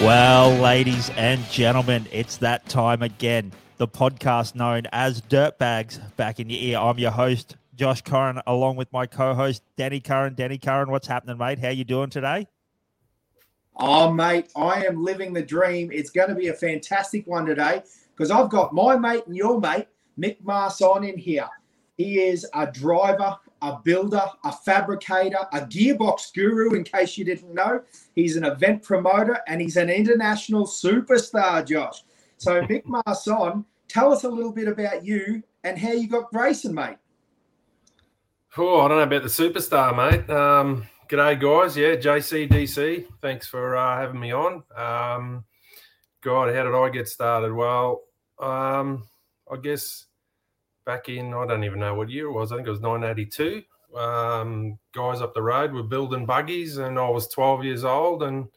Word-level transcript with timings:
Well, 0.00 0.54
ladies 0.54 1.10
and 1.10 1.44
gentlemen, 1.50 2.06
it's 2.10 2.38
that 2.38 2.66
time 2.70 3.02
again. 3.02 3.52
The 3.76 3.86
podcast 3.86 4.54
known 4.54 4.84
as 4.92 5.20
Dirtbags 5.20 6.00
back 6.16 6.40
in 6.40 6.48
your 6.48 6.58
ear. 6.58 6.78
I'm 6.78 6.98
your 6.98 7.10
host, 7.10 7.56
Josh 7.76 8.00
Curran, 8.00 8.40
along 8.46 8.76
with 8.76 8.90
my 8.94 9.04
co-host, 9.04 9.62
Danny 9.76 10.00
Curran. 10.00 10.36
Danny 10.36 10.56
Curran, 10.56 10.90
what's 10.90 11.06
happening, 11.06 11.36
mate? 11.36 11.58
How 11.58 11.68
you 11.68 11.84
doing 11.84 12.08
today? 12.08 12.46
Oh, 13.76 14.10
mate, 14.10 14.50
I 14.56 14.86
am 14.86 15.04
living 15.04 15.34
the 15.34 15.42
dream. 15.42 15.90
It's 15.92 16.08
going 16.08 16.30
to 16.30 16.34
be 16.34 16.48
a 16.48 16.54
fantastic 16.54 17.26
one 17.26 17.44
today 17.44 17.82
because 18.16 18.30
I've 18.30 18.48
got 18.48 18.72
my 18.72 18.96
mate 18.96 19.26
and 19.26 19.36
your 19.36 19.60
mate, 19.60 19.88
Mick 20.18 20.42
Marson, 20.42 21.06
in 21.06 21.18
here. 21.18 21.48
He 21.98 22.20
is 22.20 22.46
a 22.54 22.72
driver, 22.72 23.36
a 23.62 23.78
builder, 23.82 24.24
a 24.44 24.52
fabricator, 24.52 25.38
a 25.52 25.60
gearbox 25.60 26.32
guru, 26.34 26.74
in 26.74 26.84
case 26.84 27.16
you 27.18 27.24
didn't 27.24 27.52
know. 27.52 27.82
He's 28.14 28.36
an 28.36 28.44
event 28.44 28.82
promoter 28.82 29.40
and 29.46 29.60
he's 29.60 29.76
an 29.76 29.90
international 29.90 30.66
superstar, 30.66 31.66
Josh. 31.66 32.04
So, 32.38 32.62
Mick 32.66 32.84
Marson, 32.84 33.64
tell 33.88 34.12
us 34.12 34.24
a 34.24 34.28
little 34.28 34.52
bit 34.52 34.68
about 34.68 35.04
you 35.04 35.42
and 35.64 35.78
how 35.78 35.92
you 35.92 36.08
got 36.08 36.32
racing, 36.32 36.74
mate. 36.74 36.96
Oh, 38.56 38.80
I 38.80 38.88
don't 38.88 38.98
know 38.98 39.04
about 39.04 39.22
the 39.22 39.28
superstar, 39.28 39.96
mate. 39.96 40.28
Um, 40.28 40.84
g'day, 41.08 41.40
guys. 41.40 41.76
Yeah, 41.76 41.94
JCDC. 41.96 43.06
Thanks 43.20 43.46
for 43.46 43.76
uh, 43.76 43.96
having 43.96 44.18
me 44.18 44.32
on. 44.32 44.64
Um, 44.74 45.44
God, 46.20 46.54
how 46.54 46.64
did 46.64 46.74
I 46.74 46.88
get 46.90 47.08
started? 47.08 47.52
Well, 47.52 48.02
um, 48.40 49.04
I 49.50 49.56
guess 49.56 50.06
back 50.90 51.08
in 51.08 51.32
I 51.32 51.46
don't 51.46 51.62
even 51.62 51.78
know 51.78 51.94
what 51.94 52.10
year 52.10 52.26
it 52.26 52.32
was. 52.32 52.50
I 52.50 52.56
think 52.56 52.66
it 52.66 52.70
was 52.70 52.80
1982. 52.80 53.62
Um, 53.96 54.76
guys 54.92 55.20
up 55.20 55.34
the 55.34 55.42
road 55.42 55.72
were 55.72 55.84
building 55.84 56.26
buggies, 56.26 56.78
and 56.78 56.98
I 56.98 57.08
was 57.08 57.28
12 57.28 57.64
years 57.64 57.84
old, 57.84 58.24
and 58.24 58.48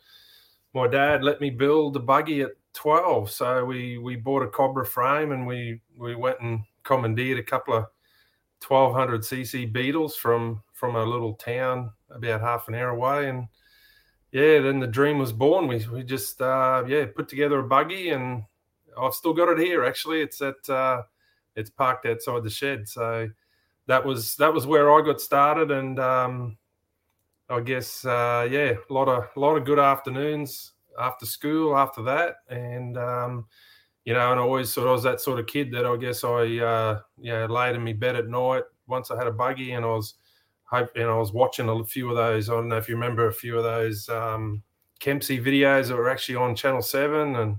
my 0.73 0.87
dad 0.87 1.23
let 1.23 1.41
me 1.41 1.51
build 1.51 1.95
a 1.95 1.99
buggy 1.99 2.41
at 2.41 2.53
12. 2.73 3.29
So 3.29 3.65
we 3.65 3.99
we 3.99 4.15
bought 4.15 4.41
a 4.41 4.47
Cobra 4.47 4.85
frame, 4.85 5.31
and 5.31 5.45
we 5.45 5.79
we 5.95 6.15
went 6.15 6.39
and 6.41 6.61
commandeered 6.83 7.37
a 7.37 7.43
couple 7.43 7.75
of 7.75 7.85
1200 8.67 9.21
cc 9.21 9.71
Beetles 9.71 10.15
from 10.15 10.63
from 10.73 10.95
a 10.95 11.05
little 11.05 11.33
town 11.35 11.91
about 12.09 12.41
half 12.41 12.67
an 12.67 12.73
hour 12.73 12.89
away, 12.89 13.29
and 13.29 13.47
yeah, 14.31 14.59
then 14.59 14.79
the 14.79 14.87
dream 14.87 15.19
was 15.19 15.33
born. 15.33 15.67
We 15.67 15.85
we 15.91 16.01
just 16.01 16.41
uh, 16.41 16.83
yeah 16.87 17.05
put 17.05 17.29
together 17.29 17.59
a 17.59 17.63
buggy, 17.63 18.09
and 18.09 18.43
I've 18.99 19.13
still 19.13 19.33
got 19.33 19.49
it 19.49 19.59
here. 19.59 19.83
Actually, 19.83 20.21
it's 20.21 20.41
at 20.41 20.67
uh, 20.67 21.03
it's 21.55 21.69
parked 21.69 22.05
outside 22.05 22.43
the 22.43 22.49
shed. 22.49 22.87
So 22.87 23.29
that 23.87 24.05
was 24.05 24.35
that 24.37 24.53
was 24.53 24.65
where 24.65 24.91
I 24.91 25.01
got 25.05 25.21
started, 25.21 25.71
and 25.71 25.99
um, 25.99 26.57
I 27.49 27.59
guess 27.59 28.05
uh, 28.05 28.47
yeah, 28.49 28.73
a 28.89 28.93
lot 28.93 29.07
of 29.07 29.25
a 29.35 29.39
lot 29.39 29.57
of 29.57 29.65
good 29.65 29.79
afternoons 29.79 30.73
after 30.99 31.25
school 31.25 31.75
after 31.77 32.03
that, 32.03 32.35
and 32.49 32.97
um, 32.97 33.45
you 34.05 34.13
know, 34.13 34.31
and 34.31 34.39
I 34.39 34.43
always 34.43 34.71
sort 34.71 34.87
of 34.87 34.93
was 34.93 35.03
that 35.03 35.21
sort 35.21 35.39
of 35.39 35.47
kid 35.47 35.71
that 35.73 35.85
I 35.85 35.97
guess 35.97 36.23
I 36.23 36.57
uh, 36.57 36.99
yeah 37.17 37.45
laid 37.45 37.75
in 37.75 37.83
my 37.83 37.93
bed 37.93 38.15
at 38.15 38.27
night 38.27 38.63
once 38.87 39.11
I 39.11 39.17
had 39.17 39.27
a 39.27 39.31
buggy, 39.31 39.73
and 39.73 39.85
I 39.85 39.89
was 39.89 40.15
and 40.71 41.07
I 41.07 41.17
was 41.17 41.33
watching 41.33 41.69
a 41.69 41.83
few 41.83 42.09
of 42.09 42.15
those. 42.15 42.49
I 42.49 42.53
don't 42.53 42.69
know 42.69 42.77
if 42.77 42.89
you 42.89 42.95
remember 42.95 43.27
a 43.27 43.33
few 43.33 43.57
of 43.57 43.63
those 43.63 44.09
um, 44.09 44.63
Kempsey 44.99 45.43
videos 45.43 45.89
that 45.89 45.97
were 45.97 46.09
actually 46.09 46.35
on 46.35 46.55
Channel 46.55 46.81
Seven, 46.81 47.35
and 47.35 47.57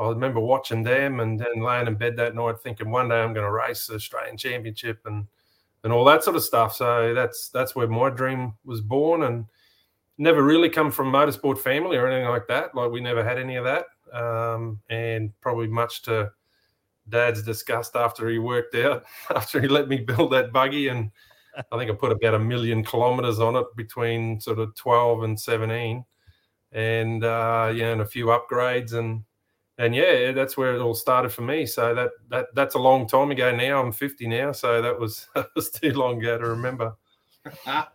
I 0.00 0.08
remember 0.08 0.40
watching 0.40 0.82
them 0.82 1.20
and 1.20 1.38
then 1.38 1.60
laying 1.60 1.86
in 1.86 1.94
bed 1.94 2.16
that 2.16 2.34
night 2.34 2.58
thinking 2.60 2.90
one 2.90 3.10
day 3.10 3.20
I'm 3.20 3.34
going 3.34 3.44
to 3.44 3.52
race 3.52 3.86
the 3.86 3.96
Australian 3.96 4.38
Championship 4.38 5.00
and 5.04 5.26
and 5.84 5.92
all 5.92 6.04
that 6.06 6.24
sort 6.24 6.36
of 6.36 6.42
stuff. 6.42 6.74
So 6.74 7.12
that's 7.14 7.50
that's 7.50 7.76
where 7.76 7.86
my 7.86 8.08
dream 8.08 8.54
was 8.64 8.80
born 8.80 9.22
and 9.24 9.44
never 10.16 10.42
really 10.42 10.70
come 10.70 10.90
from 10.90 11.12
motorsport 11.12 11.58
family 11.58 11.98
or 11.98 12.06
anything 12.06 12.28
like 12.28 12.46
that. 12.48 12.74
Like 12.74 12.90
we 12.90 13.00
never 13.00 13.22
had 13.22 13.38
any 13.38 13.56
of 13.56 13.64
that. 13.64 13.86
Um, 14.12 14.80
and 14.88 15.32
probably 15.40 15.68
much 15.68 16.02
to 16.02 16.30
dad's 17.08 17.42
disgust 17.42 17.94
after 17.94 18.28
he 18.28 18.38
worked 18.38 18.74
out, 18.74 19.04
after 19.34 19.60
he 19.60 19.68
let 19.68 19.88
me 19.88 19.98
build 19.98 20.32
that 20.32 20.52
buggy. 20.52 20.88
And 20.88 21.10
I 21.70 21.76
think 21.76 21.90
I 21.90 21.94
put 21.94 22.12
about 22.12 22.34
a 22.34 22.38
million 22.38 22.84
kilometers 22.84 23.38
on 23.38 23.56
it 23.56 23.66
between 23.76 24.40
sort 24.40 24.58
of 24.58 24.74
12 24.76 25.24
and 25.24 25.38
17 25.38 26.04
and, 26.72 27.24
uh, 27.24 27.72
yeah, 27.74 27.92
and 27.92 28.00
a 28.00 28.06
few 28.06 28.26
upgrades 28.26 28.94
and, 28.94 29.24
and 29.80 29.94
yeah, 29.94 30.32
that's 30.32 30.58
where 30.58 30.74
it 30.74 30.80
all 30.80 30.94
started 30.94 31.30
for 31.30 31.40
me. 31.40 31.64
So 31.64 31.94
that 31.94 32.10
that 32.28 32.46
that's 32.54 32.74
a 32.74 32.78
long 32.78 33.08
time 33.08 33.30
ago 33.30 33.54
now. 33.54 33.82
I'm 33.82 33.92
50 33.92 34.28
now, 34.28 34.52
so 34.52 34.82
that 34.82 34.98
was 34.98 35.26
that 35.34 35.48
was 35.56 35.70
too 35.70 35.92
long 35.92 36.18
ago 36.18 36.36
to 36.36 36.46
remember. 36.46 36.94
now, 37.66 37.88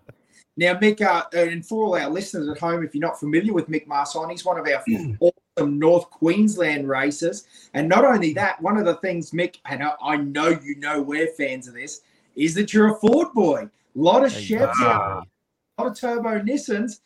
Mick, 0.57 1.01
uh, 1.01 1.25
and 1.33 1.63
for 1.65 1.85
all 1.85 1.95
our 1.95 2.09
listeners 2.09 2.49
at 2.49 2.57
home, 2.57 2.83
if 2.83 2.95
you're 2.95 3.07
not 3.07 3.19
familiar 3.19 3.53
with 3.53 3.69
Mick 3.69 3.85
Marson, 3.85 4.31
he's 4.31 4.43
one 4.43 4.57
of 4.57 4.65
our 4.67 4.83
awesome 5.19 5.77
North 5.77 6.09
Queensland 6.09 6.89
racers. 6.89 7.45
And 7.75 7.87
not 7.87 8.03
only 8.03 8.33
that, 8.33 8.59
one 8.63 8.77
of 8.77 8.85
the 8.85 8.95
things, 8.95 9.29
Mick, 9.29 9.57
and 9.65 9.83
I 10.01 10.17
know 10.17 10.47
you 10.47 10.77
know 10.77 11.03
we're 11.03 11.27
fans 11.27 11.67
of 11.67 11.75
this, 11.75 12.01
is 12.35 12.55
that 12.55 12.73
you're 12.73 12.95
a 12.95 12.99
Ford 12.99 13.31
boy. 13.35 13.61
A 13.61 13.69
lot 13.93 14.25
of 14.25 14.31
Chevs 14.31 14.75
a 14.81 15.83
lot 15.83 15.91
of 15.91 15.99
turbo 15.99 16.39
Nissans. 16.39 17.01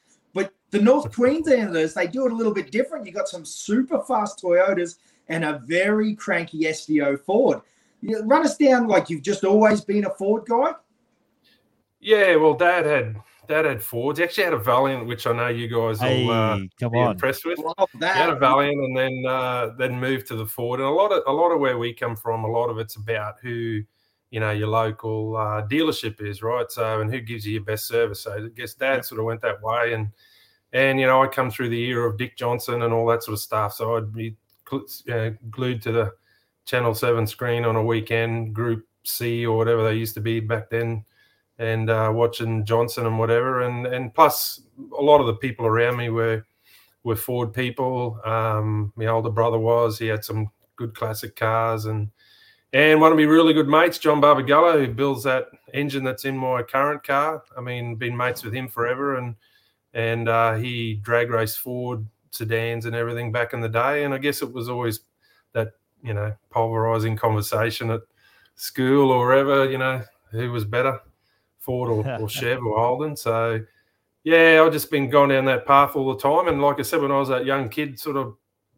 But 0.72 0.80
the 0.80 0.84
North 0.84 1.14
Queenslanders, 1.14 1.94
they 1.94 2.08
do 2.08 2.26
it 2.26 2.32
a 2.32 2.36
little 2.36 2.54
bit 2.54 2.72
different. 2.72 3.06
You 3.06 3.12
got 3.12 3.28
some 3.28 3.46
super 3.46 4.02
fast 4.02 4.42
Toyotas 4.42 4.98
and 5.28 5.44
a 5.44 5.62
very 5.66 6.16
cranky 6.16 6.62
SVO 6.62 7.20
Ford. 7.22 7.62
You 8.02 8.22
run 8.24 8.46
us 8.46 8.58
down 8.58 8.88
like 8.88 9.10
you've 9.10 9.22
just 9.22 9.44
always 9.44 9.82
been 9.82 10.06
a 10.06 10.10
Ford 10.10 10.44
guy. 10.48 10.74
Yeah, 12.00 12.36
well, 12.38 12.54
Dad 12.54 12.86
had 12.86 13.18
Dad 13.48 13.66
had 13.66 13.84
Fords. 13.84 14.20
He 14.20 14.24
actually 14.24 14.46
had 14.46 14.54
a 14.54 14.60
Valiant, 14.60 15.06
which 15.06 15.28
I 15.28 15.34
know 15.34 15.48
you 15.48 15.68
guys 15.68 16.00
hey, 16.00 16.24
will 16.24 16.32
uh, 16.32 16.58
come 16.80 16.94
be 16.94 17.00
on. 17.00 17.12
impressed 17.12 17.46
with. 17.46 17.60
Love 17.60 17.90
that. 17.96 18.16
He 18.16 18.22
had 18.22 18.30
a 18.30 18.36
Valiant, 18.36 18.80
and 18.80 18.96
then 18.98 19.26
uh, 19.28 19.72
then 19.78 20.00
moved 20.00 20.28
to 20.28 20.36
the 20.36 20.46
Ford. 20.46 20.80
And 20.80 20.88
a 20.88 20.92
lot 20.92 21.12
of 21.12 21.24
a 21.28 21.32
lot 21.32 21.52
of 21.52 21.60
where 21.60 21.78
we 21.78 21.94
come 21.94 22.16
from, 22.16 22.46
a 22.46 22.48
lot 22.48 22.70
of 22.70 22.78
it's 22.78 22.96
about 22.96 23.36
who 23.42 23.82
you 24.32 24.40
know 24.40 24.52
your 24.52 24.70
local 24.70 25.36
uh, 25.36 25.68
dealership 25.68 26.22
is, 26.22 26.42
right? 26.42 26.72
So 26.72 27.02
and 27.02 27.12
who 27.12 27.20
gives 27.20 27.46
you 27.46 27.56
your 27.56 27.64
best 27.64 27.86
service. 27.88 28.22
So 28.22 28.34
I 28.34 28.48
guess 28.56 28.76
Dad 28.76 28.98
Yeah. 28.98 29.02
sort 29.02 29.20
of 29.20 29.26
went 29.26 29.42
that 29.42 29.62
way, 29.62 29.94
and 29.94 30.10
and 30.74 31.00
you 31.00 31.08
know 31.08 31.24
I 31.24 31.28
come 31.28 31.50
through 31.50 31.70
the 31.70 31.84
era 31.86 32.10
of 32.10 32.18
Dick 32.18 32.38
Johnson 32.38 32.84
and 32.84 32.94
all 32.94 33.06
that 33.08 33.24
sort 33.24 33.34
of 33.34 33.40
stuff. 33.40 33.74
So 33.74 33.98
I'd 33.98 34.14
be 34.14 34.36
uh, 35.12 35.32
glued 35.50 35.82
to 35.84 35.92
the 35.92 36.14
Channel 36.66 36.94
Seven 36.94 37.26
screen 37.26 37.66
on 37.66 37.76
a 37.76 37.84
weekend, 37.84 38.54
Group 38.54 38.86
C 39.04 39.46
or 39.46 39.58
whatever 39.58 39.84
they 39.84 39.96
used 39.96 40.14
to 40.16 40.22
be 40.22 40.40
back 40.40 40.70
then, 40.70 41.04
and 41.58 41.90
uh, 41.90 42.12
watching 42.14 42.66
Johnson 42.66 43.06
and 43.06 43.18
whatever. 43.18 43.62
And 43.62 43.88
and 43.88 44.14
plus 44.14 44.62
a 44.98 45.02
lot 45.02 45.22
of 45.22 45.28
the 45.28 45.36
people 45.36 45.66
around 45.66 45.98
me 45.98 46.10
were 46.10 46.46
were 47.04 47.16
Ford 47.16 47.54
people. 47.54 48.20
Um, 48.26 48.94
my 48.96 49.08
older 49.08 49.32
brother 49.32 49.58
was. 49.58 49.98
He 49.98 50.08
had 50.08 50.24
some 50.24 50.50
good 50.76 50.96
classic 50.96 51.36
cars 51.36 51.86
and. 51.86 52.12
And 52.72 53.02
one 53.02 53.12
of 53.12 53.18
my 53.18 53.24
really 53.24 53.54
good 53.54 53.68
mates, 53.68 53.98
John 53.98 54.22
Barbagallo, 54.22 54.86
who 54.86 54.94
builds 54.94 55.24
that 55.24 55.48
engine 55.74 56.04
that's 56.04 56.26
in 56.26 56.38
my 56.38 56.62
current 56.62 57.04
car. 57.04 57.42
I 57.58 57.62
mean, 57.62 57.96
been 57.96 58.16
mates 58.16 58.44
with 58.44 58.54
him 58.54 58.68
forever, 58.68 59.16
and 59.16 59.34
and 59.94 60.30
uh, 60.30 60.56
he 60.56 60.96
drag 60.96 61.30
raced 61.30 61.60
Ford 61.60 62.06
sedans 62.32 62.86
and 62.86 62.96
everything 62.96 63.32
back 63.32 63.54
in 63.54 63.62
the 63.62 63.70
day. 63.70 64.04
And 64.04 64.14
I 64.14 64.18
guess 64.18 64.42
it 64.42 64.52
was 64.52 64.70
always 64.70 65.02
that 65.54 65.74
you 66.04 66.14
know 66.14 66.34
pulverizing 66.50 67.16
conversation 67.16 67.90
at 67.92 68.02
school 68.56 69.12
or 69.12 69.26
wherever. 69.26 69.70
You 69.70 69.78
know, 69.78 70.04
who 70.32 70.52
was 70.52 70.66
better, 70.66 71.00
Ford 71.60 71.90
or, 71.90 72.08
or 72.22 72.30
Chev 72.30 72.64
or 72.64 72.78
Holden. 72.78 73.16
So 73.16 73.62
yeah, 74.24 74.62
I've 74.64 74.74
just 74.74 74.92
been 74.92 75.10
going 75.10 75.30
down 75.30 75.46
that 75.46 75.66
path 75.66 75.96
all 75.96 76.14
the 76.14 76.20
time. 76.20 76.48
And 76.48 76.62
like 76.62 76.80
I 76.80 76.84
said, 76.84 77.02
when 77.02 77.12
I 77.12 77.20
was 77.20 77.30
that 77.30 77.46
young 77.46 77.70
kid, 77.70 78.00
sort 78.00 78.18
of 78.18 78.36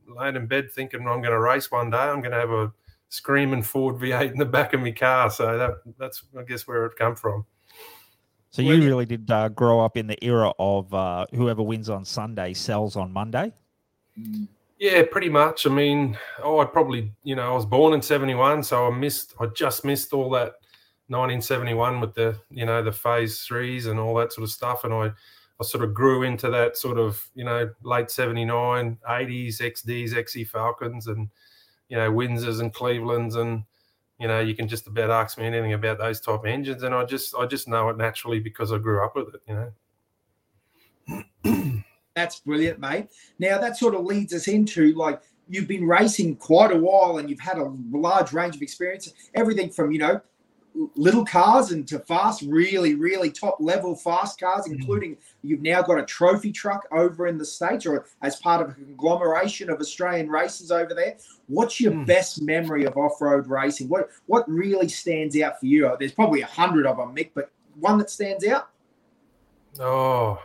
laying 0.07 0.35
in 0.35 0.45
bed 0.45 0.71
thinking 0.71 1.01
I'm 1.01 1.21
going 1.21 1.31
to 1.31 1.39
race 1.39 1.71
one 1.71 1.89
day, 1.89 1.97
I'm 1.97 2.21
going 2.21 2.31
to 2.31 2.37
have 2.37 2.51
a 2.51 2.71
screaming 3.09 3.63
Ford 3.63 3.95
V8 3.95 4.31
in 4.31 4.37
the 4.37 4.45
back 4.45 4.73
of 4.73 4.81
my 4.81 4.91
car. 4.91 5.29
So 5.29 5.57
that 5.57 5.71
that's 5.97 6.23
I 6.37 6.43
guess 6.43 6.67
where 6.67 6.85
it 6.85 6.95
come 6.95 7.15
from. 7.15 7.45
So 8.51 8.61
you 8.61 8.85
really 8.85 9.05
did 9.05 9.31
uh, 9.31 9.47
grow 9.47 9.79
up 9.79 9.95
in 9.95 10.07
the 10.07 10.23
era 10.23 10.51
of 10.59 10.93
uh, 10.93 11.25
whoever 11.33 11.63
wins 11.63 11.89
on 11.89 12.03
Sunday 12.03 12.53
sells 12.53 12.97
on 12.97 13.13
Monday. 13.13 13.53
Yeah, 14.77 15.03
pretty 15.09 15.29
much. 15.29 15.65
I 15.65 15.69
mean, 15.69 16.17
oh, 16.43 16.59
I 16.59 16.65
probably, 16.65 17.13
you 17.23 17.35
know, 17.35 17.49
I 17.49 17.55
was 17.55 17.65
born 17.65 17.93
in 17.93 18.01
71, 18.01 18.63
so 18.63 18.87
I 18.87 18.89
missed, 18.89 19.35
I 19.39 19.45
just 19.45 19.85
missed 19.85 20.11
all 20.11 20.29
that 20.31 20.55
1971 21.07 22.01
with 22.01 22.13
the, 22.13 22.37
you 22.49 22.65
know, 22.65 22.83
the 22.83 22.91
phase 22.91 23.39
threes 23.41 23.85
and 23.85 23.97
all 23.97 24.15
that 24.15 24.33
sort 24.33 24.43
of 24.43 24.51
stuff. 24.51 24.83
And 24.83 24.93
I, 24.93 25.11
I 25.59 25.63
sort 25.63 25.85
of 25.85 25.93
grew 25.93 26.23
into 26.23 26.49
that 26.49 26.75
sort 26.75 26.99
of, 26.99 27.25
you 27.33 27.45
know, 27.45 27.69
late 27.83 28.11
79, 28.11 28.97
80s, 29.09 29.61
XDs, 29.61 30.11
XE 30.11 30.45
Falcons 30.45 31.07
and, 31.07 31.29
you 31.87 31.95
know, 31.95 32.11
Windsors 32.11 32.59
and 32.59 32.73
Clevelands. 32.73 33.35
And, 33.35 33.63
you 34.21 34.27
know, 34.27 34.39
you 34.39 34.53
can 34.53 34.67
just 34.67 34.85
about 34.85 35.09
ask 35.09 35.39
me 35.39 35.45
anything 35.45 35.73
about 35.73 35.97
those 35.97 36.21
type 36.21 36.41
of 36.41 36.45
engines. 36.45 36.83
And 36.83 36.93
I 36.93 37.05
just, 37.05 37.33
I 37.35 37.47
just 37.47 37.67
know 37.67 37.89
it 37.89 37.97
naturally 37.97 38.39
because 38.39 38.71
I 38.71 38.77
grew 38.77 39.03
up 39.03 39.15
with 39.15 39.33
it, 39.33 39.41
you 39.47 39.71
know. 41.43 41.83
That's 42.15 42.39
brilliant, 42.41 42.79
mate. 42.79 43.07
Now 43.39 43.57
that 43.57 43.77
sort 43.77 43.95
of 43.95 44.05
leads 44.05 44.31
us 44.33 44.47
into 44.47 44.93
like 44.93 45.21
you've 45.49 45.67
been 45.67 45.87
racing 45.87 46.35
quite 46.35 46.71
a 46.71 46.77
while 46.77 47.17
and 47.17 47.31
you've 47.31 47.39
had 47.39 47.57
a 47.57 47.73
large 47.91 48.31
range 48.31 48.55
of 48.55 48.61
experience, 48.61 49.11
everything 49.33 49.71
from 49.71 49.91
you 49.91 49.97
know 49.97 50.21
little 50.95 51.25
cars 51.25 51.71
and 51.71 51.87
to 51.87 51.99
fast, 51.99 52.41
really, 52.43 52.95
really 52.95 53.29
top 53.29 53.57
level 53.59 53.95
fast 53.95 54.39
cars, 54.39 54.65
mm. 54.65 54.73
including 54.73 55.17
you've 55.43 55.61
now 55.61 55.81
got 55.81 55.99
a 55.99 56.05
trophy 56.05 56.51
truck 56.51 56.87
over 56.91 57.27
in 57.27 57.37
the 57.37 57.45
States 57.45 57.85
or 57.85 58.05
as 58.21 58.37
part 58.37 58.61
of 58.61 58.69
a 58.69 58.73
conglomeration 58.73 59.69
of 59.69 59.79
Australian 59.79 60.29
races 60.29 60.71
over 60.71 60.93
there. 60.93 61.17
What's 61.47 61.79
your 61.79 61.91
mm. 61.91 62.05
best 62.05 62.41
memory 62.41 62.85
of 62.85 62.97
off 62.97 63.21
road 63.21 63.47
racing? 63.47 63.89
What 63.89 64.09
what 64.27 64.49
really 64.49 64.87
stands 64.87 65.39
out 65.41 65.59
for 65.59 65.65
you? 65.65 65.93
There's 65.99 66.13
probably 66.13 66.41
a 66.41 66.47
hundred 66.47 66.85
of 66.85 66.97
them, 66.97 67.15
Mick, 67.15 67.31
but 67.33 67.51
one 67.79 67.97
that 67.99 68.09
stands 68.09 68.45
out? 68.47 68.69
Oh, 69.79 70.39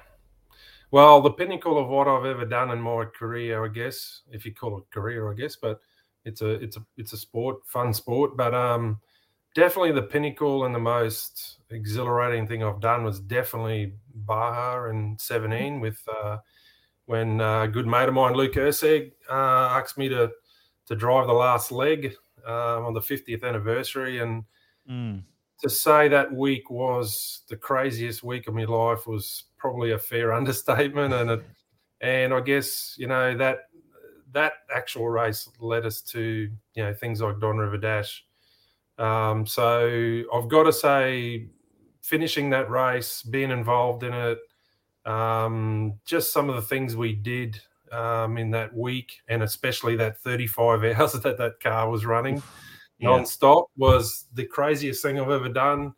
well, 0.91 1.21
the 1.21 1.31
pinnacle 1.31 1.79
of 1.79 1.89
what 1.89 2.07
I've 2.07 2.27
ever 2.27 2.45
done 2.45 2.71
in 2.71 2.81
my 2.81 3.05
career, 3.05 3.65
I 3.65 3.69
guess, 3.69 4.23
if 4.31 4.47
you 4.47 4.55
call 4.55 4.79
it 4.79 4.85
career, 4.91 5.31
I 5.31 5.35
guess, 5.35 5.57
but 5.57 5.81
it's 6.25 6.43
a 6.43 6.51
it's 6.51 6.77
a 6.77 6.85
it's 6.97 7.13
a 7.13 7.17
sport, 7.17 7.59
fun 7.67 7.93
sport. 7.93 8.37
But 8.37 8.55
um, 8.55 9.01
definitely 9.57 9.93
the 9.93 10.03
pinnacle 10.03 10.67
and 10.67 10.75
the 10.75 10.79
most 10.79 11.61
exhilarating 11.71 12.47
thing 12.47 12.63
I've 12.63 12.81
done 12.81 13.05
was 13.05 13.19
definitely 13.19 13.95
Baja 14.15 14.91
in 14.91 15.17
17 15.19 15.81
with 15.81 15.99
uh, 16.07 16.37
when 17.07 17.41
uh, 17.41 17.63
a 17.63 17.69
good 17.69 17.87
mate 17.87 18.09
of 18.09 18.15
mine, 18.15 18.35
Luke 18.35 18.53
Urseg, 18.53 19.13
uh, 19.31 19.33
asked 19.33 19.97
me 19.97 20.09
to 20.11 20.31
to 20.87 20.95
drive 20.95 21.27
the 21.27 21.33
last 21.33 21.73
leg 21.73 22.15
uh, 22.47 22.81
on 22.81 22.93
the 22.93 23.01
50th 23.01 23.43
anniversary. 23.43 24.21
And 24.21 24.45
mm. 24.89 25.23
to 25.63 25.69
say 25.69 26.07
that 26.09 26.33
week 26.33 26.71
was 26.71 27.43
the 27.49 27.57
craziest 27.57 28.23
week 28.23 28.47
of 28.47 28.55
my 28.55 28.65
life 28.65 29.07
was 29.07 29.45
probably 29.57 29.93
a 29.93 29.99
fair 29.99 30.33
understatement. 30.41 31.15
And 31.15 31.31
it, 31.31 31.45
and 32.03 32.35
I 32.35 32.41
guess 32.41 32.95
you 32.99 33.07
know 33.07 33.35
that 33.39 33.71
that 34.33 34.53
actual 34.75 35.09
race 35.09 35.49
led 35.61 35.87
us 35.87 36.03
to 36.03 36.51
you 36.75 36.85
know 36.85 36.93
things 36.93 37.23
like 37.23 37.41
Don 37.41 37.57
River 37.57 37.79
Dash 37.79 38.23
um, 38.99 39.47
so 39.47 40.23
I've 40.33 40.49
got 40.49 40.65
to 40.65 40.73
say, 40.73 41.49
finishing 42.03 42.51
that 42.51 42.71
race, 42.71 43.23
being 43.23 43.51
involved 43.51 44.03
in 44.03 44.13
it, 44.15 44.39
um, 45.05 45.95
just 46.05 46.33
some 46.33 46.49
of 46.49 46.57
the 46.57 46.63
things 46.63 46.97
we 46.97 47.15
did 47.15 47.61
um, 47.93 48.39
in 48.39 48.51
that 48.51 48.75
week, 48.75 49.21
and 49.29 49.43
especially 49.43 49.97
that 49.97 50.19
35 50.19 50.85
hours 50.99 51.13
that 51.13 51.39
that 51.39 51.61
car 51.61 51.91
was 51.91 52.07
running 52.07 52.43
yeah. 52.99 53.11
non-stop 53.11 53.67
was 53.77 54.27
the 54.35 54.45
craziest 54.45 55.03
thing 55.03 55.21
I've 55.21 55.31
ever 55.31 55.49
done. 55.49 55.95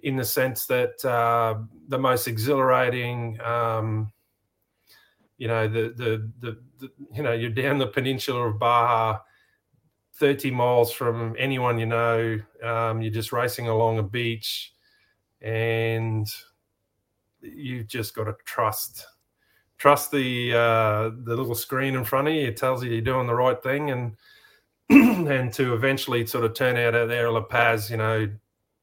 In 0.00 0.14
the 0.14 0.24
sense 0.24 0.66
that 0.66 1.04
uh, 1.04 1.56
the 1.88 1.98
most 1.98 2.28
exhilarating, 2.28 3.40
um, 3.40 4.12
you 5.38 5.48
know, 5.48 5.66
the, 5.66 5.92
the 5.96 6.30
the 6.38 6.58
the 6.78 6.90
you 7.12 7.24
know 7.24 7.32
you're 7.32 7.50
down 7.50 7.78
the 7.78 7.88
peninsula 7.88 8.46
of 8.48 8.60
Baja 8.60 9.18
30 10.18 10.50
miles 10.50 10.92
from 10.92 11.34
anyone 11.38 11.78
you 11.78 11.86
know. 11.86 12.38
Um, 12.62 13.00
you're 13.00 13.12
just 13.12 13.32
racing 13.32 13.68
along 13.68 13.98
a 13.98 14.02
beach 14.02 14.72
and 15.40 16.26
you've 17.40 17.86
just 17.86 18.14
got 18.14 18.24
to 18.24 18.34
trust 18.44 19.06
trust 19.78 20.10
the 20.10 20.52
uh, 20.52 21.10
the 21.24 21.36
little 21.36 21.54
screen 21.54 21.94
in 21.94 22.04
front 22.04 22.28
of 22.28 22.34
you. 22.34 22.48
It 22.48 22.56
tells 22.56 22.82
you 22.82 22.90
you're 22.90 23.00
doing 23.00 23.26
the 23.26 23.34
right 23.34 23.62
thing 23.62 23.90
and 23.90 24.16
and 24.90 25.52
to 25.52 25.74
eventually 25.74 26.26
sort 26.26 26.44
of 26.44 26.54
turn 26.54 26.76
out 26.76 26.94
at 26.94 27.08
there 27.08 27.30
La 27.30 27.42
Paz, 27.42 27.90
you 27.90 27.96
know, 27.96 28.28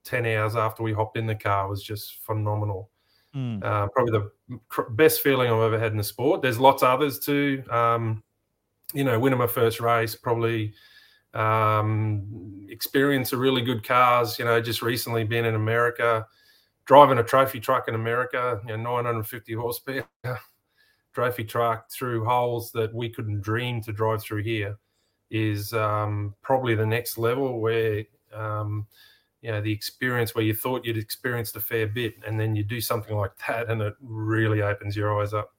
10 0.06 0.26
hours 0.26 0.56
after 0.56 0.84
we 0.84 0.94
hopped 0.94 1.18
in 1.18 1.26
the 1.26 1.36
car 1.36 1.68
was 1.68 1.84
just 1.84 2.20
phenomenal. 2.24 2.90
Mm. 3.36 3.64
Uh, 3.64 3.88
probably 3.88 4.20
the 4.20 4.60
best 4.92 5.22
feeling 5.22 5.52
I've 5.52 5.62
ever 5.62 5.80
had 5.80 5.92
in 5.92 5.98
the 5.98 6.04
sport. 6.04 6.42
There's 6.42 6.60
lots 6.60 6.84
of 6.84 6.90
others 6.90 7.20
too. 7.20 7.64
Um, 7.70 8.24
you 8.94 9.04
know, 9.04 9.20
winning 9.20 9.40
my 9.40 9.48
first 9.48 9.80
race, 9.80 10.16
probably 10.16 10.74
um, 11.36 12.66
experience 12.70 13.34
of 13.34 13.40
really 13.40 13.62
good 13.62 13.86
cars. 13.86 14.40
You 14.40 14.46
know, 14.46 14.62
just 14.62 14.82
recently 14.82 15.24
been 15.24 15.46
in 15.46 15.56
America, 15.56 16.26
driving 16.86 17.18
a 17.18 17.24
trophy 17.24 17.60
truck 17.60 17.88
in 17.88 17.96
America, 17.96 18.62
you 18.68 18.78
know, 18.78 18.84
950 18.84 19.54
horsepower 19.54 20.08
trophy 21.14 21.44
truck 21.46 21.90
through 21.92 22.26
holes 22.26 22.72
that 22.72 22.94
we 22.94 23.10
couldn't 23.10 23.42
dream 23.42 23.82
to 23.82 23.94
drive 23.94 24.22
through 24.22 24.44
here 24.44 24.78
is 25.32 25.74
um, 25.74 26.36
probably 26.42 26.76
the 26.76 26.86
next 26.86 27.18
level 27.18 27.60
where 27.60 28.04
um, 28.34 28.86
you 29.42 29.52
know 29.52 29.62
the 29.62 29.72
experience 29.72 30.36
where 30.36 30.44
you 30.44 30.54
thought 30.54 30.86
you'd 30.86 30.98
experienced 30.98 31.56
a 31.56 31.60
fair 31.60 31.88
bit 31.88 32.16
and 32.28 32.40
then 32.40 32.56
you 32.56 32.64
do 32.64 32.82
something 32.82 33.16
like 33.16 33.32
that 33.48 33.70
and 33.70 33.82
it 33.82 33.96
really 34.02 34.62
opens 34.62 34.96
your 34.96 35.20
eyes 35.22 35.34
up 35.34 35.55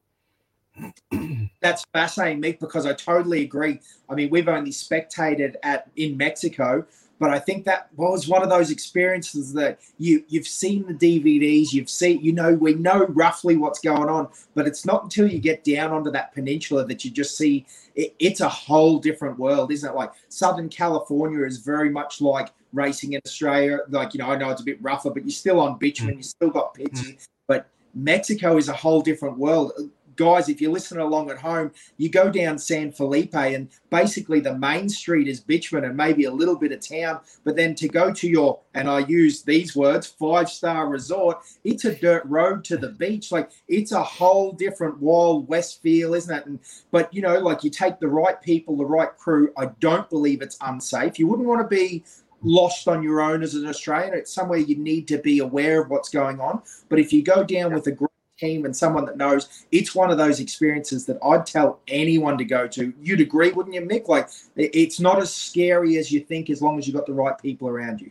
That's 1.61 1.85
fascinating, 1.93 2.43
Mick, 2.43 2.61
because 2.61 2.87
I 2.87 2.93
totally 2.93 3.43
agree. 3.43 3.81
I 4.09 4.15
mean, 4.15 4.31
we've 4.31 4.49
only 4.49 4.71
spectated 4.71 5.57
at 5.63 5.91
in 5.97 6.17
Mexico, 6.17 6.87
but 7.19 7.31
I 7.31 7.39
think 7.39 7.65
that 7.65 7.89
was 7.97 8.29
one 8.29 8.43
of 8.43 8.51
those 8.51 8.71
experiences 8.71 9.53
that 9.55 9.81
you 9.99 10.25
you've 10.29 10.47
seen 10.47 10.87
the 10.87 10.95
DVDs, 10.95 11.73
you've 11.73 11.89
seen, 11.89 12.21
you 12.21 12.33
know, 12.33 12.53
we 12.55 12.75
know 12.75 13.07
roughly 13.07 13.57
what's 13.57 13.81
going 13.81 14.09
on, 14.09 14.29
but 14.55 14.67
it's 14.67 14.85
not 14.85 15.05
until 15.05 15.27
you 15.27 15.39
get 15.39 15.65
down 15.65 15.93
onto 15.93 16.11
that 16.11 16.35
peninsula 16.35 16.85
that 16.87 17.05
you 17.05 17.11
just 17.11 17.37
see 17.37 17.67
it, 17.95 18.15
it's 18.19 18.41
a 18.41 18.49
whole 18.49 18.99
different 18.99 19.39
world, 19.39 19.73
isn't 19.73 19.89
it? 19.89 19.97
Like 19.97 20.13
Southern 20.29 20.69
California 20.69 21.45
is 21.45 21.59
very 21.59 21.89
much 21.89 22.21
like 22.21 22.51
racing 22.73 23.15
in 23.15 23.21
Australia. 23.27 23.81
Like 23.89 24.13
you 24.13 24.19
know, 24.19 24.31
I 24.31 24.37
know 24.37 24.51
it's 24.51 24.61
a 24.61 24.65
bit 24.65 24.83
rougher, 24.83 25.11
but 25.11 25.23
you're 25.23 25.31
still 25.31 25.61
on 25.61 25.79
bitumen, 25.79 26.15
mm. 26.15 26.19
you 26.19 26.23
still 26.23 26.51
got 26.51 26.75
pitches, 26.75 27.01
mm. 27.01 27.29
but 27.47 27.69
Mexico 27.95 28.59
is 28.59 28.69
a 28.69 28.75
whole 28.75 29.01
different 29.01 29.39
world 29.39 29.73
guys, 30.17 30.49
if 30.49 30.61
you're 30.61 30.73
listening 30.73 31.03
along 31.03 31.31
at 31.31 31.39
home, 31.39 31.71
you 31.97 32.09
go 32.09 32.31
down 32.31 32.59
San 32.59 32.93
Felipe 32.93 33.35
and 33.35 33.69
basically 33.91 34.41
the 34.41 34.57
main 34.57 34.89
street 34.89 35.29
is 35.29 35.41
bitumen 35.41 35.85
and 35.85 35.97
maybe 35.97 36.25
a 36.25 36.31
little 36.31 36.57
bit 36.57 36.73
of 36.73 36.81
town. 36.81 37.21
But 37.45 37.57
then 37.57 37.75
to 37.77 37.89
go 37.89 38.13
to 38.13 38.29
your, 38.29 38.61
and 38.75 38.89
I 38.89 39.01
use 39.01 39.43
these 39.43 39.77
words, 39.77 40.07
five 40.07 40.49
star 40.49 40.89
resort, 40.89 41.39
it's 41.65 41.85
a 41.85 41.95
dirt 41.95 42.25
road 42.25 42.65
to 42.65 42.77
the 42.77 42.91
beach. 42.91 43.31
Like 43.31 43.51
it's 43.69 43.93
a 43.93 44.03
whole 44.03 44.53
different 44.53 44.99
wild 44.99 45.49
west 45.49 45.83
feel, 45.83 46.15
isn't 46.15 46.35
it? 46.35 46.47
And, 46.47 46.59
but 46.91 47.13
you 47.13 47.23
know, 47.23 47.39
like 47.39 47.63
you 47.65 47.71
take 47.71 48.01
the 48.01 48.09
right 48.09 48.41
people, 48.41 48.77
the 48.77 48.85
right 48.85 49.15
crew. 49.17 49.53
I 49.57 49.67
don't 49.81 50.09
believe 50.11 50.43
it's 50.43 50.59
unsafe. 50.61 51.19
You 51.19 51.27
wouldn't 51.27 51.49
want 51.49 51.63
to 51.63 51.77
be 51.77 52.05
lost 52.43 52.87
on 52.89 53.03
your 53.03 53.21
own 53.21 53.43
as 53.43 53.55
an 53.55 53.67
Australian. 53.67 54.15
It's 54.15 54.33
somewhere 54.33 54.59
you 54.59 54.77
need 54.77 55.09
to 55.09 55.19
be 55.19 55.41
aware 55.41 55.83
of 55.83 55.91
what's 55.91 56.09
going 56.09 56.41
on. 56.41 56.63
But 56.89 56.99
if 56.99 57.13
you 57.13 57.23
go 57.23 57.45
down 57.45 57.75
with 57.75 57.87
a 57.87 57.93
group 57.93 58.11
team 58.39 58.65
and 58.65 58.77
someone 58.77 59.05
that 59.07 59.17
knows, 59.17 59.67
it's 59.73 59.95
one 59.95 60.11
of 60.11 60.19
those 60.19 60.41
experiences 60.41 61.07
that 61.07 61.19
I'd 61.23 61.47
tell 61.47 61.81
anyone 61.89 62.39
to 62.39 62.45
go 62.45 62.67
to. 62.69 62.93
You'd 63.01 63.21
agree, 63.21 63.53
wouldn't 63.53 63.75
you, 63.75 63.83
Mick? 63.83 64.09
Like, 64.09 64.29
it's 64.57 65.01
not 65.01 65.21
as 65.21 65.35
scary 65.35 65.97
as 65.97 66.13
you 66.13 66.21
think 66.21 66.51
as 66.51 66.63
long 66.63 66.79
as 66.79 66.87
you've 66.87 66.97
got 66.97 67.07
the 67.07 67.13
right 67.13 67.37
people 67.39 67.69
around 67.69 68.01
you. 68.01 68.11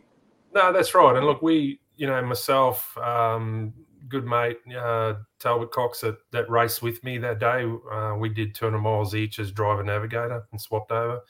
No, 0.54 0.72
that's 0.72 0.96
right. 0.96 1.16
And 1.16 1.26
look, 1.26 1.42
we, 1.42 1.80
you 1.98 2.08
know, 2.08 2.22
myself, 2.24 2.98
um, 2.98 3.74
good 4.08 4.26
mate, 4.26 4.58
uh, 4.78 5.16
Talbot 5.40 5.72
Cox, 5.72 6.02
that, 6.02 6.18
that 6.32 6.50
raced 6.50 6.82
with 6.82 7.04
me 7.04 7.18
that 7.18 7.40
day. 7.40 7.66
Uh, 7.92 8.16
we 8.18 8.30
did 8.30 8.56
200 8.56 8.80
miles 8.80 9.16
each 9.16 9.40
as 9.40 9.52
driver 9.52 9.84
navigator 9.84 10.46
and 10.52 10.62
swapped 10.62 10.92
over. 10.92 11.22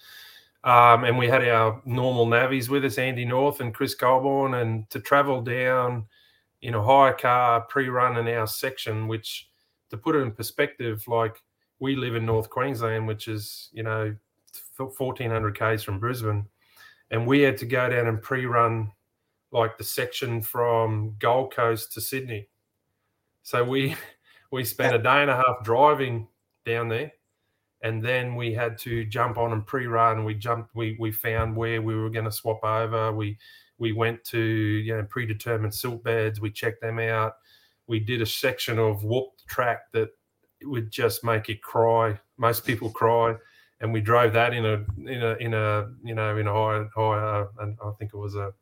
Um, 0.63 1.03
and 1.03 1.17
we 1.17 1.27
had 1.27 1.47
our 1.47 1.79
normal 1.85 2.25
navies 2.25 2.69
with 2.69 2.85
us, 2.85 2.97
Andy 2.97 3.23
North 3.23 3.59
and 3.59 3.73
Chris 3.73 3.93
Colborn, 3.93 4.55
and 4.55 4.89
to 4.89 4.99
travel 4.99 5.41
down 5.41 6.05
in 6.65 6.73
a 6.73 6.83
hire 6.83 7.13
car 7.13 7.61
pre-run 7.61 8.17
in 8.17 8.27
our 8.35 8.47
section, 8.47 9.07
which 9.07 9.49
to 9.89 9.97
put 9.97 10.15
it 10.15 10.19
in 10.19 10.31
perspective, 10.31 11.07
like 11.07 11.41
we 11.79 11.95
live 11.95 12.15
in 12.15 12.25
North 12.25 12.49
Queensland, 12.49 13.07
which 13.07 13.27
is, 13.27 13.69
you 13.71 13.83
know, 13.83 14.15
1400 14.77 15.57
Ks 15.57 15.83
from 15.83 15.99
Brisbane. 15.99 16.45
And 17.11 17.27
we 17.27 17.41
had 17.41 17.57
to 17.57 17.65
go 17.65 17.89
down 17.89 18.07
and 18.07 18.21
pre-run 18.21 18.91
like 19.51 19.77
the 19.77 19.83
section 19.83 20.41
from 20.41 21.15
Gold 21.19 21.53
Coast 21.53 21.93
to 21.93 22.01
Sydney. 22.01 22.49
So 23.43 23.63
we 23.63 23.95
we 24.51 24.65
spent 24.65 24.95
a 24.95 24.99
day 24.99 25.21
and 25.21 25.29
a 25.29 25.35
half 25.35 25.63
driving 25.63 26.27
down 26.65 26.89
there 26.89 27.11
and 27.85 28.03
then 28.03 28.35
we 28.35 28.51
had 28.51 28.79
to 28.79 29.05
jump 29.05 29.37
on 29.37 29.51
and 29.51 29.65
pre-run. 29.65 30.25
We 30.25 30.33
jumped. 30.33 30.73
We 30.73 30.97
we 30.99 31.11
found 31.11 31.55
where 31.55 31.83
we 31.83 31.95
were 31.95 32.09
going 32.09 32.25
to 32.25 32.31
swap 32.31 32.63
over. 32.63 33.11
We 33.11 33.37
we 33.77 33.91
went 33.91 34.23
to 34.25 34.39
you 34.39 34.95
know 34.95 35.03
predetermined 35.03 35.73
silt 35.73 36.03
beds. 36.03 36.39
We 36.39 36.51
checked 36.51 36.81
them 36.81 36.99
out. 36.99 37.33
We 37.87 37.99
did 37.99 38.21
a 38.21 38.25
section 38.25 38.79
of 38.79 39.03
whooped 39.03 39.47
track 39.47 39.91
that 39.93 40.09
would 40.63 40.91
just 40.91 41.23
make 41.23 41.47
you 41.47 41.57
cry. 41.59 42.19
Most 42.37 42.65
people 42.65 42.89
cry, 42.89 43.35
and 43.81 43.93
we 43.93 44.01
drove 44.01 44.33
that 44.33 44.53
in 44.53 44.65
a 44.65 44.85
in 45.09 45.23
a 45.23 45.35
in 45.35 45.53
a 45.53 45.89
you 46.03 46.15
know 46.15 46.37
in 46.37 46.47
a 46.47 46.53
high 46.53 46.85
high. 46.95 47.45
and 47.59 47.77
I 47.83 47.91
think 47.99 48.13
it 48.13 48.17
was 48.17 48.35
a 48.35 48.53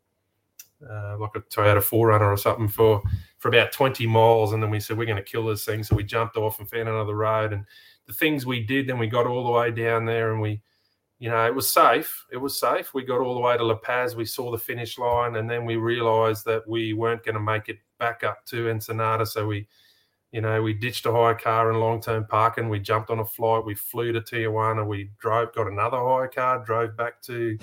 uh, 0.90 1.18
like 1.18 1.36
a 1.36 1.42
Toyota 1.42 1.78
4Runner 1.78 2.32
or 2.32 2.38
something 2.38 2.68
for 2.68 3.02
for 3.38 3.50
about 3.50 3.72
20 3.72 4.06
miles, 4.08 4.54
and 4.54 4.62
then 4.62 4.70
we 4.70 4.80
said 4.80 4.98
we're 4.98 5.06
going 5.06 5.18
to 5.18 5.24
kill 5.24 5.46
this 5.46 5.66
thing. 5.66 5.84
So 5.84 5.96
we 5.96 6.04
jumped 6.04 6.38
off 6.38 6.60
and 6.60 6.70
found 6.70 6.90
another 6.90 7.16
road, 7.16 7.54
and 7.54 7.66
the 8.06 8.14
things 8.14 8.46
we 8.46 8.62
did. 8.64 8.88
Then 8.88 8.98
we 9.00 9.08
got 9.08 9.28
all 9.28 9.44
the 9.44 9.52
way 9.52 9.72
down 9.72 10.06
there, 10.06 10.32
and 10.32 10.42
we 10.42 10.62
you 11.20 11.30
know, 11.30 11.46
it 11.46 11.56
was 11.56 11.74
safe. 11.74 12.26
It 12.32 12.38
was 12.38 12.60
safe. 12.60 12.94
We 12.94 13.04
got 13.04 13.22
all 13.22 13.36
the 13.36 13.40
way 13.40 13.56
to 13.58 13.64
La 13.64 13.76
Paz. 13.76 14.16
We 14.16 14.26
saw 14.26 14.52
the 14.52 14.58
finish 14.58 14.98
line, 14.98 15.36
and 15.36 15.50
then 15.50 15.66
we 15.66 15.76
realised 15.76 16.46
that 16.46 16.68
we 16.68 16.94
weren't 16.94 17.24
going 17.24 17.36
to 17.36 17.42
make 17.42 17.70
it 17.70 17.78
back 18.00 18.24
up 18.24 18.46
to 18.48 18.70
Ensenada. 18.70 19.26
So 19.26 19.48
we, 19.48 19.68
you 20.32 20.42
know, 20.42 20.62
we 20.62 20.74
ditched 20.74 21.06
a 21.06 21.12
hire 21.12 21.36
car 21.36 21.72
in 21.72 21.80
long-term 21.80 22.28
parking. 22.28 22.70
We 22.70 22.80
jumped 22.80 23.10
on 23.10 23.20
a 23.20 23.26
flight. 23.26 23.66
We 23.66 23.76
flew 23.76 24.12
to 24.12 24.22
Tijuana. 24.22 24.86
We 24.86 25.12
drove, 25.20 25.54
got 25.54 25.68
another 25.68 25.98
hire 25.98 26.28
car, 26.28 26.64
drove 26.66 26.98
back 26.98 27.22
to 27.24 27.58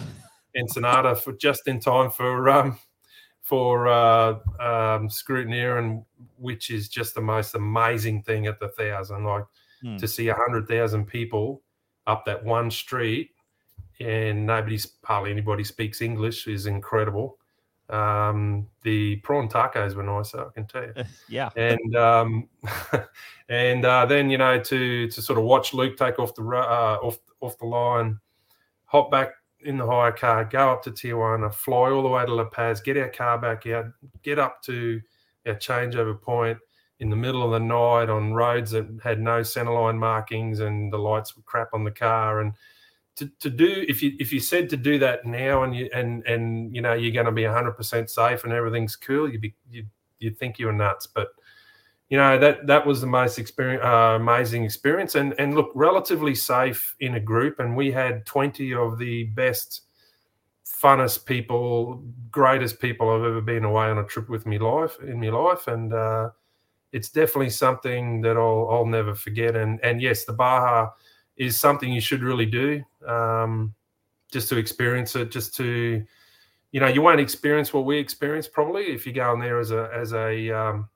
Ensenada 0.57 1.14
for 1.16 1.33
just 1.33 1.69
in 1.69 1.80
time 1.80 2.11
for 2.11 2.49
um, 2.49 2.78
for 3.42 3.88
uh, 3.88 4.30
um, 4.61 5.09
scrutineering, 5.09 6.04
which 6.37 6.71
is 6.71 6.88
just 6.88 7.14
the 7.14 7.21
most 7.21 7.54
amazing 7.54 8.23
thing 8.23 8.47
at 8.47 8.61
the 8.61 8.69
thousand. 8.69 9.25
Like 9.25 9.45
Hmm. 9.83 9.97
to 9.97 10.07
see 10.07 10.28
a 10.28 10.35
hundred 10.35 10.69
thousand 10.69 11.07
people 11.07 11.62
up 12.07 12.26
that 12.26 12.45
one 12.45 12.71
street, 12.71 13.30
and 14.00 14.47
nobody's 14.47 14.92
hardly 15.04 15.30
anybody 15.30 15.64
speaks 15.64 16.00
English 16.00 16.47
is 16.47 16.66
incredible. 16.66 17.38
Um, 17.88 18.69
the 18.83 19.16
prawn 19.16 19.49
tacos 19.49 19.95
were 19.95 20.04
nicer, 20.04 20.47
I 20.47 20.50
can 20.54 20.66
tell 20.66 20.85
you 20.85 21.04
yeah. 21.28 21.50
and 21.57 21.97
um, 21.97 22.49
and 23.49 23.85
uh, 23.85 24.07
then 24.07 24.30
you 24.30 24.38
know 24.38 24.61
to 24.61 25.09
to 25.09 25.23
sort 25.23 25.38
of 25.38 25.45
watch 25.45 25.75
Luke 25.75 25.97
take 25.97 26.19
off 26.19 26.35
the 26.35 26.42
uh, 26.42 26.99
off 27.02 27.19
off 27.40 27.59
the 27.59 27.66
line, 27.66 28.19
hop 28.85 29.11
back 29.11 29.30
in 29.62 29.76
the 29.76 29.87
hire 29.87 30.12
car, 30.12 30.45
go 30.45 30.71
up 30.71 30.83
to 30.85 30.90
Tijuana, 30.90 31.52
fly 31.52 31.90
all 31.90 32.02
the 32.02 32.09
way 32.09 32.25
to 32.25 32.35
La 32.35 32.45
Paz, 32.45 32.80
get 32.80 32.97
our 32.97 33.09
car 33.09 33.38
back 33.38 33.66
out, 33.66 33.87
get 34.23 34.38
up 34.38 34.62
to 34.62 35.00
our 35.47 35.54
changeover 35.54 36.21
point 36.21 36.59
in 37.00 37.09
the 37.11 37.16
middle 37.16 37.42
of 37.42 37.50
the 37.50 37.59
night 37.59 38.11
on 38.11 38.33
roads 38.33 38.71
that 38.71 38.87
had 39.02 39.21
no 39.21 39.40
centerline 39.40 39.99
markings 39.99 40.61
and 40.61 40.92
the 40.92 40.99
lights 40.99 41.35
were 41.35 41.42
crap 41.42 41.69
on 41.73 41.83
the 41.83 41.90
car 41.90 42.40
and 42.40 42.52
to, 43.21 43.31
to 43.39 43.50
do 43.50 43.85
if 43.87 44.03
you 44.03 44.12
if 44.19 44.33
you 44.33 44.41
said 44.41 44.69
to 44.71 44.77
do 44.77 44.99
that 44.99 45.25
now 45.25 45.62
and 45.62 45.77
you 45.77 45.89
and 45.95 46.27
and 46.27 46.75
you 46.75 46.81
know 46.83 46.95
you're 46.95 47.12
going 47.12 47.27
to 47.27 47.33
be 47.33 47.43
100% 47.43 48.11
safe 48.11 48.45
and 48.45 48.53
everything's 48.53 48.97
cool 48.97 49.31
you'd 49.31 49.41
be 49.41 49.55
you 49.71 49.85
you'd 50.21 50.39
think 50.39 50.59
you 50.59 50.67
were 50.67 50.73
nuts. 50.73 51.07
But 51.07 51.29
you 52.09 52.17
know 52.17 52.39
that 52.39 52.67
that 52.67 52.87
was 52.87 53.00
the 53.00 53.07
most 53.07 53.39
experience 53.39 53.83
uh, 53.85 54.17
amazing 54.21 54.65
experience. 54.65 55.15
And 55.15 55.35
and 55.39 55.55
look 55.55 55.71
relatively 55.75 56.35
safe 56.35 56.95
in 57.00 57.15
a 57.15 57.21
group 57.21 57.59
and 57.59 57.77
we 57.77 57.91
had 57.91 58.27
20 58.27 58.75
of 58.75 58.99
the 58.99 59.25
best 59.25 59.83
funnest 60.67 61.27
people 61.27 62.03
greatest 62.31 62.81
people 62.81 63.11
i've 63.11 63.25
ever 63.25 63.41
been 63.43 63.65
away 63.65 63.87
on 63.87 63.99
a 63.99 64.05
trip 64.05 64.31
with 64.31 64.47
me 64.47 64.59
life 64.59 64.99
in 65.00 65.21
my 65.21 65.29
life. 65.29 65.67
And 65.67 65.93
uh, 65.93 66.31
it's 66.93 67.11
definitely 67.11 67.50
something 67.50 68.21
that 68.23 68.37
I'll, 68.37 68.69
I'll 68.71 68.87
never 68.87 69.15
forget. 69.15 69.57
And 69.57 69.81
and 69.83 70.00
yes 70.00 70.25
the 70.25 70.33
baja 70.33 70.91
is 71.40 71.59
something 71.59 71.90
you 71.90 72.02
should 72.02 72.23
really 72.23 72.44
do 72.44 72.85
um, 73.09 73.75
just 74.30 74.50
to 74.50 74.59
experience 74.59 75.16
it 75.16 75.30
just 75.30 75.56
to 75.56 76.04
you 76.70 76.80
know 76.80 76.87
you 76.87 77.00
won't 77.00 77.18
experience 77.18 77.73
what 77.73 77.87
we 77.87 77.97
experienced 77.97 78.52
probably 78.52 78.82
if 78.92 79.06
you 79.06 79.12
go 79.12 79.32
in 79.32 79.40
there 79.40 79.59
as 79.59 79.70
a 79.70 79.90
as 79.92 80.12
a 80.12 80.50
um, 80.50 80.88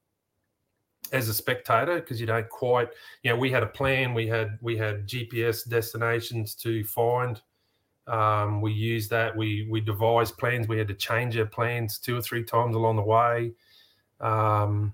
as 1.12 1.30
a 1.30 1.34
spectator 1.34 1.98
because 1.98 2.20
you 2.20 2.26
don't 2.26 2.48
quite 2.50 2.88
you 3.22 3.30
know 3.30 3.36
we 3.36 3.50
had 3.50 3.62
a 3.62 3.66
plan 3.66 4.12
we 4.12 4.26
had 4.26 4.58
we 4.60 4.76
had 4.76 5.08
gps 5.08 5.66
destinations 5.66 6.54
to 6.54 6.84
find 6.84 7.40
um, 8.06 8.60
we 8.60 8.70
used 8.70 9.08
that 9.10 9.34
we 9.34 9.66
we 9.70 9.80
devised 9.80 10.36
plans 10.36 10.68
we 10.68 10.76
had 10.76 10.88
to 10.88 10.94
change 10.94 11.38
our 11.38 11.46
plans 11.46 11.98
two 11.98 12.18
or 12.18 12.20
three 12.20 12.44
times 12.44 12.76
along 12.76 12.96
the 12.96 13.02
way. 13.02 13.52
Um, 14.20 14.92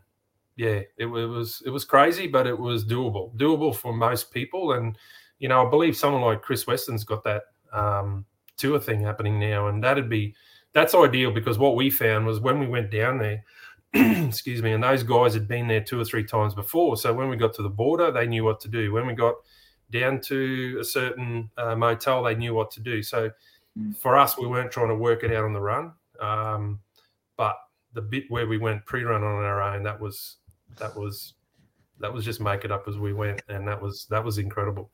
yeah 0.55 0.83
it, 0.97 1.07
it 1.07 1.07
was 1.07 1.63
it 1.65 1.71
was 1.71 1.85
crazy 1.85 2.27
but 2.27 2.47
it 2.47 2.59
was 2.59 2.85
doable 2.85 3.35
doable 3.37 3.75
for 3.75 3.95
most 3.95 4.31
people 4.31 4.73
and 4.73 4.97
you 5.41 5.49
know 5.49 5.67
i 5.67 5.69
believe 5.69 5.97
someone 5.97 6.23
like 6.23 6.43
chris 6.43 6.67
weston's 6.67 7.05
got 7.05 7.25
that 7.25 7.43
um, 7.73 8.25
tour 8.57 8.79
thing 8.79 9.01
happening 9.01 9.39
now 9.41 9.67
and 9.69 9.83
that'd 9.83 10.09
be 10.09 10.35
that's 10.73 10.95
ideal 10.95 11.33
because 11.33 11.59
what 11.59 11.75
we 11.75 11.91
found 11.91 12.25
was 12.25 12.39
when 12.39 12.61
we 12.61 12.67
went 12.69 12.91
down 12.91 13.19
there 13.19 13.45
excuse 13.95 14.63
me 14.63 14.73
and 14.73 14.85
those 14.85 15.03
guys 15.03 15.35
had 15.35 15.49
been 15.49 15.67
there 15.67 15.81
two 15.81 16.01
or 16.01 16.05
three 16.05 16.23
times 16.23 16.55
before. 16.55 16.97
So 16.97 17.13
when 17.13 17.29
we 17.29 17.37
got 17.37 17.53
to 17.55 17.63
the 17.63 17.69
border 17.69 18.13
they 18.13 18.25
knew 18.25 18.45
what 18.45 18.61
to 18.61 18.69
do. 18.69 18.93
When 18.93 19.05
we 19.05 19.15
got 19.15 19.35
down 19.91 20.21
to 20.21 20.79
a 20.81 20.85
certain 20.85 21.51
uh, 21.57 21.75
motel 21.75 22.23
they 22.23 22.37
knew 22.37 22.55
what 22.55 22.71
to 22.73 22.81
do. 22.81 23.03
So 23.03 23.31
Mm. 23.79 23.97
for 23.97 24.17
us 24.17 24.37
we 24.37 24.49
weren't 24.49 24.73
trying 24.73 24.89
to 24.89 24.97
work 24.97 25.23
it 25.23 25.33
out 25.33 25.45
on 25.45 25.53
the 25.53 25.61
run 25.61 25.93
um, 26.21 26.81
but 27.37 27.57
the 27.93 28.03
bit 28.03 28.25
where 28.29 28.49
we 28.49 28.59
went 28.59 28.85
pre-run 28.85 29.23
on 29.23 29.45
our 29.45 29.63
own 29.63 29.85
that 29.85 30.01
was 30.01 30.39
that 30.77 30.95
was 30.97 31.35
that 32.01 32.13
was 32.13 32.25
just 32.25 32.41
make 32.41 32.65
it 32.65 32.73
up 32.73 32.89
as 32.89 32.99
we 32.99 33.13
went 33.13 33.41
and 33.49 33.69
that 33.69 33.81
was 33.81 34.07
that 34.11 34.25
was 34.25 34.39
incredible 34.39 34.91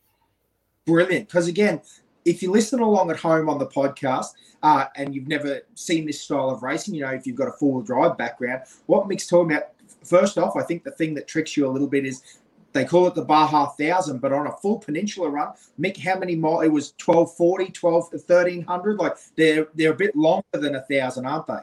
brilliant. 0.87 1.29
Because 1.29 1.49
again 1.49 1.81
if 2.27 2.43
you 2.43 2.51
listen 2.51 2.81
along 2.81 3.11
at 3.11 3.17
home 3.17 3.49
on 3.49 3.57
the 3.59 3.67
podcast 3.67 4.33
uh, 4.63 4.87
and 4.97 5.15
you've 5.15 5.29
never 5.29 5.61
seen 5.75 6.05
this 6.05 6.21
style 6.21 6.51
of 6.51 6.63
racing 6.63 6.95
you 6.95 7.01
know 7.01 7.11
if 7.11 7.27
you've 7.27 7.37
got 7.37 7.49
a 7.49 7.53
four-wheel 7.53 7.83
drive 7.83 8.19
background 8.19 8.63
what 8.87 9.09
mick's 9.09 9.27
talking 9.27 9.53
about 9.53 9.69
first 10.05 10.37
off 10.37 10.57
i 10.57 10.63
think 10.63 10.85
the 10.85 10.91
thing 10.91 11.15
that 11.15 11.27
tricks 11.27 11.57
you 11.57 11.67
a 11.67 11.71
little 11.71 11.89
bit 11.89 12.05
is 12.05 12.23
they 12.73 12.85
call 12.85 13.07
it 13.07 13.15
the 13.15 13.25
baja 13.25 13.67
thousand 13.71 14.19
but 14.19 14.33
on 14.33 14.49
a 14.49 14.53
full 14.59 14.79
peninsula 14.79 15.31
run 15.31 15.53
mick 15.81 15.97
how 15.97 16.19
many 16.19 16.35
miles 16.35 16.65
it 16.65 16.73
was 16.73 16.93
1240 17.03 17.71
12 17.71 18.05
1300 18.13 18.99
like 18.99 19.17
they're 19.37 19.69
they're 19.75 19.93
a 19.93 19.97
bit 19.97 20.15
longer 20.15 20.45
than 20.53 20.75
a 20.75 20.83
thousand 20.83 21.25
aren't 21.27 21.47
they? 21.47 21.61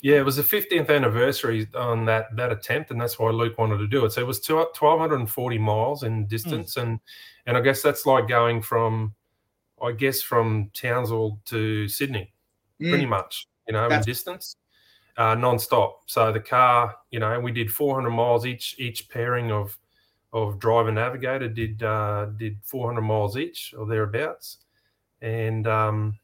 Yeah 0.00 0.16
it 0.16 0.24
was 0.24 0.36
the 0.36 0.42
15th 0.42 0.90
anniversary 0.90 1.68
on 1.76 2.04
that 2.06 2.36
that 2.36 2.50
attempt 2.50 2.90
and 2.90 3.00
that's 3.00 3.18
why 3.18 3.30
luke 3.30 3.56
wanted 3.56 3.78
to 3.78 3.86
do 3.86 4.04
it. 4.04 4.12
So 4.12 4.20
it 4.20 4.26
was 4.26 4.40
two, 4.40 4.56
1240 4.56 5.58
miles 5.58 6.02
in 6.02 6.26
distance 6.26 6.76
and 6.76 6.98
and 7.46 7.56
i 7.56 7.60
guess 7.60 7.82
that's 7.82 8.06
like 8.06 8.28
going 8.28 8.62
from 8.62 9.14
i 9.82 9.92
guess 9.92 10.22
from 10.22 10.70
townsville 10.74 11.40
to 11.44 11.88
sydney 11.88 12.32
pretty 12.88 13.06
Mm, 13.06 13.06
much, 13.06 13.46
you 13.66 13.72
know, 13.72 13.90
in 13.90 14.02
distance, 14.02 14.56
uh, 15.16 15.34
non-stop. 15.34 16.02
So 16.06 16.32
the 16.32 16.40
car, 16.40 16.96
you 17.10 17.20
know, 17.20 17.38
we 17.40 17.52
did 17.52 17.70
400 17.70 18.10
miles 18.10 18.46
each. 18.46 18.76
Each 18.78 19.08
pairing 19.08 19.50
of 19.52 19.78
of 20.32 20.58
driver 20.58 20.92
navigator 20.92 21.48
did 21.48 21.82
uh, 21.82 22.26
did 22.36 22.58
400 22.64 23.02
miles 23.02 23.36
each 23.36 23.74
or 23.76 23.86
thereabouts, 23.86 24.58
and 25.20 25.66
um, 25.66 26.18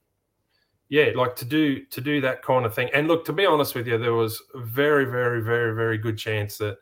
yeah, 0.88 1.10
like 1.14 1.37
to 1.37 1.44
do 1.44 1.84
to 1.87 2.00
do 2.00 2.20
that 2.22 2.42
kind 2.42 2.64
of 2.66 2.75
thing. 2.75 2.90
And 2.94 3.08
look, 3.08 3.25
to 3.26 3.32
be 3.32 3.46
honest 3.46 3.75
with 3.75 3.87
you, 3.87 3.98
there 3.98 4.14
was 4.14 4.42
a 4.54 4.60
very, 4.60 5.04
very, 5.04 5.42
very, 5.42 5.75
very 5.75 5.98
good 5.98 6.18
chance 6.18 6.58
that 6.58 6.78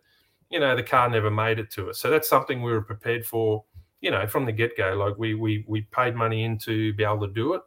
you 0.51 0.61
know 0.61 0.77
the 0.77 0.83
car 0.83 1.09
never 1.11 1.31
made 1.31 1.59
it 1.59 1.71
to 1.73 1.91
us. 1.91 1.99
So 2.01 2.11
that's 2.11 2.29
something 2.29 2.63
we 2.63 2.73
were 2.73 2.83
prepared 2.83 3.27
for. 3.27 3.65
You 4.01 4.11
know, 4.11 4.27
from 4.27 4.45
the 4.45 4.53
get 4.53 4.77
go, 4.77 4.95
like 4.95 5.17
we 5.19 5.35
we 5.35 5.65
we 5.67 5.83
paid 5.83 6.15
money 6.15 6.45
in 6.45 6.59
to 6.59 6.93
be 6.95 7.05
able 7.05 7.27
to 7.27 7.33
do 7.33 7.55
it. 7.55 7.63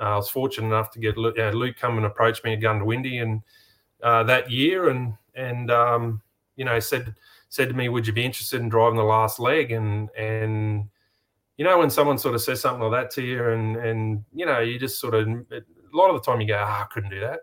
Uh, 0.00 0.02
I 0.02 0.16
was 0.16 0.28
fortunate 0.28 0.68
enough 0.68 0.90
to 0.92 1.00
get 1.00 1.16
Luke, 1.16 1.38
uh, 1.38 1.50
Luke 1.50 1.76
come 1.76 1.96
and 1.96 2.06
approach 2.06 2.42
me 2.44 2.52
at 2.52 2.60
Goondiwindi 2.60 3.20
and 3.22 3.42
uh, 4.02 4.22
that 4.24 4.50
year, 4.50 4.90
and 4.90 5.14
and 5.34 5.70
um, 5.70 6.22
you 6.56 6.64
know 6.64 6.78
said 6.80 7.14
said 7.48 7.68
to 7.68 7.74
me, 7.74 7.88
"Would 7.88 8.06
you 8.06 8.12
be 8.12 8.24
interested 8.24 8.60
in 8.60 8.68
driving 8.68 8.96
the 8.96 9.04
last 9.04 9.38
leg?" 9.38 9.72
And 9.72 10.10
and 10.10 10.88
you 11.56 11.64
know 11.64 11.78
when 11.78 11.90
someone 11.90 12.18
sort 12.18 12.34
of 12.34 12.42
says 12.42 12.60
something 12.60 12.82
like 12.82 13.02
that 13.02 13.14
to 13.14 13.22
you, 13.22 13.48
and 13.48 13.76
and 13.76 14.24
you 14.32 14.46
know 14.46 14.60
you 14.60 14.78
just 14.78 15.00
sort 15.00 15.14
of 15.14 15.26
a 15.28 15.62
lot 15.92 16.10
of 16.10 16.16
the 16.16 16.30
time 16.30 16.40
you 16.40 16.46
go, 16.46 16.62
"Ah, 16.64 16.82
I 16.82 16.86
couldn't 16.92 17.10
do 17.10 17.20
that," 17.20 17.40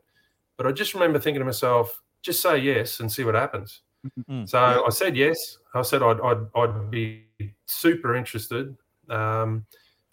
but 0.58 0.68
I 0.68 0.72
just 0.72 0.94
remember 0.94 1.20
thinking 1.20 1.42
to 1.42 1.46
myself, 1.46 2.02
"Just 2.22 2.42
say 2.42 2.58
yes 2.58 3.00
and 3.00 3.12
see 3.12 3.24
what 3.24 3.36
happens." 3.36 3.82
Mm. 4.30 4.48
So 4.48 4.60
I 4.60 4.90
said 4.90 5.18
yes. 5.18 5.58
I 5.74 5.82
said 5.82 6.04
I'd 6.04 6.22
I'd, 6.22 6.46
I'd 6.56 6.92
be 6.92 7.25
super 7.66 8.16
interested. 8.16 8.76
Um, 9.10 9.66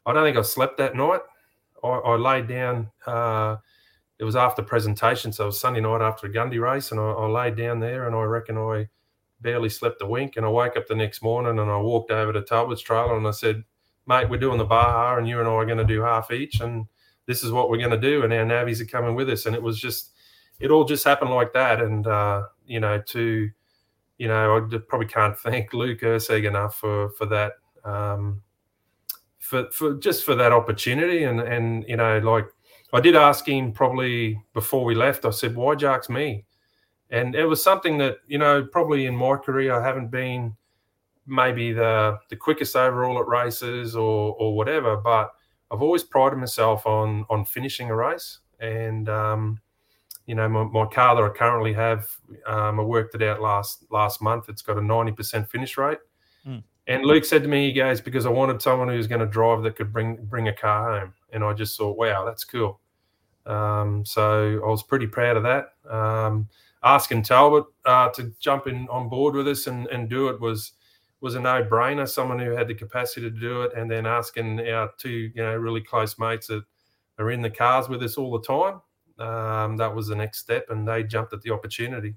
I 0.04 0.12
don't 0.12 0.24
think 0.24 0.36
I 0.36 0.42
slept 0.42 0.78
that 0.78 0.96
night. 0.96 1.20
I, 1.82 1.88
I 1.88 2.16
laid 2.16 2.48
down. 2.48 2.90
Uh, 3.06 3.56
it 4.18 4.24
was 4.24 4.36
after 4.36 4.62
presentation, 4.62 5.32
so 5.32 5.44
it 5.44 5.46
was 5.46 5.60
Sunday 5.60 5.80
night 5.80 6.00
after 6.00 6.26
a 6.26 6.32
Gundy 6.32 6.60
race, 6.60 6.92
and 6.92 7.00
I, 7.00 7.04
I 7.04 7.26
laid 7.26 7.56
down 7.56 7.80
there, 7.80 8.06
and 8.06 8.14
I 8.14 8.22
reckon 8.22 8.56
I 8.56 8.88
barely 9.40 9.68
slept 9.68 10.02
a 10.02 10.06
wink. 10.06 10.36
And 10.36 10.46
I 10.46 10.48
woke 10.48 10.76
up 10.76 10.86
the 10.86 10.94
next 10.94 11.22
morning, 11.22 11.58
and 11.58 11.70
I 11.70 11.76
walked 11.78 12.10
over 12.10 12.32
to 12.32 12.42
Talbot's 12.42 12.82
trailer, 12.82 13.16
and 13.16 13.26
I 13.26 13.32
said, 13.32 13.64
"Mate, 14.06 14.28
we're 14.30 14.38
doing 14.38 14.58
the 14.58 14.64
Baja, 14.64 15.16
and 15.16 15.28
you 15.28 15.40
and 15.40 15.48
I 15.48 15.52
are 15.52 15.66
going 15.66 15.78
to 15.78 15.84
do 15.84 16.02
half 16.02 16.30
each, 16.30 16.60
and 16.60 16.86
this 17.26 17.42
is 17.42 17.50
what 17.50 17.68
we're 17.68 17.78
going 17.78 17.90
to 17.90 17.96
do, 17.96 18.22
and 18.22 18.32
our 18.32 18.44
navies 18.44 18.80
are 18.80 18.86
coming 18.86 19.14
with 19.14 19.28
us." 19.28 19.46
And 19.46 19.56
it 19.56 19.62
was 19.62 19.80
just, 19.80 20.12
it 20.60 20.70
all 20.70 20.84
just 20.84 21.04
happened 21.04 21.30
like 21.30 21.52
that, 21.54 21.80
and 21.80 22.06
uh, 22.06 22.44
you 22.64 22.80
know, 22.80 23.00
to 23.00 23.50
you 24.18 24.28
know, 24.28 24.56
I 24.56 24.78
probably 24.88 25.08
can't 25.08 25.38
thank 25.38 25.72
Luke 25.74 26.00
Urseg 26.00 26.46
enough 26.46 26.76
for 26.76 27.10
for 27.10 27.26
that. 27.26 27.52
Um, 27.84 28.42
for, 29.52 29.70
for 29.70 29.94
just 29.96 30.24
for 30.24 30.34
that 30.34 30.50
opportunity 30.50 31.24
and 31.24 31.38
and 31.40 31.84
you 31.86 31.96
know 31.96 32.18
like 32.20 32.46
I 32.94 33.00
did 33.00 33.14
ask 33.14 33.46
him 33.46 33.72
probably 33.72 34.40
before 34.54 34.82
we 34.84 34.94
left 34.94 35.26
I 35.26 35.30
said 35.30 35.54
why 35.54 35.74
Jarks 35.74 36.08
me 36.08 36.46
and 37.10 37.34
it 37.34 37.44
was 37.44 37.62
something 37.62 37.98
that 37.98 38.18
you 38.26 38.38
know 38.38 38.64
probably 38.64 39.04
in 39.04 39.14
my 39.14 39.36
career 39.36 39.74
I 39.74 39.86
haven't 39.86 40.10
been 40.10 40.56
maybe 41.26 41.72
the 41.72 42.18
the 42.30 42.36
quickest 42.36 42.76
overall 42.76 43.18
at 43.18 43.26
races 43.26 43.94
or 43.94 44.34
or 44.38 44.56
whatever 44.56 44.96
but 44.96 45.32
I've 45.70 45.82
always 45.82 46.02
prided 46.02 46.38
myself 46.38 46.86
on 46.86 47.26
on 47.28 47.44
finishing 47.44 47.90
a 47.90 47.96
race 47.96 48.38
and 48.58 49.08
um, 49.10 49.60
you 50.32 50.36
know 50.36 50.48
my, 50.48 50.64
my 50.64 50.86
car 50.86 51.14
that 51.14 51.22
I 51.22 51.28
currently 51.28 51.72
have 51.74 52.08
um, 52.46 52.80
I 52.80 52.82
worked 52.82 53.14
it 53.14 53.22
out 53.22 53.40
last 53.40 53.84
last 53.90 54.22
month 54.22 54.48
it's 54.48 54.62
got 54.62 54.78
a 54.78 54.80
90% 54.80 55.48
finish 55.48 55.76
rate 55.76 55.98
and 56.86 57.04
Luke 57.04 57.24
said 57.24 57.42
to 57.42 57.48
me, 57.48 57.66
he 57.66 57.72
goes, 57.72 58.00
because 58.00 58.26
I 58.26 58.30
wanted 58.30 58.60
someone 58.60 58.88
who 58.88 58.96
was 58.96 59.06
going 59.06 59.20
to 59.20 59.26
drive 59.26 59.62
that 59.62 59.76
could 59.76 59.92
bring 59.92 60.16
bring 60.24 60.48
a 60.48 60.52
car 60.52 61.00
home. 61.00 61.14
And 61.32 61.44
I 61.44 61.52
just 61.52 61.78
thought, 61.78 61.96
wow, 61.96 62.24
that's 62.24 62.44
cool. 62.44 62.80
Um, 63.46 64.04
so 64.04 64.60
I 64.64 64.68
was 64.68 64.82
pretty 64.82 65.06
proud 65.06 65.36
of 65.36 65.44
that. 65.44 65.74
Um, 65.88 66.48
asking 66.82 67.22
Talbot 67.22 67.64
uh, 67.84 68.08
to 68.10 68.32
jump 68.40 68.66
in 68.66 68.88
on 68.88 69.08
board 69.08 69.34
with 69.34 69.46
us 69.46 69.66
and, 69.68 69.86
and 69.88 70.08
do 70.08 70.28
it 70.28 70.40
was 70.40 70.72
was 71.20 71.36
a 71.36 71.40
no 71.40 71.62
brainer. 71.62 72.08
Someone 72.08 72.40
who 72.40 72.50
had 72.50 72.66
the 72.66 72.74
capacity 72.74 73.30
to 73.30 73.30
do 73.30 73.62
it, 73.62 73.72
and 73.76 73.88
then 73.88 74.04
asking 74.04 74.68
our 74.68 74.90
two 74.98 75.30
you 75.34 75.42
know 75.42 75.54
really 75.54 75.82
close 75.82 76.18
mates 76.18 76.48
that 76.48 76.64
are 77.18 77.30
in 77.30 77.42
the 77.42 77.50
cars 77.50 77.88
with 77.88 78.02
us 78.02 78.16
all 78.16 78.32
the 78.32 78.44
time. 78.44 78.80
Um, 79.22 79.76
that 79.76 79.94
was 79.94 80.08
the 80.08 80.16
next 80.16 80.38
step, 80.38 80.66
and 80.70 80.86
they 80.86 81.04
jumped 81.04 81.32
at 81.32 81.42
the 81.42 81.50
opportunity. 81.50 82.14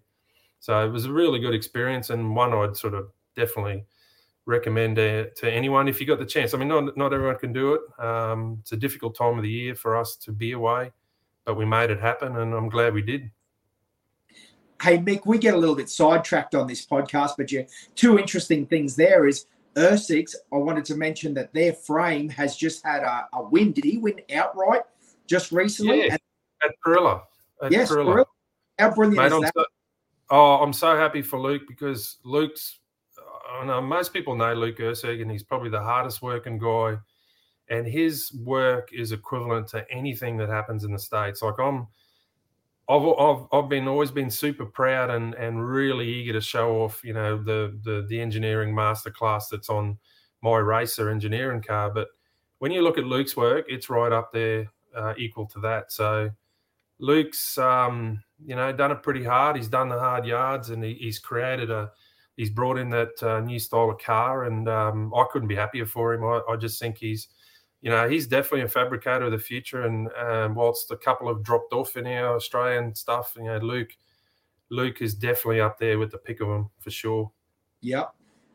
So 0.60 0.84
it 0.86 0.90
was 0.90 1.06
a 1.06 1.12
really 1.12 1.40
good 1.40 1.54
experience, 1.54 2.10
and 2.10 2.36
one 2.36 2.54
I'd 2.54 2.76
sort 2.76 2.96
of 2.96 3.12
definitely 3.36 3.86
recommend 4.48 4.96
to, 4.96 5.30
to 5.30 5.52
anyone 5.52 5.88
if 5.88 6.00
you 6.00 6.08
got 6.08 6.20
the 6.20 6.26
chance. 6.26 6.54
I 6.54 6.58
mean, 6.58 6.68
not 6.68 6.98
not 6.98 7.14
everyone 7.14 7.38
can 7.38 7.54
do 7.54 7.74
it. 7.76 8.04
Um, 8.04 8.58
it's 8.62 8.72
a 8.72 8.78
difficult 8.78 9.16
time 9.16 9.38
of 9.38 9.44
the 9.44 9.50
year 9.50 9.76
for 9.76 9.96
us 9.96 10.16
to 10.18 10.32
be 10.32 10.54
away, 10.54 10.92
but 11.46 11.56
we 11.56 11.66
made 11.66 11.92
it 11.92 12.00
happen, 12.00 12.38
and 12.38 12.54
I'm 12.54 12.70
glad 12.70 12.94
we 12.94 13.04
did. 13.04 13.30
Hey 14.82 14.98
Mick, 14.98 15.26
we 15.26 15.38
get 15.38 15.54
a 15.54 15.58
little 15.58 15.76
bit 15.76 15.90
sidetracked 15.90 16.54
on 16.54 16.68
this 16.68 16.86
podcast, 16.86 17.32
but 17.38 17.52
yeah, 17.52 17.64
two 17.96 18.20
interesting 18.20 18.66
things 18.66 18.96
there 18.96 19.26
is 19.26 19.46
Ursix. 19.76 20.36
I 20.52 20.58
wanted 20.58 20.86
to 20.86 20.96
mention 20.96 21.34
that 21.36 21.54
their 21.54 21.74
frame 21.74 22.30
has 22.30 22.58
just 22.58 22.86
had 22.86 23.04
a, 23.04 23.28
a 23.34 23.44
win. 23.44 23.72
Did 23.72 23.86
he 23.86 23.98
win 23.98 24.20
outright 24.34 24.82
just 25.28 25.52
recently? 25.52 26.08
Yeah, 26.08 26.18
at 26.64 26.72
Perilla. 26.86 27.22
At 27.62 27.72
yes, 27.72 27.90
Perilla. 27.90 28.26
How 28.80 28.94
brilliant 28.94 29.18
Mate, 29.18 29.28
is 29.28 29.34
I'm 29.34 29.42
that? 29.42 29.54
So, 29.56 29.66
oh, 30.32 30.56
I'm 30.56 30.74
so 30.74 30.96
happy 30.98 31.22
for 31.22 31.40
Luke 31.40 31.64
because 31.68 32.18
Luke's 32.24 32.80
I 33.50 33.66
know 33.66 33.82
most 33.82 34.14
people 34.14 34.36
know 34.36 34.54
Luke 34.54 34.78
Ursig, 34.78 35.22
and 35.22 35.32
he's 35.32 35.44
probably 35.44 35.70
the 35.70 35.82
hardest 35.82 36.22
working 36.22 36.58
guy. 36.58 36.98
And 37.70 37.88
his 37.88 38.32
work 38.44 38.90
is 38.94 39.12
equivalent 39.12 39.68
to 39.70 39.86
anything 39.92 40.38
that 40.38 40.50
happens 40.50 40.84
in 40.84 40.92
the 40.92 41.00
states. 41.00 41.42
Like 41.42 41.60
I'm, 41.60 41.88
I've, 42.88 43.02
I've, 43.02 43.46
I've 43.52 43.70
been 43.70 43.88
always 43.88 44.12
been 44.12 44.30
super 44.30 44.66
proud 44.66 45.10
and 45.10 45.34
and 45.34 45.68
really 45.68 46.08
eager 46.08 46.34
to 46.34 46.42
show 46.42 46.84
off, 46.84 47.02
you 47.04 47.14
know, 47.14 47.38
the 47.42 47.78
the 47.84 48.06
the 48.08 48.20
engineering 48.20 48.76
masterclass 48.76 49.44
that's 49.50 49.70
on 49.70 49.98
my 50.42 50.58
racer 50.58 51.10
engineering 51.10 51.62
car. 51.62 51.90
But 51.90 52.10
when 52.60 52.72
you 52.72 52.84
look 52.84 53.00
at 53.00 53.06
Luke's 53.06 53.36
work, 53.36 53.66
it's 53.68 53.90
right 53.90 54.12
up 54.12 54.32
there, 54.32 54.72
uh, 54.96 55.14
equal 55.18 55.48
to 55.48 55.60
that. 55.62 55.92
So 55.92 56.30
Luke's, 57.00 57.58
um, 57.58 58.24
you 58.46 58.56
know, 58.56 58.72
done 58.72 58.92
it 58.92 59.04
pretty 59.04 59.24
hard. 59.24 59.58
He's 59.58 59.68
done 59.68 59.90
the 59.90 60.00
hard 60.00 60.26
yards, 60.26 60.70
and 60.70 60.84
he, 60.84 60.94
he's 60.94 61.20
created 61.20 61.70
a 61.72 61.92
he's 62.38 62.50
brought 62.50 62.78
in 62.78 62.90
that 62.90 63.22
uh, 63.24 63.40
new 63.40 63.60
style 63.60 63.90
of 63.90 64.00
car, 64.00 64.46
and 64.46 64.68
um, 64.68 65.14
I 65.14 65.26
couldn't 65.32 65.48
be 65.48 65.56
happier 65.56 65.86
for 65.86 66.14
him. 66.14 66.24
I, 66.24 66.42
I, 66.50 66.56
just 66.56 66.80
think 66.80 66.98
he's, 66.98 67.30
you 67.82 67.90
know, 67.90 68.10
he's 68.10 68.28
definitely 68.28 68.62
a 68.62 68.68
fabricator 68.68 69.26
of 69.26 69.32
the 69.32 69.40
future. 69.40 69.84
And 69.84 70.10
um, 70.14 70.56
whilst 70.56 70.92
a 70.92 70.98
couple 70.98 71.28
have 71.28 71.44
dropped 71.44 71.74
off 71.74 71.98
in 71.98 72.08
our 72.08 72.36
Australian 72.36 72.94
stuff, 72.96 73.34
you 73.38 73.46
know, 73.46 73.58
Luke, 73.58 73.92
Luke 74.70 75.02
is 75.02 75.14
definitely 75.14 75.62
up 75.62 75.80
there 75.80 76.00
with 76.00 76.12
the 76.12 76.18
pick 76.18 76.42
of 76.42 76.48
them 76.48 76.70
for 76.80 76.92
sure. 76.92 77.32
Yep. 77.82 78.14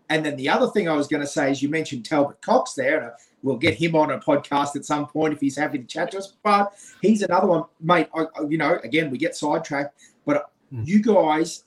And 0.08 0.26
then 0.26 0.36
the 0.36 0.48
other 0.48 0.68
thing 0.68 0.88
I 0.88 0.94
was 0.94 1.06
going 1.06 1.20
to 1.20 1.26
say 1.26 1.52
is 1.52 1.62
you 1.62 1.68
mentioned 1.68 2.04
Talbot 2.04 2.42
Cox 2.42 2.74
there, 2.74 3.00
and 3.00 3.12
we'll 3.42 3.56
get 3.56 3.74
him 3.74 3.94
on 3.94 4.10
a 4.10 4.18
podcast 4.18 4.76
at 4.76 4.84
some 4.84 5.06
point 5.06 5.32
if 5.32 5.40
he's 5.40 5.56
happy 5.56 5.78
to 5.78 5.84
chat 5.84 6.12
to 6.12 6.18
us. 6.18 6.34
But 6.42 6.72
he's 7.02 7.22
another 7.22 7.46
one, 7.46 7.64
mate. 7.80 8.08
I, 8.14 8.26
you 8.48 8.58
know, 8.58 8.78
again, 8.84 9.10
we 9.10 9.18
get 9.18 9.36
sidetracked, 9.36 10.00
but 10.24 10.50
mm. 10.72 10.86
you 10.86 11.02
guys 11.02 11.64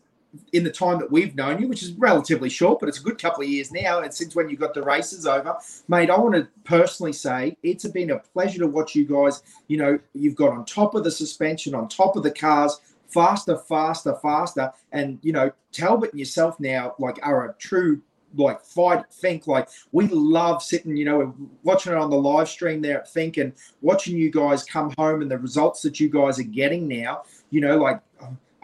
in 0.53 0.63
the 0.63 0.71
time 0.71 0.99
that 0.99 1.11
we've 1.11 1.35
known 1.35 1.61
you, 1.61 1.67
which 1.67 1.83
is 1.83 1.91
relatively 1.93 2.49
short, 2.49 2.79
but 2.79 2.89
it's 2.89 2.99
a 2.99 3.03
good 3.03 3.21
couple 3.21 3.43
of 3.43 3.49
years 3.49 3.71
now, 3.71 4.01
and 4.01 4.13
since 4.13 4.35
when 4.35 4.49
you 4.49 4.57
got 4.57 4.73
the 4.73 4.81
races 4.81 5.27
over, 5.27 5.55
mate, 5.87 6.09
I 6.09 6.17
want 6.17 6.35
to 6.35 6.47
personally 6.63 7.13
say 7.13 7.55
it's 7.63 7.87
been 7.87 8.11
a 8.11 8.19
pleasure 8.19 8.59
to 8.59 8.67
watch 8.67 8.95
you 8.95 9.05
guys. 9.05 9.43
You 9.67 9.77
know, 9.77 9.99
you've 10.13 10.35
got 10.35 10.49
on 10.49 10.65
top 10.65 10.95
of 10.95 11.03
the 11.03 11.11
suspension, 11.11 11.75
on 11.75 11.87
top 11.87 12.15
of 12.15 12.23
the 12.23 12.31
cars, 12.31 12.79
faster, 13.07 13.57
faster, 13.57 14.15
faster, 14.21 14.71
and 14.91 15.19
you 15.21 15.33
know, 15.33 15.51
Talbot 15.71 16.11
and 16.11 16.19
yourself 16.19 16.59
now 16.59 16.95
like 16.99 17.19
are 17.21 17.49
a 17.49 17.53
true 17.53 18.01
like 18.35 18.61
fight 18.61 19.03
think 19.11 19.47
like 19.47 19.69
we 19.91 20.07
love 20.07 20.61
sitting 20.61 20.95
you 20.95 21.05
know 21.05 21.35
watching 21.63 21.91
it 21.91 21.97
on 21.97 22.09
the 22.09 22.15
live 22.15 22.49
stream 22.49 22.81
there 22.81 22.99
at 22.99 23.11
think 23.11 23.37
and 23.37 23.53
watching 23.81 24.17
you 24.17 24.31
guys 24.31 24.63
come 24.63 24.93
home 24.97 25.21
and 25.21 25.29
the 25.29 25.37
results 25.37 25.81
that 25.81 25.99
you 25.99 26.09
guys 26.09 26.39
are 26.39 26.43
getting 26.43 26.87
now 26.87 27.23
you 27.49 27.61
know 27.61 27.77
like 27.77 28.01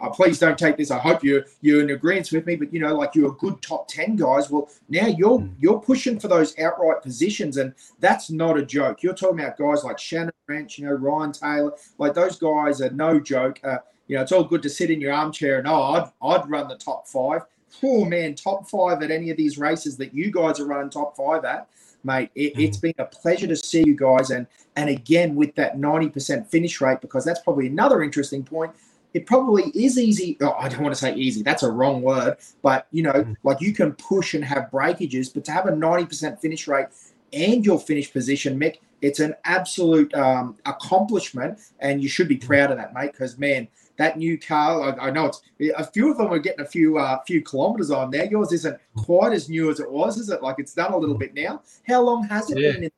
uh, 0.00 0.08
please 0.08 0.38
don't 0.38 0.58
take 0.58 0.76
this. 0.76 0.90
I 0.90 0.98
hope 0.98 1.22
you're 1.22 1.44
you're 1.60 1.82
in 1.82 1.90
agreement 1.90 2.30
with 2.32 2.46
me, 2.46 2.56
but 2.56 2.72
you 2.72 2.80
know, 2.80 2.94
like 2.94 3.14
you're 3.14 3.30
a 3.30 3.34
good 3.34 3.60
top 3.60 3.88
ten 3.88 4.16
guys. 4.16 4.50
Well, 4.50 4.70
now 4.88 5.06
you're 5.06 5.40
mm. 5.40 5.52
you're 5.58 5.80
pushing 5.80 6.18
for 6.18 6.28
those 6.28 6.58
outright 6.58 7.02
positions, 7.02 7.56
and 7.56 7.74
that's 7.98 8.30
not 8.30 8.58
a 8.58 8.64
joke. 8.64 9.02
You're 9.02 9.14
talking 9.14 9.40
about 9.40 9.58
guys 9.58 9.84
like 9.84 9.98
Shannon 9.98 10.32
Rentsch, 10.48 10.78
you 10.78 10.86
know, 10.86 10.92
Ryan 10.92 11.32
Taylor, 11.32 11.72
like 11.98 12.14
those 12.14 12.38
guys 12.38 12.80
are 12.80 12.90
no 12.90 13.20
joke. 13.20 13.60
Uh, 13.62 13.78
you 14.08 14.16
know, 14.16 14.22
it's 14.22 14.32
all 14.32 14.44
good 14.44 14.62
to 14.62 14.70
sit 14.70 14.90
in 14.90 15.00
your 15.00 15.12
armchair 15.12 15.58
and 15.58 15.68
oh, 15.68 15.82
I'd 15.82 16.10
I'd 16.22 16.48
run 16.48 16.68
the 16.68 16.76
top 16.76 17.06
five. 17.06 17.42
Oh 17.82 18.04
man, 18.04 18.34
top 18.34 18.68
five 18.68 19.02
at 19.02 19.10
any 19.10 19.30
of 19.30 19.36
these 19.36 19.58
races 19.58 19.96
that 19.98 20.14
you 20.14 20.30
guys 20.30 20.60
are 20.60 20.66
running 20.66 20.90
top 20.90 21.16
five 21.16 21.44
at 21.44 21.68
mate. 22.02 22.30
It, 22.34 22.56
has 22.56 22.78
mm. 22.78 22.82
been 22.82 22.94
a 22.98 23.04
pleasure 23.04 23.46
to 23.46 23.56
see 23.56 23.84
you 23.86 23.94
guys, 23.94 24.30
and 24.30 24.46
and 24.76 24.88
again 24.88 25.34
with 25.34 25.54
that 25.56 25.78
ninety 25.78 26.08
percent 26.08 26.50
finish 26.50 26.80
rate, 26.80 27.00
because 27.00 27.24
that's 27.24 27.40
probably 27.40 27.66
another 27.66 28.02
interesting 28.02 28.42
point 28.42 28.72
it 29.12 29.26
probably 29.26 29.64
is 29.74 29.98
easy. 29.98 30.36
Oh, 30.40 30.54
I 30.58 30.68
don't 30.68 30.82
want 30.82 30.94
to 30.94 31.00
say 31.00 31.14
easy. 31.14 31.42
That's 31.42 31.62
a 31.62 31.70
wrong 31.70 32.02
word. 32.02 32.36
But, 32.62 32.86
you 32.92 33.02
know, 33.02 33.12
mm. 33.12 33.36
like 33.42 33.60
you 33.60 33.72
can 33.72 33.92
push 33.94 34.34
and 34.34 34.44
have 34.44 34.70
breakages, 34.70 35.28
but 35.28 35.44
to 35.46 35.52
have 35.52 35.66
a 35.66 35.72
90% 35.72 36.40
finish 36.40 36.68
rate 36.68 36.86
and 37.32 37.64
your 37.64 37.78
finish 37.78 38.12
position, 38.12 38.58
Mick, 38.58 38.76
it's 39.02 39.20
an 39.20 39.34
absolute 39.44 40.14
um, 40.14 40.56
accomplishment. 40.66 41.58
And 41.80 42.02
you 42.02 42.08
should 42.08 42.28
be 42.28 42.36
mm. 42.36 42.46
proud 42.46 42.70
of 42.70 42.76
that, 42.76 42.94
mate, 42.94 43.12
because, 43.12 43.38
man, 43.38 43.68
that 44.00 44.18
new 44.18 44.38
car, 44.38 44.98
I, 44.98 45.08
I, 45.08 45.10
know 45.10 45.26
it's 45.26 45.42
a 45.76 45.84
few 45.84 46.10
of 46.10 46.18
them 46.18 46.32
are 46.32 46.38
getting 46.38 46.64
a 46.64 46.68
few 46.68 46.98
uh, 46.98 47.20
few 47.26 47.42
kilometers 47.42 47.90
on 47.90 48.10
there. 48.10 48.24
Yours 48.24 48.52
isn't 48.52 48.78
quite 48.96 49.32
as 49.32 49.48
new 49.48 49.70
as 49.70 49.78
it 49.78 49.90
was, 49.90 50.18
is 50.18 50.30
it? 50.30 50.42
Like 50.42 50.56
it's 50.58 50.74
done 50.74 50.92
a 50.92 50.96
little 50.96 51.16
bit 51.16 51.34
now. 51.34 51.62
How 51.86 52.02
long 52.02 52.24
has 52.24 52.50
it 52.50 52.58
yeah. 52.58 52.72
been? 52.72 52.84
In- 52.84 52.90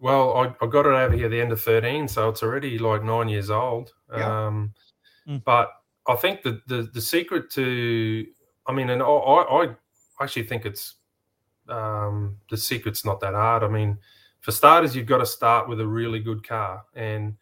well, 0.00 0.36
I, 0.36 0.64
I, 0.64 0.68
got 0.68 0.86
it 0.86 0.92
over 0.92 1.14
here 1.14 1.26
at 1.26 1.30
the 1.30 1.40
end 1.40 1.52
of 1.52 1.62
13, 1.62 2.08
so 2.08 2.28
it's 2.28 2.42
already 2.42 2.78
like 2.78 3.02
nine 3.02 3.28
years 3.28 3.48
old. 3.48 3.92
Yeah. 4.12 4.46
Um, 4.46 4.74
Mm. 5.28 5.42
But 5.44 5.70
I 6.06 6.16
think 6.16 6.42
the, 6.42 6.60
the 6.66 6.88
the 6.92 7.00
secret 7.00 7.50
to, 7.52 8.26
I 8.66 8.72
mean, 8.72 8.90
and 8.90 9.02
I, 9.02 9.06
I 9.06 9.68
actually 10.20 10.44
think 10.44 10.66
it's 10.66 10.96
um, 11.68 12.36
the 12.50 12.56
secret's 12.56 13.04
not 13.04 13.20
that 13.20 13.34
hard. 13.34 13.62
I 13.62 13.68
mean, 13.68 13.98
for 14.40 14.52
starters, 14.52 14.94
you've 14.94 15.06
got 15.06 15.18
to 15.18 15.26
start 15.26 15.68
with 15.68 15.80
a 15.80 15.86
really 15.86 16.20
good 16.20 16.46
car, 16.46 16.84
and 16.94 17.36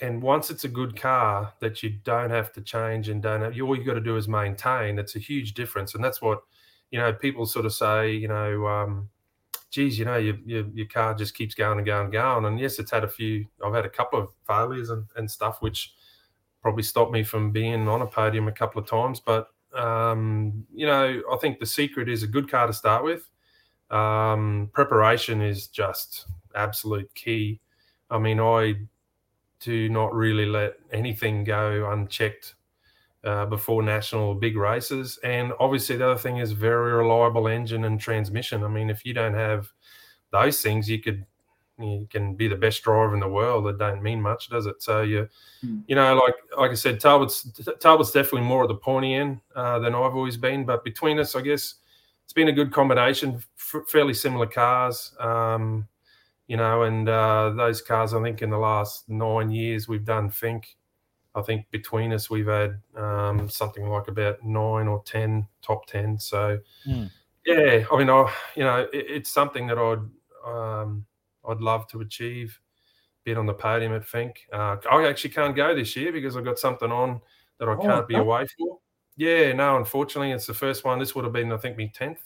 and 0.00 0.22
once 0.22 0.50
it's 0.50 0.64
a 0.64 0.68
good 0.68 1.00
car 1.00 1.52
that 1.60 1.82
you 1.82 1.90
don't 2.04 2.30
have 2.30 2.52
to 2.52 2.60
change 2.60 3.08
and 3.08 3.22
don't 3.22 3.40
have, 3.40 3.58
all 3.60 3.76
you 3.76 3.84
got 3.84 3.94
to 3.94 4.00
do 4.00 4.16
is 4.16 4.28
maintain. 4.28 4.98
It's 4.98 5.16
a 5.16 5.20
huge 5.20 5.54
difference, 5.54 5.94
and 5.94 6.04
that's 6.04 6.20
what 6.20 6.42
you 6.90 6.98
know. 6.98 7.12
People 7.12 7.46
sort 7.46 7.66
of 7.66 7.72
say, 7.72 8.12
you 8.12 8.28
know, 8.28 8.66
um, 8.66 9.08
geez, 9.70 9.98
you 9.98 10.04
know, 10.04 10.16
your, 10.16 10.36
your, 10.44 10.66
your 10.74 10.86
car 10.86 11.14
just 11.14 11.34
keeps 11.34 11.54
going 11.54 11.78
and 11.78 11.86
going 11.86 12.04
and 12.04 12.12
going. 12.12 12.44
And 12.44 12.58
yes, 12.60 12.78
it's 12.78 12.90
had 12.90 13.04
a 13.04 13.08
few. 13.08 13.46
I've 13.64 13.74
had 13.74 13.86
a 13.86 13.90
couple 13.90 14.20
of 14.20 14.28
failures 14.46 14.90
and, 14.90 15.04
and 15.16 15.30
stuff, 15.30 15.60
which 15.60 15.94
probably 16.62 16.82
stopped 16.82 17.12
me 17.12 17.22
from 17.22 17.50
being 17.50 17.88
on 17.88 18.02
a 18.02 18.06
podium 18.06 18.48
a 18.48 18.52
couple 18.52 18.80
of 18.80 18.88
times. 18.88 19.20
But 19.20 19.48
um, 19.74 20.66
you 20.74 20.86
know, 20.86 21.22
I 21.32 21.36
think 21.36 21.58
the 21.58 21.66
secret 21.66 22.08
is 22.08 22.22
a 22.22 22.26
good 22.26 22.50
car 22.50 22.66
to 22.66 22.72
start 22.72 23.04
with. 23.04 23.28
Um, 23.90 24.70
preparation 24.72 25.40
is 25.40 25.68
just 25.68 26.26
absolute 26.54 27.14
key. 27.14 27.60
I 28.10 28.18
mean, 28.18 28.40
I 28.40 28.74
do 29.66 29.88
not 29.88 30.14
really 30.14 30.46
let 30.46 30.74
anything 30.92 31.42
go 31.42 31.90
unchecked 31.90 32.54
uh, 33.24 33.44
before 33.46 33.82
national 33.82 34.32
big 34.36 34.56
races. 34.56 35.18
And 35.24 35.52
obviously, 35.58 35.96
the 35.96 36.08
other 36.08 36.20
thing 36.20 36.36
is 36.36 36.52
very 36.52 36.92
reliable 36.92 37.48
engine 37.48 37.82
and 37.82 38.00
transmission. 38.00 38.62
I 38.62 38.68
mean, 38.68 38.90
if 38.90 39.04
you 39.04 39.12
don't 39.12 39.34
have 39.34 39.72
those 40.30 40.62
things, 40.62 40.88
you 40.88 41.00
could 41.00 41.26
you 41.80 42.06
can 42.08 42.36
be 42.36 42.46
the 42.46 42.54
best 42.54 42.84
driver 42.84 43.12
in 43.12 43.20
the 43.20 43.28
world. 43.28 43.66
It 43.66 43.76
don't 43.76 44.04
mean 44.04 44.22
much, 44.22 44.48
does 44.48 44.66
it? 44.66 44.80
So 44.80 45.02
you, 45.02 45.28
mm. 45.64 45.82
you 45.88 45.96
know, 45.96 46.14
like 46.14 46.34
like 46.56 46.70
I 46.70 46.74
said, 46.74 47.00
Talbot's 47.00 47.50
Talbot's 47.80 48.12
definitely 48.12 48.46
more 48.46 48.62
at 48.62 48.68
the 48.68 48.76
pointy 48.76 49.14
end 49.14 49.40
uh, 49.56 49.80
than 49.80 49.96
I've 49.96 50.14
always 50.14 50.36
been. 50.36 50.64
But 50.64 50.84
between 50.84 51.18
us, 51.18 51.34
I 51.34 51.40
guess 51.40 51.74
it's 52.22 52.32
been 52.32 52.48
a 52.48 52.52
good 52.52 52.72
combination. 52.72 53.42
F- 53.58 53.88
fairly 53.88 54.14
similar 54.14 54.46
cars, 54.46 55.16
um, 55.18 55.88
you 56.46 56.56
know, 56.56 56.82
and 56.82 57.08
uh, 57.08 57.50
those 57.56 57.82
cars. 57.82 58.14
I 58.14 58.22
think 58.22 58.42
in 58.42 58.50
the 58.50 58.58
last 58.58 59.08
nine 59.08 59.50
years 59.50 59.88
we've 59.88 60.04
done 60.04 60.30
Finke. 60.30 60.74
I 61.34 61.42
think 61.42 61.66
between 61.70 62.12
us 62.12 62.30
we've 62.30 62.46
had 62.46 62.80
um, 62.96 63.48
something 63.48 63.88
like 63.88 64.08
about 64.08 64.42
nine 64.42 64.88
or 64.88 65.02
ten 65.04 65.46
top 65.62 65.86
ten. 65.86 66.18
So 66.18 66.58
mm. 66.88 67.10
yeah, 67.44 67.84
I 67.92 67.98
mean, 67.98 68.10
I 68.10 68.32
you 68.54 68.64
know, 68.64 68.88
it, 68.92 69.06
it's 69.08 69.30
something 69.30 69.66
that 69.66 69.78
I'd. 69.78 70.50
Um, 70.50 71.06
I'd 71.48 71.60
love 71.60 71.86
to 71.88 72.00
achieve. 72.00 72.58
Being 73.24 73.38
on 73.38 73.46
the 73.46 73.54
podium 73.54 73.92
at 73.92 74.02
Finke. 74.02 74.36
Uh, 74.52 74.76
I 74.88 75.08
actually 75.08 75.30
can't 75.30 75.56
go 75.56 75.74
this 75.74 75.96
year 75.96 76.12
because 76.12 76.36
I've 76.36 76.44
got 76.44 76.60
something 76.60 76.92
on 76.92 77.20
that 77.58 77.68
I 77.68 77.72
oh, 77.72 77.76
can't 77.76 78.06
be 78.06 78.14
away 78.14 78.46
for. 78.56 78.78
Yeah, 79.16 79.52
no, 79.52 79.78
unfortunately, 79.78 80.30
it's 80.30 80.46
the 80.46 80.54
first 80.54 80.84
one. 80.84 81.00
This 81.00 81.16
would 81.16 81.24
have 81.24 81.32
been, 81.32 81.50
I 81.50 81.56
think, 81.56 81.76
my 81.76 81.90
tenth, 81.92 82.20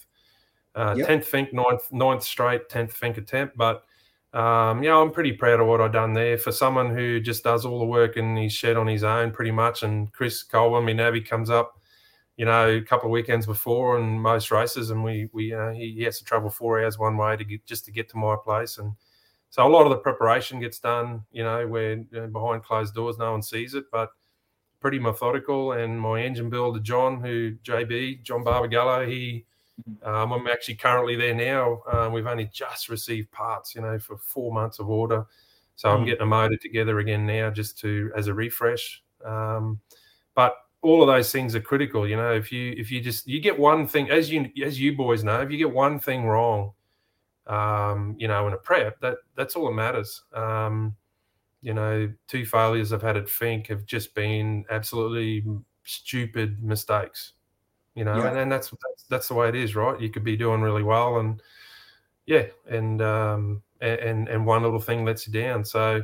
uh, 0.75 0.95
yep. 0.99 1.07
tenth 1.07 1.31
Finke, 1.31 1.55
ninth, 1.55 1.91
ninth 1.91 2.23
straight, 2.23 2.69
tenth 2.69 2.93
Finke 3.01 3.17
attempt. 3.17 3.57
But 3.57 3.85
um, 4.33 4.83
yeah, 4.83 4.97
I'm 4.97 5.11
pretty 5.11 5.33
proud 5.33 5.61
of 5.61 5.67
what 5.67 5.81
I've 5.81 5.93
done 5.93 6.13
there 6.13 6.39
for 6.39 6.53
someone 6.53 6.95
who 6.95 7.21
just 7.21 7.45
does 7.45 7.65
all 7.65 7.79
the 7.79 7.85
work 7.85 8.17
in 8.17 8.37
his 8.37 8.53
shed 8.53 8.77
on 8.77 8.87
his 8.87 9.05
own, 9.05 9.33
pretty 9.33 9.51
much. 9.51 9.83
And 9.83 10.13
Chris 10.13 10.43
Colwyn, 10.43 10.85
my 10.85 10.93
navvy, 10.93 11.21
comes 11.21 11.51
up, 11.51 11.81
you 12.37 12.45
know, 12.45 12.69
a 12.69 12.81
couple 12.83 13.09
of 13.09 13.13
weekends 13.13 13.47
before 13.47 13.99
and 13.99 14.21
most 14.21 14.51
races, 14.51 14.91
and 14.91 15.03
we 15.03 15.29
we 15.33 15.53
uh, 15.53 15.71
he, 15.71 15.95
he 15.97 16.03
has 16.05 16.19
to 16.19 16.25
travel 16.25 16.51
four 16.51 16.83
hours 16.83 16.99
one 16.99 17.17
way 17.17 17.37
to 17.37 17.45
get 17.45 17.67
just 17.67 17.85
to 17.87 17.93
get 17.93 18.09
to 18.11 18.17
my 18.17 18.37
place 18.43 18.79
and 18.79 18.93
so 19.51 19.67
a 19.67 19.69
lot 19.69 19.83
of 19.83 19.91
the 19.91 19.97
preparation 19.97 20.61
gets 20.61 20.79
done, 20.79 21.25
you 21.33 21.43
know, 21.43 21.67
where 21.67 21.95
you 21.95 22.07
know, 22.13 22.29
behind 22.29 22.63
closed 22.63 22.95
doors, 22.95 23.19
no 23.19 23.33
one 23.33 23.43
sees 23.43 23.75
it, 23.75 23.85
but 23.91 24.11
pretty 24.81 25.01
methodical. 25.01 25.73
And 25.73 26.01
my 26.01 26.23
engine 26.23 26.51
builder, 26.51 26.79
John, 26.79 27.21
who 27.21 27.57
JB, 27.65 28.23
John 28.23 28.45
Barbagallo, 28.45 29.09
he, 29.09 29.45
um, 30.03 30.33
I'm 30.33 30.47
actually 30.47 30.77
currently 30.77 31.17
there 31.17 31.35
now. 31.35 31.83
Um, 31.91 32.13
we've 32.13 32.27
only 32.27 32.51
just 32.53 32.89
received 32.89 33.31
parts, 33.31 33.75
you 33.75 33.81
know, 33.81 33.99
for 33.99 34.17
four 34.17 34.53
months 34.53 34.79
of 34.79 34.89
order. 34.89 35.27
So 35.77 35.89
I'm 35.89 36.01
hmm. 36.01 36.07
getting 36.07 36.23
a 36.23 36.27
motor 36.27 36.57
together 36.57 36.99
again 36.99 37.27
now 37.27 37.51
just 37.51 37.79
to 37.79 38.11
as 38.17 38.27
a 38.27 38.35
refresh. 38.35 39.03
Um, 39.25 39.81
but 40.35 40.55
all 40.83 41.03
of 41.03 41.09
those 41.09 41.33
things 41.33 41.55
are 41.55 41.61
critical. 41.61 42.09
You 42.09 42.17
know, 42.17 42.33
if 42.33 42.53
you 42.53 42.75
if 42.77 42.91
you 42.91 43.01
just 43.01 43.27
you 43.27 43.41
get 43.41 43.59
one 43.59 43.87
thing, 43.87 44.11
as 44.11 44.31
you 44.31 44.51
as 44.65 44.81
you 44.81 44.97
boys 44.97 45.25
know, 45.25 45.41
if 45.41 45.51
you 45.51 45.59
get 45.59 45.73
one 45.73 45.99
thing 45.99 46.25
wrong, 46.25 46.73
um, 47.47 48.15
you 48.19 48.29
know, 48.29 48.47
in 48.47 48.55
a 48.55 48.59
prep, 48.59 49.01
that 49.01 49.19
that's 49.37 49.57
all 49.57 49.67
that 49.67 49.75
matters. 49.75 50.23
Um, 50.35 50.97
you 51.63 51.75
know, 51.75 52.11
two 52.27 52.47
failures 52.47 52.93
I've 52.93 53.03
had 53.03 53.17
at 53.17 53.27
Finke 53.27 53.67
have 53.69 53.85
just 53.85 54.15
been 54.15 54.65
absolutely 54.71 55.45
stupid 55.85 56.63
mistakes. 56.63 57.35
You 57.95 58.05
know, 58.05 58.19
yeah. 58.19 58.29
and, 58.29 58.39
and 58.39 58.53
that's, 58.53 58.71
that's 58.71 59.05
that's 59.09 59.29
the 59.29 59.35
way 59.35 59.49
it 59.49 59.55
is, 59.55 59.75
right? 59.75 60.01
You 60.01 60.11
could 60.11 60.25
be 60.25 60.37
doing 60.37 60.61
really 60.61 60.83
well, 60.83 61.19
and 61.19 61.43
yeah, 62.27 62.47
and 62.69 63.03
um, 63.03 63.63
and 63.81 64.29
and 64.29 64.47
one 64.47 64.63
little 64.63 64.81
thing 64.81 65.05
lets 65.05 65.27
you 65.27 65.33
down. 65.33 65.65
So 65.65 66.03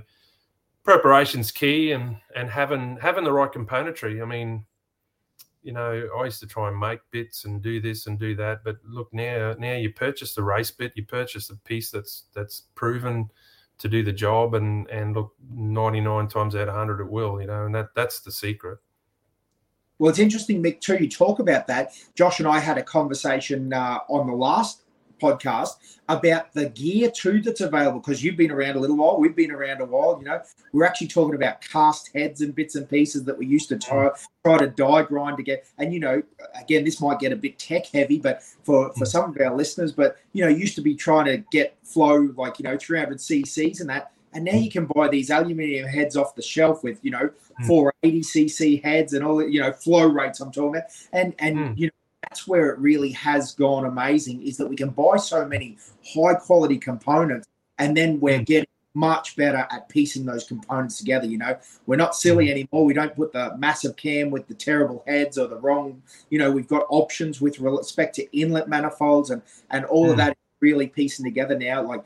preparation's 0.82 1.52
key, 1.52 1.92
and 1.92 2.16
and 2.34 2.50
having 2.50 2.96
having 3.00 3.24
the 3.24 3.32
right 3.32 3.52
componentry. 3.52 4.20
I 4.20 4.24
mean, 4.24 4.64
you 5.66 5.72
know, 5.72 6.08
I 6.16 6.24
used 6.24 6.38
to 6.40 6.46
try 6.46 6.68
and 6.68 6.78
make 6.78 7.00
bits 7.10 7.44
and 7.44 7.60
do 7.60 7.80
this 7.80 8.06
and 8.06 8.18
do 8.18 8.36
that, 8.36 8.62
but 8.64 8.76
look 8.84 9.12
now, 9.12 9.56
now 9.58 9.74
you 9.74 9.92
purchase 9.92 10.32
the 10.32 10.44
race 10.44 10.70
bit, 10.70 10.92
you 10.94 11.04
purchase 11.04 11.48
the 11.48 11.56
piece 11.64 11.90
that's 11.90 12.24
that's 12.34 12.62
proven 12.76 13.28
to 13.78 13.88
do 13.88 14.04
the 14.04 14.12
job, 14.12 14.54
and 14.54 14.88
and 14.90 15.14
look, 15.14 15.34
ninety 15.50 16.00
nine 16.00 16.28
times 16.28 16.54
out 16.54 16.68
of 16.68 16.74
hundred 16.74 17.00
it 17.00 17.10
will, 17.10 17.40
you 17.40 17.48
know, 17.48 17.66
and 17.66 17.74
that 17.74 17.88
that's 17.96 18.20
the 18.20 18.30
secret. 18.30 18.78
Well, 19.98 20.10
it's 20.10 20.18
interesting, 20.18 20.62
Mick, 20.62 20.80
too. 20.80 20.98
You 21.00 21.08
talk 21.08 21.38
about 21.38 21.66
that. 21.68 21.92
Josh 22.14 22.38
and 22.38 22.48
I 22.48 22.58
had 22.58 22.76
a 22.76 22.82
conversation 22.82 23.72
uh, 23.72 24.00
on 24.08 24.26
the 24.26 24.34
last 24.34 24.82
podcast 25.20 25.76
about 26.08 26.52
the 26.52 26.68
gear 26.70 27.10
too 27.10 27.40
that's 27.40 27.60
available 27.60 28.00
because 28.00 28.22
you've 28.22 28.36
been 28.36 28.50
around 28.50 28.76
a 28.76 28.78
little 28.78 28.96
while 28.96 29.18
we've 29.18 29.34
been 29.34 29.50
around 29.50 29.80
a 29.80 29.84
while 29.84 30.16
you 30.18 30.24
know 30.24 30.40
we're 30.72 30.84
actually 30.84 31.06
talking 31.06 31.34
about 31.34 31.60
cast 31.60 32.10
heads 32.14 32.42
and 32.42 32.54
bits 32.54 32.74
and 32.74 32.88
pieces 32.88 33.24
that 33.24 33.36
we 33.36 33.46
used 33.46 33.68
to 33.68 33.78
try, 33.78 34.10
try 34.44 34.58
to 34.58 34.68
die 34.68 35.02
grind 35.02 35.36
to 35.36 35.42
get 35.42 35.66
and 35.78 35.92
you 35.92 36.00
know 36.00 36.22
again 36.60 36.84
this 36.84 37.00
might 37.00 37.18
get 37.18 37.32
a 37.32 37.36
bit 37.36 37.58
tech 37.58 37.86
heavy 37.86 38.18
but 38.18 38.42
for 38.62 38.92
for 38.94 39.04
some 39.04 39.30
of 39.30 39.40
our 39.40 39.54
listeners 39.54 39.92
but 39.92 40.16
you 40.32 40.44
know 40.44 40.50
used 40.50 40.74
to 40.74 40.82
be 40.82 40.94
trying 40.94 41.24
to 41.24 41.38
get 41.50 41.76
flow 41.82 42.28
like 42.36 42.58
you 42.58 42.64
know 42.64 42.76
300 42.78 43.18
cc's 43.18 43.80
and 43.80 43.90
that 43.90 44.12
and 44.36 44.44
now 44.44 44.54
you 44.54 44.70
can 44.70 44.86
buy 44.86 45.08
these 45.08 45.30
aluminium 45.30 45.88
heads 45.88 46.16
off 46.16 46.34
the 46.34 46.42
shelf 46.42 46.84
with 46.84 46.98
you 47.02 47.10
know 47.10 47.30
480 47.66 48.20
cc 48.20 48.82
heads 48.84 49.14
and 49.14 49.24
all 49.24 49.36
the 49.36 49.46
you 49.46 49.60
know 49.60 49.72
flow 49.72 50.06
rates 50.06 50.40
i'm 50.40 50.52
talking 50.52 50.76
about 50.76 50.90
and 51.12 51.34
and 51.38 51.56
mm. 51.56 51.78
you 51.78 51.86
know 51.86 51.92
that's 52.22 52.46
where 52.46 52.70
it 52.70 52.78
really 52.78 53.10
has 53.12 53.54
gone 53.54 53.86
amazing 53.86 54.42
is 54.46 54.56
that 54.58 54.66
we 54.66 54.76
can 54.76 54.90
buy 54.90 55.16
so 55.16 55.46
many 55.46 55.78
high 56.14 56.34
quality 56.34 56.76
components 56.76 57.48
and 57.78 57.96
then 57.96 58.20
we're 58.20 58.40
mm. 58.40 58.46
getting 58.46 58.68
much 58.94 59.36
better 59.36 59.66
at 59.70 59.88
piecing 59.90 60.24
those 60.24 60.44
components 60.44 60.96
together. 60.96 61.26
You 61.26 61.36
know, 61.36 61.58
we're 61.84 61.96
not 61.96 62.16
silly 62.16 62.46
mm. 62.46 62.50
anymore. 62.50 62.86
We 62.86 62.94
don't 62.94 63.14
put 63.14 63.30
the 63.30 63.54
massive 63.58 63.94
cam 63.96 64.30
with 64.30 64.48
the 64.48 64.54
terrible 64.54 65.04
heads 65.06 65.36
or 65.36 65.46
the 65.46 65.56
wrong. 65.56 66.02
You 66.30 66.38
know, 66.38 66.50
we've 66.50 66.66
got 66.66 66.86
options 66.88 67.38
with 67.38 67.60
respect 67.60 68.14
to 68.14 68.36
inlet 68.36 68.70
manifolds 68.70 69.28
and 69.28 69.42
and 69.70 69.84
all 69.84 70.06
mm. 70.06 70.12
of 70.12 70.16
that 70.16 70.38
really 70.60 70.86
piecing 70.86 71.24
together 71.24 71.58
now. 71.58 71.82
Like 71.82 72.04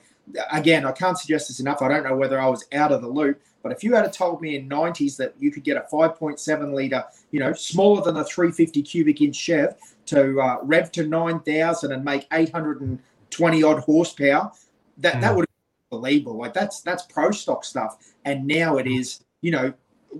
again, 0.52 0.84
I 0.84 0.92
can't 0.92 1.18
suggest 1.18 1.48
this 1.48 1.60
enough. 1.60 1.82
I 1.82 1.88
don't 1.88 2.04
know 2.04 2.16
whether 2.16 2.40
I 2.40 2.48
was 2.48 2.64
out 2.72 2.92
of 2.92 3.02
the 3.02 3.08
loop, 3.08 3.40
but 3.62 3.72
if 3.72 3.84
you 3.84 3.94
had 3.94 4.12
told 4.12 4.40
me 4.40 4.56
in 4.56 4.68
90s 4.68 5.16
that 5.16 5.34
you 5.38 5.50
could 5.50 5.64
get 5.64 5.76
a 5.76 5.86
5.7 5.92 6.74
liter, 6.74 7.04
you 7.30 7.40
know, 7.40 7.52
smaller 7.52 8.02
than 8.02 8.16
a 8.16 8.24
350 8.24 8.82
cubic 8.82 9.20
inch 9.20 9.36
Chev 9.36 9.74
to 10.06 10.40
uh, 10.40 10.58
rev 10.62 10.90
to 10.92 11.06
9,000 11.06 11.92
and 11.92 12.04
make 12.04 12.26
820 12.32 13.62
odd 13.62 13.80
horsepower, 13.80 14.50
that, 14.98 15.14
mm. 15.14 15.20
that 15.20 15.36
would 15.36 15.46
be 15.46 15.96
believable. 15.96 16.38
Like 16.38 16.54
that's, 16.54 16.80
that's 16.80 17.02
pro 17.04 17.30
stock 17.30 17.64
stuff. 17.64 17.98
And 18.24 18.46
now 18.46 18.78
it 18.78 18.86
is, 18.86 19.24
you 19.42 19.50
know, 19.50 19.72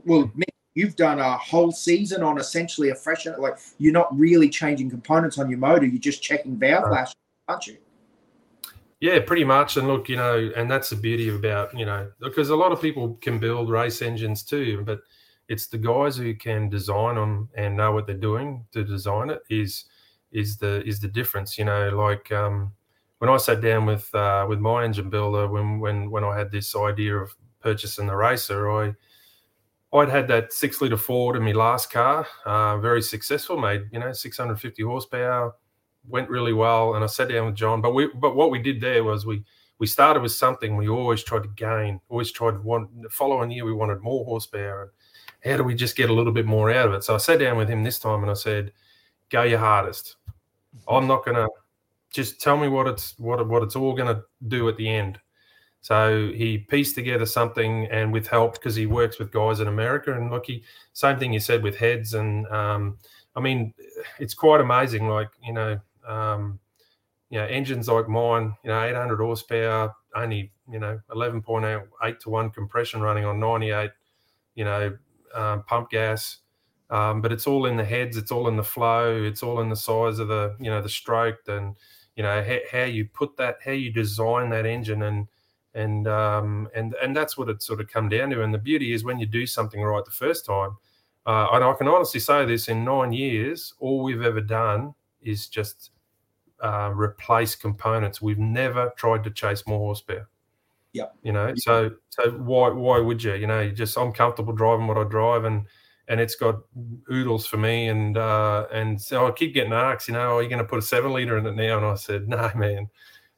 well, 0.05 0.31
you've 0.75 0.97
done 0.97 1.19
a 1.19 1.37
whole 1.37 1.73
season 1.73 2.23
on 2.23 2.39
essentially 2.39 2.91
a 2.91 2.95
fresh, 2.95 3.27
like 3.27 3.59
you're 3.79 3.93
not 3.93 4.17
really 4.17 4.49
changing 4.49 4.91
components 4.91 5.39
on 5.39 5.49
your 5.49 5.59
motor. 5.59 5.87
You're 5.87 5.99
just 5.99 6.23
checking 6.23 6.57
valve 6.57 6.85
right. 6.85 6.91
flash, 6.91 7.13
aren't 7.49 7.67
you? 7.67 7.79
Yeah, 9.01 9.19
pretty 9.21 9.45
much. 9.45 9.77
And 9.77 9.89
look, 9.89 10.09
you 10.09 10.17
know, 10.17 10.51
and 10.57 10.71
that's 10.71 10.91
the 10.91 10.97
beauty 10.97 11.29
about, 11.31 11.77
you 11.77 11.87
know, 11.87 12.11
because 12.21 12.51
a 12.51 12.57
lot 12.57 12.73
of 12.73 12.83
people 12.83 13.15
can 13.23 13.39
build 13.39 13.71
race 13.71 14.03
engines 14.03 14.43
too, 14.43 14.83
but 14.85 15.01
it's 15.49 15.67
the 15.69 15.79
guys 15.79 16.17
who 16.17 16.35
can 16.35 16.69
design 16.69 17.15
them 17.15 17.49
and 17.57 17.77
know 17.77 17.93
what 17.93 18.07
they're 18.07 18.17
doing 18.17 18.65
to 18.73 18.85
design 18.85 19.31
it 19.31 19.41
is 19.49 19.87
is 20.33 20.59
the 20.59 20.85
is 20.87 21.01
the 21.01 21.09
difference. 21.09 21.59
You 21.59 21.65
know, 21.65 21.89
like 21.97 22.31
um, 22.31 22.73
when 23.19 23.31
I 23.31 23.39
sat 23.39 23.61
down 23.63 23.87
with 23.87 24.15
uh, 24.15 24.47
with 24.49 24.59
my 24.61 24.85
engine 24.85 25.09
builder 25.11 25.49
when 25.49 25.81
when 25.81 26.11
when 26.11 26.23
I 26.25 26.37
had 26.39 26.51
this 26.53 26.77
idea 26.77 27.17
of 27.17 27.35
purchasing 27.61 28.07
the 28.07 28.17
racer, 28.17 28.71
I 28.71 28.95
I'd 29.93 30.09
had 30.09 30.29
that 30.29 30.53
six 30.53 30.81
liter 30.81 30.97
Ford 30.97 31.37
in 31.37 31.43
my 31.43 31.53
last 31.53 31.91
car, 31.91 32.27
uh, 32.47 32.79
very 32.79 33.03
successful, 33.03 33.59
made 33.59 33.83
you 33.93 33.99
know 33.99 34.13
650 34.13 34.83
horsepower, 34.85 35.55
went 36.09 36.29
really 36.29 36.53
well. 36.53 36.95
And 36.95 37.05
I 37.05 37.07
sat 37.07 37.29
down 37.29 37.47
with 37.47 37.55
John, 37.55 37.81
but 37.81 37.95
we 37.95 38.09
but 38.15 38.37
what 38.37 38.51
we 38.51 38.59
did 38.61 38.81
there 38.81 39.05
was 39.05 39.27
we 39.27 39.45
we 39.79 39.87
started 39.87 40.23
with 40.23 40.33
something 40.33 40.77
we 40.77 40.89
always 40.89 41.23
tried 41.23 41.43
to 41.45 41.49
gain, 41.51 42.01
always 42.09 42.31
tried 42.31 42.53
to 42.53 42.61
want 42.61 43.03
the 43.03 43.09
following 43.09 43.51
year 43.51 43.65
we 43.65 43.73
wanted 43.73 44.03
more 44.03 44.25
horsepower. 44.25 44.93
And 45.43 45.51
how 45.51 45.57
do 45.57 45.65
we 45.65 45.75
just 45.75 45.97
get 45.97 46.11
a 46.11 46.15
little 46.15 46.33
bit 46.33 46.47
more 46.47 46.71
out 46.71 46.89
of 46.89 46.95
it? 46.95 47.05
So 47.05 47.15
I 47.15 47.19
sat 47.19 47.39
down 47.39 47.57
with 47.57 47.69
him 47.69 47.83
this 47.83 47.99
time 47.99 48.23
and 48.23 48.31
I 48.31 48.35
said, 48.35 48.73
Go 49.31 49.43
your 49.43 49.59
hardest. 49.59 50.17
I'm 50.89 51.07
not 51.07 51.25
gonna 51.25 51.47
just 52.13 52.41
tell 52.41 52.57
me 52.57 52.69
what 52.69 52.87
it's 52.87 53.15
what 53.19 53.47
what 53.49 53.63
it's 53.63 53.77
all 53.77 53.95
gonna 53.95 54.23
do 54.49 54.69
at 54.69 54.77
the 54.77 54.89
end. 54.89 55.19
So 55.83 56.31
he 56.35 56.59
pieced 56.59 56.95
together 56.95 57.25
something, 57.25 57.87
and 57.87 58.13
with 58.13 58.27
help 58.27 58.55
because 58.55 58.77
he 58.77 58.87
works 58.87 59.19
with 59.19 59.33
guys 59.33 59.61
in 59.61 59.69
America. 59.69 60.15
And 60.15 60.31
look, 60.31 60.47
he 60.47 60.63
same 60.93 61.19
thing 61.19 61.33
you 61.33 61.41
said 61.41 61.63
with 61.63 61.77
heads, 61.77 62.15
and 62.15 62.47
um, 62.49 62.99
I 63.35 63.41
mean, 63.41 63.73
it's 64.19 64.35
quite 64.35 64.61
amazing. 64.61 65.09
Like 65.09 65.31
you 65.43 65.55
know, 65.55 65.81
um, 66.07 66.59
you 67.31 67.39
know, 67.39 67.47
engines 67.47 67.89
like 67.89 68.09
mine, 68.09 68.55
you 68.65 68.71
know, 68.71 68.83
800 68.83 69.19
horsepower, 69.19 69.95
only, 70.17 70.53
you 70.71 70.81
know, 70.81 71.01
11.8 71.11 72.19
to 72.21 72.31
1 72.31 72.51
compression 72.51 73.01
running 73.01 73.25
on 73.25 73.39
98, 73.39 73.91
you 74.57 74.65
know, 74.65 74.97
um, 75.35 75.63
pump 75.65 75.91
gas. 75.91 76.39
Um, 76.91 77.23
but 77.23 77.31
it's 77.31 77.47
all 77.47 77.67
in 77.67 77.77
the 77.77 77.85
heads, 77.85 78.17
it's 78.17 78.33
all 78.33 78.49
in 78.49 78.57
the 78.57 78.65
flow, 78.65 79.23
it's 79.23 79.45
all 79.45 79.61
in 79.61 79.69
the 79.69 79.77
size 79.77 80.19
of 80.19 80.27
the, 80.27 80.57
you 80.59 80.71
know, 80.71 80.83
the 80.83 80.89
stroke 80.89 81.39
and, 81.47 81.77
you 82.17 82.25
know, 82.25 82.43
how, 82.43 82.79
how 82.79 82.85
you 82.85 83.05
put 83.05 83.37
that, 83.37 83.59
how 83.65 83.71
you 83.71 83.93
design 83.93 84.51
that 84.51 84.67
engine 84.67 85.03
and, 85.03 85.29
and 85.75 86.09
um, 86.09 86.69
and 86.75 86.95
and 87.03 87.17
that's 87.17 87.39
what 87.39 87.49
it 87.49 87.63
sort 87.63 87.81
of 87.81 87.89
come 87.89 88.09
down 88.09 88.31
to. 88.31 88.43
And 88.43 88.53
the 88.53 88.59
beauty 88.59 88.93
is 88.93 89.05
when 89.05 89.19
you 89.19 89.27
do 89.27 89.47
something 89.47 89.81
right 89.81 90.05
the 90.05 90.11
first 90.11 90.45
time, 90.45 90.77
uh, 91.27 91.49
and 91.53 91.65
I 91.65 91.73
can 91.75 91.89
honestly 91.89 92.21
say 92.21 92.45
this: 92.45 92.69
in 92.69 92.85
nine 92.85 93.13
years, 93.13 93.75
all 93.79 94.03
we've 94.03 94.23
ever 94.23 94.41
done 94.41 94.95
is 95.23 95.49
just 95.49 95.91
uh, 96.63 96.91
replace 96.95 97.55
components. 97.55 98.21
We've 98.21 98.39
never 98.39 98.93
tried 98.97 99.25
to 99.25 99.31
chase 99.31 99.67
more 99.67 99.79
horsepower. 99.79 100.29
Yeah. 100.93 101.07
You 101.23 101.33
know, 101.33 101.53
so 101.57 101.93
so 102.09 102.31
why 102.31 102.71
why 102.71 102.99
would 102.99 103.23
you? 103.23 103.35
You 103.35 103.47
know, 103.47 103.61
you 103.61 103.73
just 103.73 103.97
I'm 103.97 104.13
comfortable 104.13 104.53
driving 104.53 104.87
what 104.87 104.99
I 104.99 105.05
drive 105.05 105.45
and 105.45 105.67
and 106.09 106.21
it's 106.21 106.35
got 106.35 106.57
oodles 107.11 107.47
for 107.47 107.57
me 107.57 107.89
and 107.89 108.17
uh 108.17 108.67
and 108.73 109.01
so 109.01 109.27
I 109.27 109.31
keep 109.31 109.55
getting 109.55 109.73
asked, 109.73 110.09
you 110.09 110.15
know, 110.15 110.37
are 110.37 110.43
you 110.43 110.49
gonna 110.49 110.65
put 110.65 110.81
a 110.81 110.83
seven 110.83 111.13
liter 111.13 111.39
in 111.39 111.47
it 111.47 111.55
now? 111.55 111.77
And 111.77 111.87
I 111.87 111.95
said, 111.95 112.29
No 112.29 112.51
man, 112.57 112.89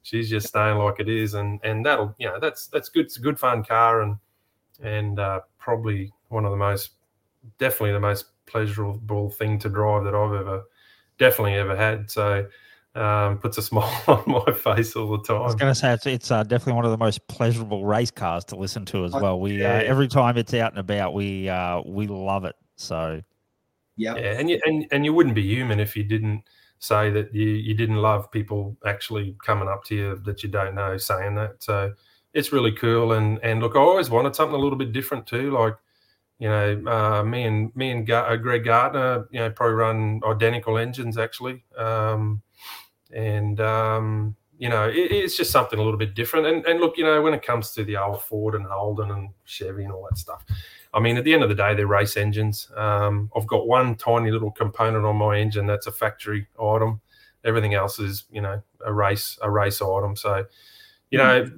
she's 0.02 0.30
just 0.30 0.48
staying 0.48 0.78
like 0.78 0.98
it 0.98 1.10
is 1.10 1.34
and 1.34 1.60
and 1.62 1.84
that'll 1.84 2.14
you 2.18 2.28
know, 2.28 2.40
that's 2.40 2.68
that's 2.68 2.88
good 2.88 3.04
it's 3.04 3.18
a 3.18 3.20
good 3.20 3.38
fun 3.38 3.62
car 3.64 4.00
and 4.00 4.16
and 4.80 5.20
uh 5.20 5.40
probably 5.58 6.10
one 6.28 6.46
of 6.46 6.50
the 6.50 6.56
most 6.56 6.92
definitely 7.58 7.92
the 7.92 8.00
most 8.00 8.26
pleasurable 8.46 9.28
thing 9.28 9.58
to 9.58 9.68
drive 9.68 10.04
that 10.04 10.14
I've 10.14 10.32
ever 10.32 10.62
definitely 11.18 11.54
ever 11.54 11.76
had. 11.76 12.10
So 12.10 12.46
um, 12.94 13.38
puts 13.38 13.58
a 13.58 13.62
smile 13.62 14.02
on 14.06 14.24
my 14.26 14.52
face 14.52 14.94
all 14.96 15.10
the 15.16 15.22
time. 15.22 15.38
I 15.38 15.46
was 15.46 15.54
going 15.54 15.72
to 15.72 15.78
say 15.78 15.92
it's, 15.92 16.06
it's 16.06 16.30
uh, 16.30 16.42
definitely 16.42 16.74
one 16.74 16.84
of 16.84 16.90
the 16.90 16.98
most 16.98 17.26
pleasurable 17.28 17.84
race 17.84 18.10
cars 18.10 18.44
to 18.46 18.56
listen 18.56 18.84
to 18.86 19.04
as 19.04 19.12
well. 19.12 19.40
We 19.40 19.60
yeah. 19.60 19.76
uh, 19.76 19.82
every 19.82 20.08
time 20.08 20.36
it's 20.36 20.54
out 20.54 20.72
and 20.72 20.78
about, 20.78 21.14
we 21.14 21.48
uh, 21.48 21.82
we 21.84 22.06
love 22.06 22.44
it. 22.44 22.56
So 22.76 23.22
yeah, 23.96 24.16
yeah, 24.16 24.38
and 24.38 24.50
you 24.50 24.60
and, 24.64 24.86
and 24.90 25.04
you 25.04 25.12
wouldn't 25.12 25.34
be 25.34 25.42
human 25.42 25.80
if 25.80 25.96
you 25.96 26.04
didn't 26.04 26.42
say 26.78 27.10
that 27.10 27.32
you 27.34 27.48
you 27.48 27.74
didn't 27.74 27.96
love 27.96 28.30
people 28.30 28.76
actually 28.84 29.36
coming 29.44 29.68
up 29.68 29.84
to 29.84 29.94
you 29.94 30.22
that 30.24 30.42
you 30.42 30.48
don't 30.48 30.74
know 30.74 30.96
saying 30.96 31.34
that. 31.36 31.62
So 31.62 31.92
it's 32.34 32.52
really 32.52 32.72
cool. 32.72 33.12
And 33.12 33.38
and 33.42 33.60
look, 33.60 33.76
I 33.76 33.78
always 33.78 34.10
wanted 34.10 34.34
something 34.34 34.54
a 34.54 34.58
little 34.58 34.78
bit 34.78 34.92
different 34.92 35.26
too, 35.26 35.50
like 35.50 35.76
you 36.42 36.48
know, 36.48 36.82
uh, 36.88 37.22
me 37.22 37.44
and 37.44 37.70
me 37.76 37.92
and 37.92 38.04
Gar- 38.04 38.28
uh, 38.28 38.34
Greg 38.34 38.64
Gardner, 38.64 39.28
you 39.30 39.38
know, 39.38 39.48
probably 39.50 39.74
run 39.74 40.20
identical 40.26 40.76
engines 40.76 41.16
actually. 41.16 41.62
Um, 41.78 42.42
and 43.12 43.60
um, 43.60 44.34
you 44.58 44.68
know, 44.68 44.88
it, 44.88 45.12
it's 45.12 45.36
just 45.36 45.52
something 45.52 45.78
a 45.78 45.82
little 45.82 45.98
bit 45.98 46.16
different. 46.16 46.48
And, 46.48 46.66
and 46.66 46.80
look, 46.80 46.96
you 46.98 47.04
know, 47.04 47.22
when 47.22 47.32
it 47.32 47.46
comes 47.46 47.70
to 47.74 47.84
the 47.84 47.96
old 47.96 48.24
Ford 48.24 48.56
and 48.56 48.66
Holden 48.66 49.12
and 49.12 49.28
Chevy 49.44 49.84
and 49.84 49.92
all 49.92 50.08
that 50.10 50.18
stuff, 50.18 50.44
I 50.92 50.98
mean, 50.98 51.16
at 51.16 51.22
the 51.22 51.32
end 51.32 51.44
of 51.44 51.48
the 51.48 51.54
day, 51.54 51.76
they're 51.76 51.86
race 51.86 52.16
engines. 52.16 52.68
Um, 52.76 53.30
I've 53.36 53.46
got 53.46 53.68
one 53.68 53.94
tiny 53.94 54.32
little 54.32 54.50
component 54.50 55.04
on 55.04 55.14
my 55.14 55.38
engine 55.38 55.66
that's 55.66 55.86
a 55.86 55.92
factory 55.92 56.48
item. 56.60 57.00
Everything 57.44 57.74
else 57.74 58.00
is, 58.00 58.24
you 58.32 58.40
know, 58.40 58.60
a 58.84 58.92
race 58.92 59.38
a 59.42 59.48
race 59.48 59.80
item. 59.80 60.16
So, 60.16 60.44
you 61.08 61.18
know, 61.18 61.48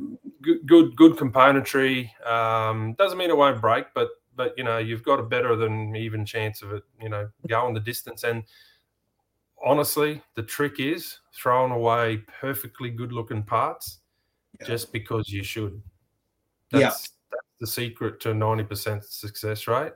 good 0.43 0.67
good, 0.67 0.95
good 0.95 1.13
componentry 1.13 2.11
um, 2.27 2.93
doesn't 2.99 3.17
mean 3.17 3.31
it 3.31 3.37
won't 3.39 3.63
break, 3.63 3.87
but 3.95 4.11
but 4.37 4.55
you 4.57 4.65
know, 4.65 4.79
you've 4.79 5.03
got 5.03 5.21
a 5.21 5.23
better 5.23 5.57
than 5.57 5.95
even 5.97 6.25
chance 6.25 6.63
of 6.63 6.73
it, 6.73 6.83
you 7.01 7.09
know, 7.09 7.29
going 7.49 7.75
the 7.75 7.81
distance. 7.81 8.25
And 8.25 8.45
honestly, 9.65 10.23
the 10.35 10.43
trick 10.43 10.81
is 10.81 11.19
throwing 11.35 11.73
away 11.73 12.19
perfectly 12.41 12.91
good 12.91 13.13
looking 13.13 13.43
parts 13.43 13.99
yeah. 14.61 14.67
just 14.67 14.93
because 14.93 15.29
you 15.29 15.43
should. 15.43 15.81
That's, 16.71 16.83
yeah. 16.83 17.19
that's 17.31 17.47
the 17.61 17.67
secret 17.67 18.21
to 18.21 18.31
90% 18.31 19.05
success 19.05 19.67
rate. 19.67 19.93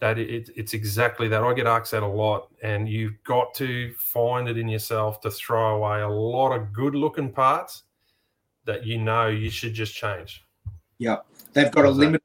That 0.00 0.18
it, 0.18 0.50
it's 0.56 0.74
exactly 0.74 1.28
that. 1.28 1.42
I 1.42 1.54
get 1.54 1.66
asked 1.66 1.92
that 1.92 2.02
a 2.02 2.06
lot, 2.06 2.48
and 2.62 2.88
you've 2.88 3.22
got 3.22 3.54
to 3.54 3.94
find 3.94 4.48
it 4.48 4.58
in 4.58 4.68
yourself 4.68 5.20
to 5.20 5.30
throw 5.30 5.76
away 5.76 6.02
a 6.02 6.08
lot 6.08 6.52
of 6.52 6.72
good 6.72 6.94
looking 6.94 7.30
parts 7.32 7.84
that 8.64 8.84
you 8.84 8.98
know 8.98 9.28
you 9.28 9.50
should 9.50 9.72
just 9.72 9.94
change. 9.94 10.44
Yeah. 10.98 11.18
They've 11.52 11.70
got 11.70 11.84
a 11.84 11.90
limited 11.90 12.22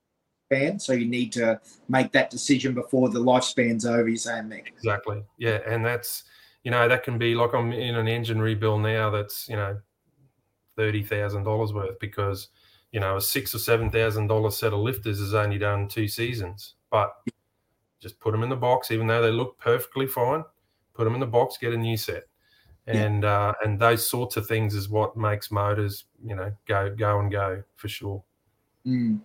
span, 0.49 0.79
so 0.79 0.93
you 0.93 1.05
need 1.05 1.31
to 1.33 1.59
make 1.88 2.12
that 2.12 2.29
decision 2.29 2.73
before 2.73 3.09
the 3.09 3.19
lifespan's 3.19 3.85
over, 3.85 4.07
you're 4.07 4.17
saying, 4.17 4.45
Mick. 4.45 4.67
Exactly. 4.67 5.23
Yeah. 5.38 5.59
And 5.67 5.85
that's, 5.85 6.23
you 6.63 6.71
know, 6.71 6.88
that 6.88 7.03
can 7.03 7.17
be 7.17 7.35
like 7.35 7.53
I'm 7.53 7.71
in 7.71 7.95
an 7.95 8.07
engine 8.07 8.41
rebuild 8.41 8.81
now 8.81 9.09
that's, 9.12 9.47
you 9.47 9.55
know, 9.55 9.77
thirty 10.75 11.03
thousand 11.03 11.43
dollars 11.43 11.71
worth 11.71 11.99
because, 11.99 12.49
you 12.91 12.99
know, 12.99 13.17
a 13.17 13.21
six 13.21 13.53
or 13.53 13.59
seven 13.59 13.91
thousand 13.91 14.27
dollar 14.27 14.49
set 14.49 14.73
of 14.73 14.79
lifters 14.79 15.19
is 15.19 15.33
only 15.33 15.57
done 15.57 15.88
two 15.88 16.07
seasons. 16.07 16.73
But 16.91 17.13
just 18.01 18.19
put 18.19 18.31
them 18.31 18.43
in 18.43 18.49
the 18.49 18.55
box, 18.55 18.91
even 18.91 19.07
though 19.07 19.21
they 19.21 19.31
look 19.31 19.57
perfectly 19.59 20.07
fine. 20.07 20.43
Put 20.93 21.05
them 21.05 21.13
in 21.13 21.19
the 21.19 21.27
box, 21.27 21.57
get 21.57 21.73
a 21.73 21.77
new 21.77 21.95
set, 21.95 22.23
and 22.88 23.23
uh, 23.23 23.53
and 23.63 23.79
those 23.79 24.05
sorts 24.05 24.35
of 24.35 24.47
things 24.47 24.75
is 24.75 24.89
what 24.89 25.15
makes 25.15 25.49
motors, 25.49 26.05
you 26.25 26.35
know, 26.35 26.51
go 26.67 26.93
go 26.93 27.19
and 27.19 27.31
go 27.31 27.63
for 27.77 27.88
sure. 27.88 28.21
Mm. 28.85 29.19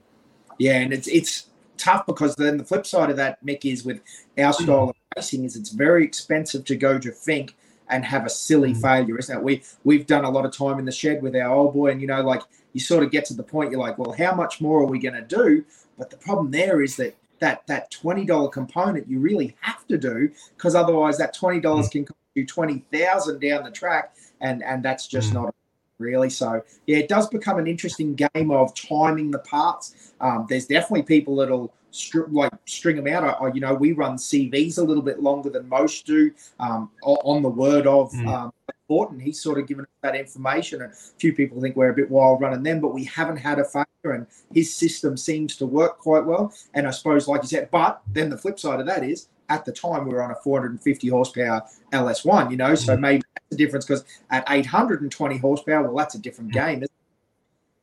Yeah, 0.58 0.78
and 0.80 0.92
it's 0.92 1.08
it's 1.08 1.46
tough 1.76 2.06
because 2.06 2.36
then 2.36 2.56
the 2.56 2.64
flip 2.64 2.86
side 2.86 3.10
of 3.10 3.16
that, 3.16 3.44
Mick, 3.44 3.64
is 3.70 3.84
with 3.84 4.00
our 4.38 4.52
mm. 4.52 4.62
style 4.62 4.90
of 4.90 4.96
racing 5.16 5.44
is 5.44 5.56
it's 5.56 5.70
very 5.70 6.04
expensive 6.04 6.64
to 6.66 6.76
go 6.76 6.98
to 6.98 7.10
Finke 7.10 7.52
and 7.88 8.04
have 8.04 8.24
a 8.26 8.30
silly 8.30 8.72
mm. 8.72 8.80
failure, 8.80 9.18
isn't 9.18 9.36
it? 9.36 9.42
We 9.42 9.62
we've 9.84 10.06
done 10.06 10.24
a 10.24 10.30
lot 10.30 10.46
of 10.46 10.56
time 10.56 10.78
in 10.78 10.84
the 10.84 10.92
shed 10.92 11.22
with 11.22 11.36
our 11.36 11.50
old 11.50 11.74
boy, 11.74 11.90
and 11.90 12.00
you 12.00 12.06
know, 12.06 12.22
like 12.22 12.42
you 12.72 12.80
sort 12.80 13.02
of 13.04 13.10
get 13.10 13.24
to 13.26 13.34
the 13.34 13.42
point 13.42 13.70
you're 13.70 13.80
like, 13.80 13.98
well, 13.98 14.12
how 14.12 14.34
much 14.34 14.60
more 14.60 14.80
are 14.80 14.86
we 14.86 14.98
going 14.98 15.14
to 15.14 15.22
do? 15.22 15.64
But 15.98 16.10
the 16.10 16.16
problem 16.16 16.50
there 16.50 16.82
is 16.82 16.96
that 16.96 17.14
that 17.40 17.66
that 17.66 17.90
twenty 17.90 18.24
dollar 18.24 18.48
component 18.48 19.08
you 19.08 19.20
really 19.20 19.56
have 19.60 19.86
to 19.88 19.98
do 19.98 20.30
because 20.56 20.74
otherwise 20.74 21.18
that 21.18 21.34
twenty 21.34 21.60
dollars 21.60 21.88
mm. 21.88 21.92
can 21.92 22.04
cost 22.06 22.18
you 22.34 22.46
twenty 22.46 22.84
thousand 22.92 23.40
down 23.40 23.64
the 23.64 23.70
track, 23.70 24.14
and 24.40 24.62
and 24.62 24.82
that's 24.82 25.06
just 25.06 25.30
mm. 25.30 25.34
not 25.34 25.54
really. 25.98 26.30
So 26.30 26.62
yeah, 26.87 26.98
it 26.98 27.09
does 27.09 27.28
become 27.28 27.59
an 27.59 27.66
interesting 27.66 28.14
game 28.14 28.50
of 28.50 28.74
timing 28.74 29.30
the 29.30 29.38
parts. 29.40 30.12
Um, 30.20 30.46
there's 30.48 30.66
definitely 30.66 31.02
people 31.02 31.37
that'll 31.37 31.72
str- 31.90 32.26
like 32.30 32.52
string 32.66 32.96
them 32.96 33.07
out. 33.09 33.24
I, 33.24 33.46
I, 33.46 33.52
you 33.52 33.61
know, 33.61 33.74
we 33.74 33.92
run 33.92 34.16
CVs 34.16 34.78
a 34.78 34.83
little 34.83 35.02
bit 35.02 35.22
longer 35.22 35.50
than 35.50 35.68
most 35.68 36.07
do. 36.07 36.33
Um, 36.61 36.90
on 37.02 37.42
the 37.42 37.48
word 37.48 37.87
of 37.87 38.12
mm. 38.12 38.26
um, 38.28 38.52
Fortin, 38.88 39.18
he's 39.18 39.40
sort 39.40 39.59
of 39.59 39.66
given 39.66 39.85
us 39.85 39.90
that 40.02 40.16
information, 40.16 40.83
and 40.83 40.92
a 40.92 40.96
few 41.18 41.33
people 41.33 41.61
think 41.61 41.76
we're 41.76 41.90
a 41.90 41.94
bit 41.94 42.11
wild 42.11 42.40
running 42.40 42.62
them, 42.62 42.80
but 42.80 42.92
we 42.92 43.04
haven't 43.04 43.38
had 43.38 43.59
a 43.59 43.64
failure, 43.64 43.87
and 44.04 44.26
his 44.52 44.74
system 44.74 45.16
seems 45.16 45.57
to 45.57 45.66
work 45.66 45.98
quite 45.98 46.24
well. 46.24 46.52
And 46.74 46.87
I 46.87 46.90
suppose, 46.90 47.26
like 47.28 47.42
you 47.42 47.48
said, 47.48 47.70
but 47.70 48.02
then 48.12 48.28
the 48.28 48.37
flip 48.37 48.59
side 48.59 48.80
of 48.80 48.87
that 48.87 49.04
is 49.04 49.28
at 49.48 49.64
the 49.64 49.72
time 49.72 50.04
we 50.04 50.12
were 50.12 50.22
on 50.22 50.30
a 50.30 50.37
450 50.37 51.09
horsepower 51.09 51.62
LS1, 51.92 52.50
you 52.50 52.57
know, 52.57 52.74
so 52.74 52.96
mm. 52.96 53.00
maybe 53.00 53.22
the 53.50 53.57
difference 53.57 53.85
because 53.85 54.04
at 54.30 54.44
820 54.48 55.38
horsepower, 55.38 55.85
well, 55.85 55.96
that's 55.96 56.14
a 56.14 56.18
different 56.18 56.52
game. 56.52 56.85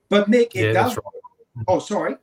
But 0.10 0.30
Mick, 0.30 0.56
it 0.56 0.68
yeah, 0.68 0.74
does. 0.74 0.98
Right. 0.98 1.06
Oh, 1.68 1.80
sorry. 1.80 2.16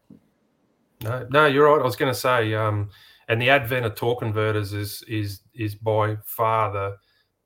No, 1.02 1.26
no, 1.30 1.44
you're 1.44 1.70
right. 1.70 1.82
I 1.82 1.84
was 1.84 1.96
going 1.96 2.10
to 2.10 2.18
say, 2.18 2.54
um, 2.54 2.88
and 3.28 3.40
the 3.40 3.50
advent 3.50 3.84
of 3.84 3.94
torque 3.94 4.20
converters 4.20 4.72
is 4.72 5.04
is 5.06 5.42
is 5.54 5.74
by 5.74 6.16
far 6.24 6.72
the 6.72 6.96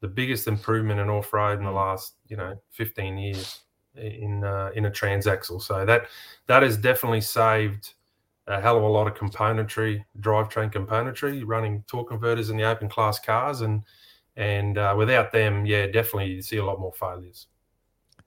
the 0.01 0.07
biggest 0.07 0.47
improvement 0.47 1.01
in 1.01 1.11
off 1.11 1.33
road 1.33 1.59
in 1.59 1.65
the 1.65 1.73
last 1.73 2.15
you 2.29 2.37
know 2.37 2.55
15 2.71 3.19
years 3.19 3.63
in 3.97 4.45
uh, 4.45 4.71
in 4.75 4.87
a 4.87 4.91
transaxle. 4.91 5.61
So 5.61 5.85
that 5.85 6.07
that 6.47 6.63
has 6.63 6.77
definitely 6.77 7.21
saved 7.21 7.95
a 8.47 8.61
hell 8.61 8.77
of 8.77 8.83
a 8.83 8.89
lot 8.89 9.07
of 9.07 9.15
componentry, 9.15 10.05
drivetrain 10.21 10.73
componentry, 10.73 11.43
running 11.45 11.85
torque 11.87 12.09
converters 12.09 12.51
in 12.51 12.57
the 12.57 12.65
open 12.65 12.89
class 12.89 13.19
cars, 13.19 13.61
and 13.61 13.83
and 14.37 14.79
uh, 14.79 14.95
without 14.97 15.33
them, 15.33 15.67
yeah, 15.67 15.87
definitely 15.87 16.33
you 16.33 16.43
see 16.43 16.57
a 16.57 16.65
lot 16.65 16.81
more 16.81 16.93
failures. 16.93 17.49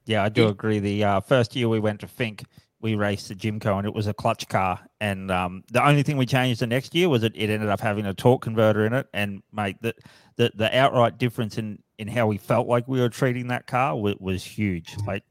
Yeah, 0.05 0.23
I 0.23 0.29
do 0.29 0.47
agree. 0.47 0.79
The 0.79 1.03
uh, 1.03 1.19
first 1.21 1.55
year 1.55 1.67
we 1.67 1.79
went 1.79 1.99
to 2.01 2.07
Finke, 2.07 2.45
we 2.79 2.93
raced 2.93 3.29
the 3.29 3.35
Jimco 3.35 3.77
and 3.79 3.87
it 3.87 3.93
was 3.93 4.05
a 4.05 4.13
clutch 4.13 4.47
car. 4.47 4.79
And 5.01 5.31
um, 5.31 5.63
the 5.71 5.85
only 5.85 6.03
thing 6.03 6.17
we 6.17 6.27
changed 6.27 6.61
the 6.61 6.67
next 6.67 6.93
year 6.93 7.09
was 7.09 7.23
it, 7.23 7.33
it 7.35 7.49
ended 7.49 7.69
up 7.69 7.81
having 7.81 8.05
a 8.05 8.13
torque 8.13 8.43
converter 8.43 8.85
in 8.85 8.93
it. 8.93 9.07
And 9.13 9.41
mate, 9.51 9.77
the, 9.81 9.95
the, 10.35 10.51
the 10.53 10.77
outright 10.77 11.17
difference 11.17 11.57
in, 11.57 11.81
in 11.97 12.07
how 12.07 12.27
we 12.27 12.37
felt 12.37 12.67
like 12.67 12.87
we 12.87 12.99
were 12.99 13.09
treating 13.09 13.47
that 13.47 13.65
car 13.65 13.97
was, 13.97 14.15
was 14.19 14.43
huge. 14.43 14.91
Mm-hmm. 14.91 15.07
Like 15.07 15.23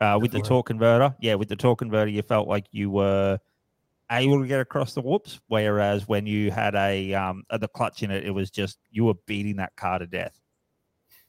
uh, 0.00 0.18
with 0.20 0.30
the 0.30 0.40
torque 0.40 0.66
converter, 0.66 1.14
yeah, 1.20 1.34
with 1.34 1.48
the 1.48 1.56
torque 1.56 1.78
converter, 1.78 2.10
you 2.10 2.22
felt 2.22 2.46
like 2.46 2.66
you 2.70 2.90
were 2.90 3.40
able 4.12 4.40
to 4.40 4.46
get 4.46 4.60
across 4.60 4.94
the 4.94 5.00
whoops. 5.00 5.40
Whereas 5.48 6.06
when 6.06 6.26
you 6.26 6.50
had 6.50 6.74
a 6.74 7.14
um, 7.14 7.44
the 7.50 7.68
clutch 7.68 8.02
in 8.02 8.10
it, 8.10 8.24
it 8.24 8.30
was 8.30 8.50
just 8.50 8.78
you 8.90 9.04
were 9.04 9.14
beating 9.26 9.56
that 9.56 9.74
car 9.76 9.98
to 9.98 10.06
death. 10.06 10.38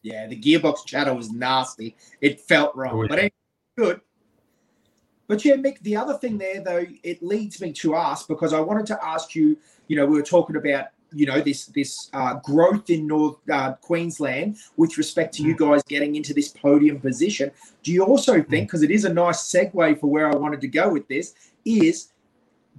Yeah, 0.02 0.28
the 0.28 0.40
gearbox 0.40 0.86
chatter 0.86 1.14
was 1.14 1.32
nasty. 1.32 1.96
It 2.20 2.42
felt 2.42 2.76
wrong, 2.76 2.94
oh, 2.94 3.02
yeah. 3.04 3.08
but 3.08 3.20
it 3.20 3.34
good. 3.78 4.02
But 5.28 5.44
yeah, 5.46 5.56
Mick, 5.56 5.80
the 5.80 5.96
other 5.96 6.16
thing 6.16 6.38
there, 6.38 6.62
though, 6.62 6.86
it 7.04 7.24
leads 7.24 7.62
me 7.62 7.72
to 7.74 7.96
ask 7.96 8.28
because 8.28 8.54
I 8.54 8.60
wanted 8.60 8.86
to 8.88 9.04
ask 9.04 9.36
you. 9.36 9.58
You 9.88 9.98
know, 9.98 10.06
we 10.06 10.16
were 10.16 10.24
talking 10.24 10.56
about 10.56 10.88
you 11.14 11.26
know 11.26 11.42
this 11.42 11.66
this 11.68 12.10
uh, 12.14 12.36
growth 12.36 12.90
in 12.90 13.08
North 13.08 13.38
uh, 13.50 13.74
Queensland 13.74 14.58
with 14.78 14.98
respect 14.98 15.34
to 15.36 15.44
you 15.44 15.56
mm. 15.56 15.60
guys 15.60 15.84
getting 15.84 16.16
into 16.16 16.34
this 16.34 16.50
podium 16.50 17.00
position. 17.00 17.52
Do 17.84 17.92
you 17.92 18.04
also 18.04 18.40
mm. 18.40 18.50
think, 18.50 18.68
because 18.68 18.84
it 18.84 18.92
is 18.92 19.06
a 19.06 19.14
nice 19.14 19.44
segue 19.44 20.00
for 20.00 20.08
where 20.08 20.30
I 20.30 20.36
wanted 20.36 20.62
to 20.62 20.68
go 20.68 20.90
with 20.92 21.08
this, 21.08 21.36
is 21.66 22.10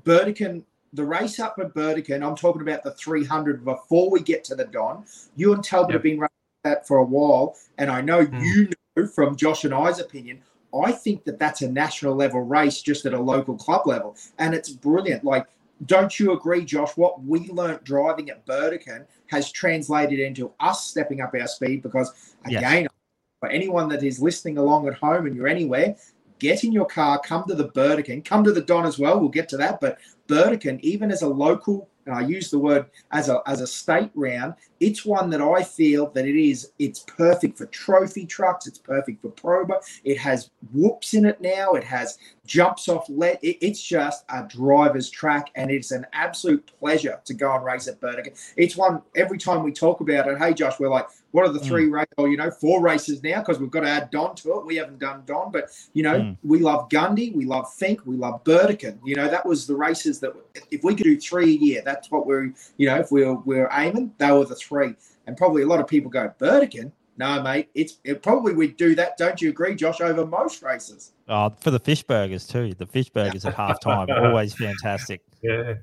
Burdekin 0.04 0.64
the 0.92 1.04
race 1.04 1.40
up 1.40 1.56
at 1.58 1.74
Burdekin? 1.74 2.22
I'm 2.22 2.36
talking 2.36 2.62
about 2.62 2.84
the 2.84 2.92
300 2.92 3.64
before 3.64 4.10
we 4.10 4.20
get 4.20 4.44
to 4.44 4.54
the 4.54 4.64
Don. 4.64 5.04
You 5.36 5.52
and 5.52 5.64
Talbot 5.64 5.90
yep. 5.90 5.94
have 5.94 6.02
been 6.02 6.18
running 6.18 6.30
that 6.62 6.86
for 6.86 6.98
a 6.98 7.04
while, 7.04 7.56
and 7.78 7.90
I 7.90 8.00
know 8.00 8.24
mm. 8.24 8.42
you 8.42 8.68
know 8.96 9.06
from 9.06 9.36
Josh 9.36 9.64
and 9.64 9.74
I's 9.74 9.98
opinion 9.98 10.40
I 10.82 10.92
think 10.92 11.24
that 11.24 11.38
that's 11.38 11.62
a 11.62 11.70
national 11.70 12.14
level 12.14 12.40
race 12.40 12.82
just 12.82 13.06
at 13.06 13.14
a 13.14 13.20
local 13.20 13.56
club 13.56 13.86
level. 13.86 14.16
And 14.38 14.54
it's 14.54 14.70
brilliant. 14.70 15.24
Like, 15.24 15.46
don't 15.86 16.18
you 16.18 16.32
agree, 16.32 16.64
Josh? 16.64 16.96
What 16.96 17.22
we 17.22 17.48
learnt 17.48 17.84
driving 17.84 18.30
at 18.30 18.44
Burdekin 18.46 19.06
has 19.26 19.52
translated 19.52 20.18
into 20.18 20.52
us 20.60 20.86
stepping 20.86 21.20
up 21.20 21.34
our 21.38 21.46
speed 21.46 21.82
because, 21.82 22.12
again, 22.44 22.82
yes. 22.82 22.92
for 23.40 23.48
anyone 23.48 23.88
that 23.90 24.02
is 24.02 24.20
listening 24.20 24.58
along 24.58 24.88
at 24.88 24.94
home 24.94 25.26
and 25.26 25.36
you're 25.36 25.48
anywhere, 25.48 25.96
get 26.44 26.62
in 26.62 26.72
your 26.72 26.86
car, 26.86 27.18
come 27.18 27.44
to 27.48 27.54
the 27.54 27.68
Burdekin, 27.68 28.22
come 28.22 28.44
to 28.44 28.52
the 28.52 28.60
Don 28.60 28.84
as 28.84 28.98
well. 28.98 29.18
We'll 29.18 29.30
get 29.30 29.48
to 29.48 29.56
that. 29.56 29.80
But 29.80 29.98
Burdekin, 30.28 30.78
even 30.82 31.10
as 31.10 31.22
a 31.22 31.28
local 31.28 31.88
and 32.06 32.14
I 32.14 32.20
use 32.20 32.50
the 32.50 32.58
word 32.58 32.84
as 33.12 33.30
a 33.30 33.40
as 33.46 33.62
a 33.62 33.66
state 33.66 34.10
round, 34.14 34.54
it's 34.78 35.06
one 35.06 35.30
that 35.30 35.40
I 35.40 35.62
feel 35.62 36.10
that 36.10 36.26
it 36.26 36.36
is 36.36 36.72
it's 36.78 37.00
perfect 37.00 37.56
for 37.56 37.64
trophy 37.66 38.26
trucks, 38.26 38.66
it's 38.66 38.78
perfect 38.78 39.22
for 39.22 39.30
prober. 39.30 39.80
It 40.04 40.18
has 40.18 40.50
whoops 40.74 41.14
in 41.14 41.24
it 41.24 41.40
now, 41.40 41.72
it 41.72 41.84
has 41.84 42.18
jumps 42.44 42.88
off 42.88 43.06
let 43.08 43.42
it, 43.42 43.56
it's 43.64 43.82
just 43.82 44.24
a 44.28 44.46
driver's 44.46 45.08
track 45.08 45.50
and 45.54 45.70
it's 45.70 45.92
an 45.92 46.06
absolute 46.12 46.70
pleasure 46.78 47.20
to 47.24 47.32
go 47.32 47.54
and 47.54 47.64
race 47.64 47.88
at 47.88 48.00
Burdekin. 48.00 48.38
It's 48.58 48.76
one 48.76 49.00
every 49.16 49.38
time 49.38 49.62
we 49.62 49.72
talk 49.72 50.00
about 50.00 50.28
it, 50.28 50.38
hey 50.38 50.52
Josh, 50.52 50.78
we're 50.78 50.90
like, 50.90 51.08
what 51.34 51.44
are 51.44 51.52
the 51.52 51.58
mm. 51.58 51.66
three 51.66 51.88
mm. 51.88 51.94
races? 51.94 52.14
Or 52.16 52.28
you 52.28 52.36
know, 52.36 52.48
four 52.48 52.80
races 52.80 53.20
now 53.24 53.40
because 53.40 53.58
we've 53.58 53.70
got 53.70 53.80
to 53.80 53.88
add 53.88 54.10
Don 54.12 54.36
to 54.36 54.52
it. 54.58 54.66
We 54.66 54.76
haven't 54.76 55.00
done 55.00 55.24
Don, 55.26 55.50
but 55.50 55.70
you 55.92 56.04
know, 56.04 56.20
mm. 56.20 56.36
we 56.44 56.60
love 56.60 56.88
Gundy, 56.90 57.34
we 57.34 57.44
love 57.44 57.66
Finke, 57.66 58.06
we 58.06 58.16
love 58.16 58.44
Burdekin. 58.44 59.00
You 59.04 59.16
know, 59.16 59.26
that 59.28 59.44
was 59.44 59.66
the 59.66 59.74
races 59.74 60.20
that 60.20 60.32
if 60.70 60.84
we 60.84 60.94
could 60.94 61.02
do 61.02 61.18
three 61.18 61.54
a 61.54 61.58
year, 61.58 61.82
that's 61.84 62.08
what 62.08 62.24
we're 62.24 62.54
you 62.76 62.86
know, 62.86 62.96
if 62.96 63.10
we 63.10 63.24
we're, 63.24 63.34
we're 63.40 63.70
aiming, 63.72 64.14
they 64.18 64.30
were 64.30 64.44
the 64.44 64.54
three. 64.54 64.94
And 65.26 65.36
probably 65.36 65.62
a 65.62 65.66
lot 65.66 65.80
of 65.80 65.88
people 65.88 66.08
go, 66.08 66.32
Burdekin? 66.38 66.92
No, 67.16 67.42
mate. 67.42 67.68
It's 67.74 67.98
it 68.04 68.22
probably 68.22 68.54
we'd 68.54 68.76
do 68.76 68.94
that. 68.94 69.16
Don't 69.16 69.42
you 69.42 69.50
agree, 69.50 69.74
Josh? 69.74 70.00
Over 70.00 70.24
most 70.24 70.62
races. 70.62 71.12
Oh, 71.28 71.52
for 71.60 71.70
the 71.70 71.80
fish 71.80 72.02
burgers 72.02 72.46
too. 72.46 72.74
The 72.74 72.86
fish 72.86 73.08
burgers 73.08 73.44
at 73.44 73.56
halftime 73.56 74.08
always 74.22 74.54
fantastic. 74.54 75.20
Yeah, 75.42 75.74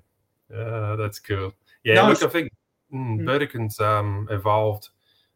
uh, 0.55 0.95
that's 0.95 1.19
cool. 1.19 1.53
Yeah, 1.83 1.95
no, 1.95 2.09
look, 2.09 2.23
I 2.23 2.27
think 2.27 2.51
mm, 2.93 3.19
mm. 3.19 3.25
Burdekin's 3.25 3.79
um, 3.79 4.27
evolved. 4.29 4.89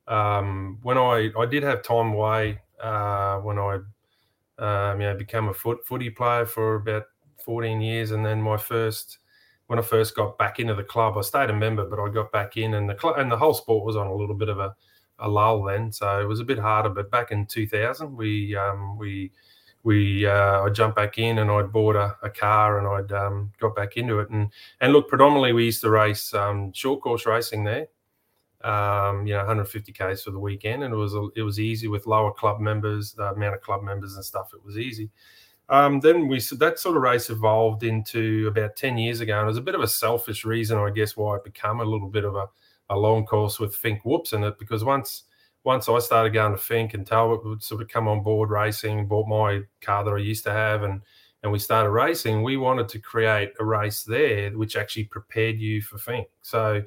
Um, 0.08 0.80
when 0.84 0.98
I 0.98 1.32
I 1.38 1.46
did 1.46 1.64
have 1.64 1.84
time 1.84 2.14
away 2.14 2.60
uh, 2.82 3.38
when 3.40 3.58
I 3.58 3.80
um, 4.60 5.02
you 5.02 5.08
know 5.08 5.16
become 5.18 5.50
a 5.50 5.54
foot 5.54 5.86
footy 5.86 6.10
player 6.10 6.46
for 6.46 6.76
about 6.76 7.04
14 7.44 7.82
years, 7.82 8.12
and 8.12 8.26
then 8.26 8.42
my 8.42 8.58
first 8.58 9.20
when 9.68 9.80
I 9.80 9.82
first 9.82 10.16
got 10.16 10.38
back 10.38 10.60
into 10.60 10.76
the 10.76 10.84
club, 10.84 11.18
I 11.18 11.22
stayed 11.22 11.50
a 11.50 11.54
member, 11.54 11.86
but 11.86 12.00
I 12.00 12.10
got 12.10 12.32
back 12.32 12.58
in, 12.58 12.76
and 12.76 12.90
the 12.90 12.94
club 12.96 13.16
and 13.18 13.32
the 13.32 13.38
whole 13.38 13.54
sport 13.54 13.86
was 13.86 13.96
on 13.96 14.08
a 14.08 14.14
little 14.14 14.36
bit 14.36 14.50
of 14.50 14.60
a, 14.60 14.76
a 15.20 15.28
lull 15.28 15.64
then, 15.64 15.92
so 15.92 16.22
it 16.22 16.28
was 16.28 16.40
a 16.40 16.44
bit 16.44 16.60
harder. 16.60 16.90
But 16.90 17.10
back 17.10 17.32
in 17.32 17.46
2000, 17.48 18.16
we 18.16 18.56
um, 18.56 18.98
we 18.98 19.32
we 19.84 20.26
uh, 20.26 20.64
I 20.64 20.70
jumped 20.70 20.96
back 20.98 21.18
in 21.18 21.40
and 21.40 21.50
I'd 21.50 21.72
bought 21.72 21.96
a, 21.96 22.16
a 22.24 22.30
car 22.30 22.80
and 22.80 22.88
I'd 22.88 23.16
um, 23.16 23.52
got 23.60 23.76
back 23.76 23.98
into 23.98 24.20
it 24.20 24.30
and 24.30 24.50
and 24.82 24.94
look 24.94 25.08
predominantly 25.08 25.54
we 25.54 25.66
used 25.66 25.82
to 25.82 25.90
race 25.90 26.34
um, 26.34 26.74
short 26.74 27.02
course 27.02 27.26
racing 27.26 27.64
there, 27.64 27.88
um, 28.64 29.28
you 29.28 29.34
know 29.34 29.40
150 29.40 29.92
k's 29.92 30.24
for 30.24 30.32
the 30.32 30.40
weekend 30.40 30.84
and 30.84 30.94
it 30.94 30.98
was 30.98 31.14
it 31.36 31.42
was 31.42 31.60
easy 31.60 31.88
with 31.88 32.08
lower 32.08 32.32
club 32.32 32.60
members, 32.60 33.14
the 33.14 33.32
amount 33.32 33.56
of 33.56 33.62
club 33.62 33.84
members 33.84 34.16
and 34.16 34.26
stuff. 34.26 34.52
It 34.54 34.64
was 34.64 34.78
easy. 34.78 35.10
Um, 35.68 36.00
then 36.00 36.28
we 36.28 36.40
that 36.40 36.80
sort 36.80 36.96
of 36.96 37.02
race 37.02 37.30
evolved 37.30 37.84
into 37.84 38.48
about 38.48 38.76
10 38.76 38.98
years 38.98 39.20
ago 39.20 39.40
and 39.40 39.46
it 39.46 39.48
was 39.48 39.58
a 39.58 39.62
bit 39.62 39.74
of 39.76 39.82
a 39.82 39.88
selfish 39.88 40.46
reason 40.46 40.78
I 40.78 40.92
guess 40.92 41.18
why 41.18 41.38
it 41.38 41.44
became 41.44 41.80
a 41.80 41.86
little 41.86 42.08
bit 42.08 42.24
of 42.24 42.36
a, 42.36 42.48
a 42.90 42.96
long 42.96 43.26
course 43.26 43.60
with 43.60 43.76
Finke 43.76 44.02
whoops 44.06 44.34
in 44.34 44.44
it 44.44 44.60
because 44.60 44.84
once 44.84 45.24
once 45.64 45.90
I 45.90 45.98
started 45.98 46.34
going 46.34 46.52
to 46.52 46.60
Finke 46.60 46.94
and 46.94 47.08
Talbot 47.08 47.44
would 47.44 47.64
sort 47.64 47.82
of 47.82 47.88
come 47.88 48.08
on 48.08 48.22
board 48.22 48.52
racing, 48.52 49.08
bought 49.08 49.28
my 49.28 49.62
car 49.82 50.04
that 50.04 50.12
I 50.12 50.18
used 50.18 50.44
to 50.44 50.52
have 50.52 50.84
and 50.84 51.02
and 51.42 51.52
we 51.52 51.60
started 51.60 51.92
racing, 51.92 52.42
we 52.42 52.58
wanted 52.58 52.90
to 52.90 53.00
create 53.00 53.52
a 53.60 53.66
race 53.66 54.04
there 54.04 54.50
which 54.52 54.76
actually 54.76 55.04
prepared 55.04 55.60
you 55.60 55.80
for 55.80 55.98
Finke. 55.98 56.26
So 56.42 56.82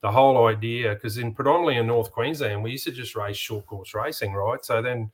the 0.00 0.10
whole 0.10 0.46
idea, 0.46 0.94
because 0.94 1.18
in 1.18 1.34
predominantly 1.34 1.76
in 1.76 1.86
North 1.86 2.12
Queensland, 2.12 2.62
we 2.62 2.72
used 2.72 2.84
to 2.84 2.92
just 2.92 3.16
race 3.16 3.36
short 3.36 3.66
course 3.66 3.94
racing, 3.94 4.32
right? 4.32 4.64
So 4.64 4.80
then 4.80 5.10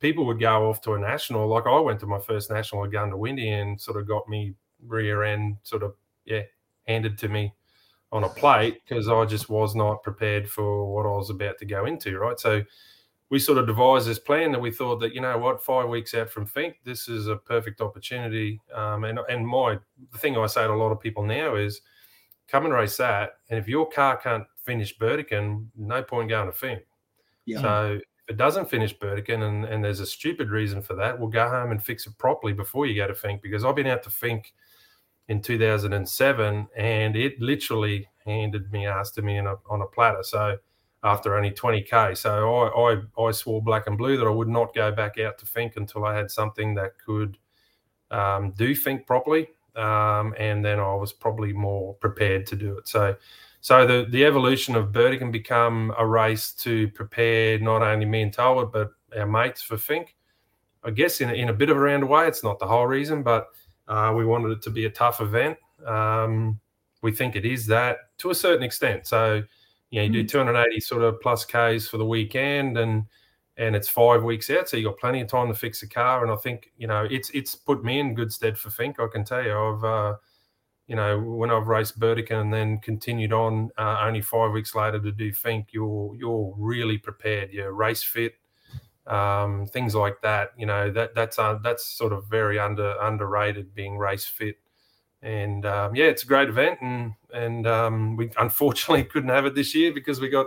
people 0.00 0.24
would 0.26 0.40
go 0.40 0.68
off 0.68 0.80
to 0.82 0.94
a 0.94 0.98
national. 0.98 1.48
Like 1.48 1.66
I 1.66 1.78
went 1.80 2.00
to 2.00 2.06
my 2.06 2.20
first 2.20 2.50
national 2.50 2.84
at 2.84 2.90
Goondiwindi 2.90 3.60
and 3.60 3.80
sort 3.80 4.00
of 4.00 4.06
got 4.06 4.28
me 4.28 4.54
rear 4.86 5.24
end 5.24 5.56
sort 5.64 5.82
of 5.82 5.94
yeah 6.24 6.42
handed 6.86 7.18
to 7.18 7.28
me 7.28 7.52
on 8.12 8.24
a 8.24 8.28
plate 8.28 8.80
because 8.88 9.08
I 9.08 9.24
just 9.24 9.50
was 9.50 9.74
not 9.74 10.02
prepared 10.02 10.48
for 10.48 10.94
what 10.94 11.04
I 11.04 11.16
was 11.16 11.30
about 11.30 11.58
to 11.58 11.64
go 11.64 11.86
into. 11.86 12.18
Right, 12.18 12.38
so 12.38 12.62
we 13.30 13.38
sort 13.38 13.58
of 13.58 13.66
devised 13.66 14.06
this 14.06 14.18
plan 14.18 14.52
that 14.52 14.60
we 14.60 14.70
thought 14.70 15.00
that 15.00 15.14
you 15.14 15.20
know 15.20 15.36
what, 15.36 15.62
five 15.62 15.88
weeks 15.88 16.14
out 16.14 16.30
from 16.30 16.46
Finke, 16.46 16.76
this 16.84 17.08
is 17.08 17.26
a 17.26 17.36
perfect 17.36 17.80
opportunity. 17.80 18.60
Um, 18.74 19.04
and 19.04 19.18
and 19.28 19.46
my 19.46 19.78
the 20.12 20.18
thing 20.18 20.36
I 20.38 20.46
say 20.46 20.62
to 20.62 20.72
a 20.72 20.74
lot 20.74 20.92
of 20.92 21.00
people 21.00 21.24
now 21.24 21.56
is, 21.56 21.80
come 22.48 22.64
and 22.64 22.74
race 22.74 22.96
that, 22.96 23.38
and 23.50 23.58
if 23.58 23.68
your 23.68 23.88
car 23.88 24.16
can't 24.16 24.44
finish 24.64 24.96
Burdekin, 24.98 25.68
no 25.76 26.02
point 26.02 26.28
going 26.28 26.50
to 26.50 26.58
Finke. 26.58 26.82
Yeah. 27.44 27.60
So 27.60 27.92
if 27.94 28.02
it 28.28 28.36
doesn't 28.36 28.68
finish 28.68 28.92
Burdekin 28.98 29.42
and, 29.42 29.64
and 29.64 29.82
there's 29.82 30.00
a 30.00 30.06
stupid 30.06 30.50
reason 30.50 30.82
for 30.82 30.94
that, 30.94 31.18
we'll 31.18 31.30
go 31.30 31.48
home 31.48 31.70
and 31.70 31.82
fix 31.82 32.06
it 32.06 32.16
properly 32.18 32.52
before 32.52 32.86
you 32.86 32.94
go 32.94 33.06
to 33.06 33.14
Finke 33.14 33.42
because 33.42 33.64
I've 33.64 33.76
been 33.76 33.86
out 33.86 34.02
to 34.02 34.10
Finke 34.10 34.46
in 35.28 35.40
2007 35.40 36.68
and 36.76 37.16
it 37.16 37.40
literally 37.40 38.08
handed 38.24 38.70
me 38.72 38.86
ass 38.86 39.10
to 39.12 39.22
me 39.22 39.38
a, 39.38 39.56
on 39.70 39.82
a 39.82 39.86
platter. 39.86 40.22
So 40.22 40.58
after 41.02 41.36
only 41.36 41.50
20k, 41.50 42.16
so 42.16 42.54
I, 42.54 42.92
I, 42.92 43.22
I 43.22 43.30
swore 43.30 43.62
black 43.62 43.86
and 43.86 43.96
blue 43.96 44.16
that 44.16 44.26
I 44.26 44.30
would 44.30 44.48
not 44.48 44.74
go 44.74 44.90
back 44.92 45.18
out 45.18 45.38
to 45.38 45.46
Finke 45.46 45.76
until 45.76 46.04
I 46.04 46.14
had 46.14 46.30
something 46.30 46.74
that 46.74 46.92
could 47.04 47.38
um, 48.10 48.52
do 48.56 48.74
Finke 48.74 49.06
properly, 49.06 49.48
um, 49.76 50.34
and 50.38 50.64
then 50.64 50.78
I 50.80 50.94
was 50.94 51.12
probably 51.12 51.52
more 51.52 51.94
prepared 51.94 52.46
to 52.48 52.56
do 52.56 52.78
it. 52.78 52.88
So 52.88 53.16
so 53.60 53.86
the, 53.86 54.06
the 54.08 54.24
evolution 54.24 54.76
of 54.76 54.92
Burdekin 54.92 55.30
become 55.30 55.92
a 55.98 56.06
race 56.06 56.52
to 56.62 56.88
prepare 56.88 57.58
not 57.58 57.82
only 57.82 58.06
me 58.06 58.22
and 58.22 58.32
Talbot, 58.32 58.72
but 58.72 58.90
our 59.18 59.26
mates 59.26 59.62
for 59.62 59.76
Finke. 59.76 60.10
I 60.84 60.90
guess 60.90 61.20
in 61.20 61.30
a, 61.30 61.32
in 61.32 61.48
a 61.48 61.52
bit 61.52 61.70
of 61.70 61.76
a 61.76 61.80
roundabout, 61.80 62.10
way 62.10 62.28
it's 62.28 62.44
not 62.44 62.58
the 62.58 62.66
whole 62.66 62.86
reason, 62.86 63.22
but 63.22 63.48
uh, 63.88 64.14
we 64.16 64.24
wanted 64.24 64.52
it 64.52 64.62
to 64.62 64.70
be 64.70 64.84
a 64.84 64.90
tough 64.90 65.20
event. 65.20 65.58
Um, 65.84 66.60
we 67.02 67.10
think 67.12 67.36
it 67.36 67.44
is 67.44 67.66
that 67.66 67.98
to 68.18 68.30
a 68.30 68.34
certain 68.34 68.62
extent. 68.62 69.06
So, 69.06 69.42
you 69.90 70.00
know, 70.00 70.04
you 70.04 70.10
do 70.10 70.24
mm. 70.24 70.28
280 70.28 70.80
sort 70.80 71.02
of 71.02 71.20
plus 71.20 71.44
Ks 71.44 71.88
for 71.88 71.96
the 71.96 72.06
weekend 72.06 72.78
and 72.78 73.04
and 73.58 73.74
it's 73.74 73.88
five 73.88 74.22
weeks 74.22 74.48
out, 74.50 74.68
so 74.68 74.76
you 74.76 74.84
got 74.84 74.98
plenty 74.98 75.20
of 75.20 75.26
time 75.26 75.48
to 75.48 75.54
fix 75.54 75.80
the 75.80 75.88
car. 75.88 76.22
And 76.22 76.32
I 76.32 76.36
think, 76.36 76.70
you 76.78 76.86
know, 76.86 77.06
it's 77.10 77.28
it's 77.30 77.56
put 77.56 77.84
me 77.84 77.98
in 77.98 78.14
good 78.14 78.32
stead 78.32 78.56
for 78.56 78.70
Finke. 78.70 79.00
I 79.00 79.08
can 79.12 79.24
tell 79.24 79.42
you. 79.42 79.52
I've 79.52 79.84
uh, 79.84 80.14
you 80.86 80.96
know, 80.96 81.18
when 81.18 81.50
I've 81.50 81.66
raced 81.66 82.00
Burdekin 82.00 82.40
and 82.40 82.52
then 82.52 82.78
continued 82.78 83.32
on 83.32 83.70
uh, 83.76 83.98
only 84.00 84.22
five 84.22 84.52
weeks 84.52 84.74
later 84.74 84.98
to 84.98 85.12
do 85.12 85.32
Finke, 85.32 85.66
you're 85.72 86.14
you're 86.14 86.54
really 86.56 86.98
prepared. 86.98 87.52
You're 87.52 87.72
race 87.72 88.02
fit, 88.02 88.34
um, 89.06 89.66
things 89.66 89.94
like 89.94 90.22
that. 90.22 90.52
You 90.56 90.66
know 90.66 90.90
that 90.92 91.14
that's 91.16 91.38
uh, 91.38 91.58
that's 91.62 91.84
sort 91.84 92.12
of 92.12 92.26
very 92.26 92.60
under 92.60 92.94
underrated 93.02 93.74
being 93.74 93.98
race 93.98 94.24
fit. 94.24 94.56
And 95.20 95.66
um, 95.66 95.96
yeah, 95.96 96.06
it's 96.06 96.22
a 96.22 96.26
great 96.26 96.48
event, 96.48 96.78
and 96.80 97.14
and 97.34 97.66
um, 97.66 98.16
we 98.16 98.30
unfortunately 98.38 99.04
couldn't 99.12 99.30
have 99.30 99.46
it 99.46 99.56
this 99.56 99.74
year 99.74 99.92
because 99.92 100.20
we 100.20 100.28
got 100.28 100.46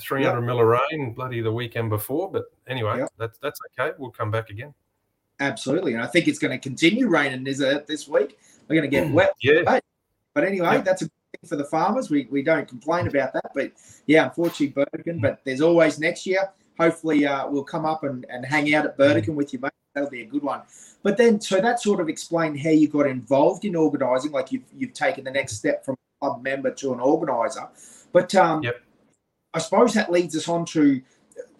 300 0.00 0.38
yep. 0.38 0.44
mil 0.44 0.60
of 0.60 0.66
rain 0.66 1.12
bloody 1.12 1.40
the 1.40 1.52
weekend 1.52 1.90
before. 1.90 2.30
But 2.30 2.44
anyway, 2.66 2.98
yep. 2.98 3.12
that's 3.18 3.38
that's 3.38 3.60
okay. 3.78 3.94
We'll 3.98 4.10
come 4.10 4.30
back 4.30 4.50
again. 4.50 4.74
Absolutely, 5.40 5.94
and 5.94 6.02
I 6.02 6.06
think 6.06 6.28
it's 6.28 6.38
going 6.38 6.52
to 6.52 6.58
continue 6.58 7.08
raining. 7.08 7.46
Is 7.46 7.60
it 7.60 7.86
this 7.86 8.08
week? 8.08 8.38
We're 8.68 8.76
going 8.76 8.90
to 8.90 8.96
get 8.96 9.08
mm, 9.08 9.12
wet. 9.12 9.34
Yeah. 9.42 9.80
But 10.34 10.44
anyway, 10.44 10.72
yeah. 10.72 10.80
that's 10.82 11.02
a 11.02 11.06
good 11.06 11.40
thing 11.40 11.48
for 11.48 11.56
the 11.56 11.64
farmers. 11.64 12.10
We, 12.10 12.26
we 12.30 12.42
don't 12.42 12.68
complain 12.68 13.06
about 13.06 13.32
that. 13.32 13.52
But 13.54 13.72
yeah, 14.06 14.24
unfortunately, 14.24 14.68
Burdekin. 14.68 15.20
But 15.20 15.40
there's 15.44 15.60
always 15.60 15.98
next 15.98 16.26
year. 16.26 16.50
Hopefully, 16.78 17.26
uh, 17.26 17.48
we'll 17.48 17.64
come 17.64 17.86
up 17.86 18.04
and, 18.04 18.26
and 18.28 18.44
hang 18.44 18.74
out 18.74 18.84
at 18.84 18.98
Burdekin 18.98 19.34
with 19.34 19.52
you, 19.52 19.60
mate. 19.60 19.72
That'll 19.94 20.10
be 20.10 20.22
a 20.22 20.26
good 20.26 20.42
one. 20.42 20.60
But 21.02 21.16
then, 21.16 21.40
so 21.40 21.58
that 21.60 21.80
sort 21.80 22.00
of 22.00 22.10
explained 22.10 22.60
how 22.60 22.68
you 22.68 22.86
got 22.86 23.06
involved 23.06 23.64
in 23.64 23.74
organising. 23.76 24.30
Like 24.30 24.52
you've, 24.52 24.64
you've 24.76 24.92
taken 24.92 25.24
the 25.24 25.30
next 25.30 25.54
step 25.54 25.84
from 25.86 25.94
a 25.94 26.26
club 26.26 26.42
member 26.42 26.70
to 26.70 26.92
an 26.92 27.00
organiser. 27.00 27.68
But 28.12 28.34
um, 28.34 28.62
yep. 28.62 28.82
I 29.56 29.58
suppose 29.58 29.94
that 29.94 30.12
leads 30.12 30.36
us 30.36 30.48
on 30.50 30.66
to 30.66 31.00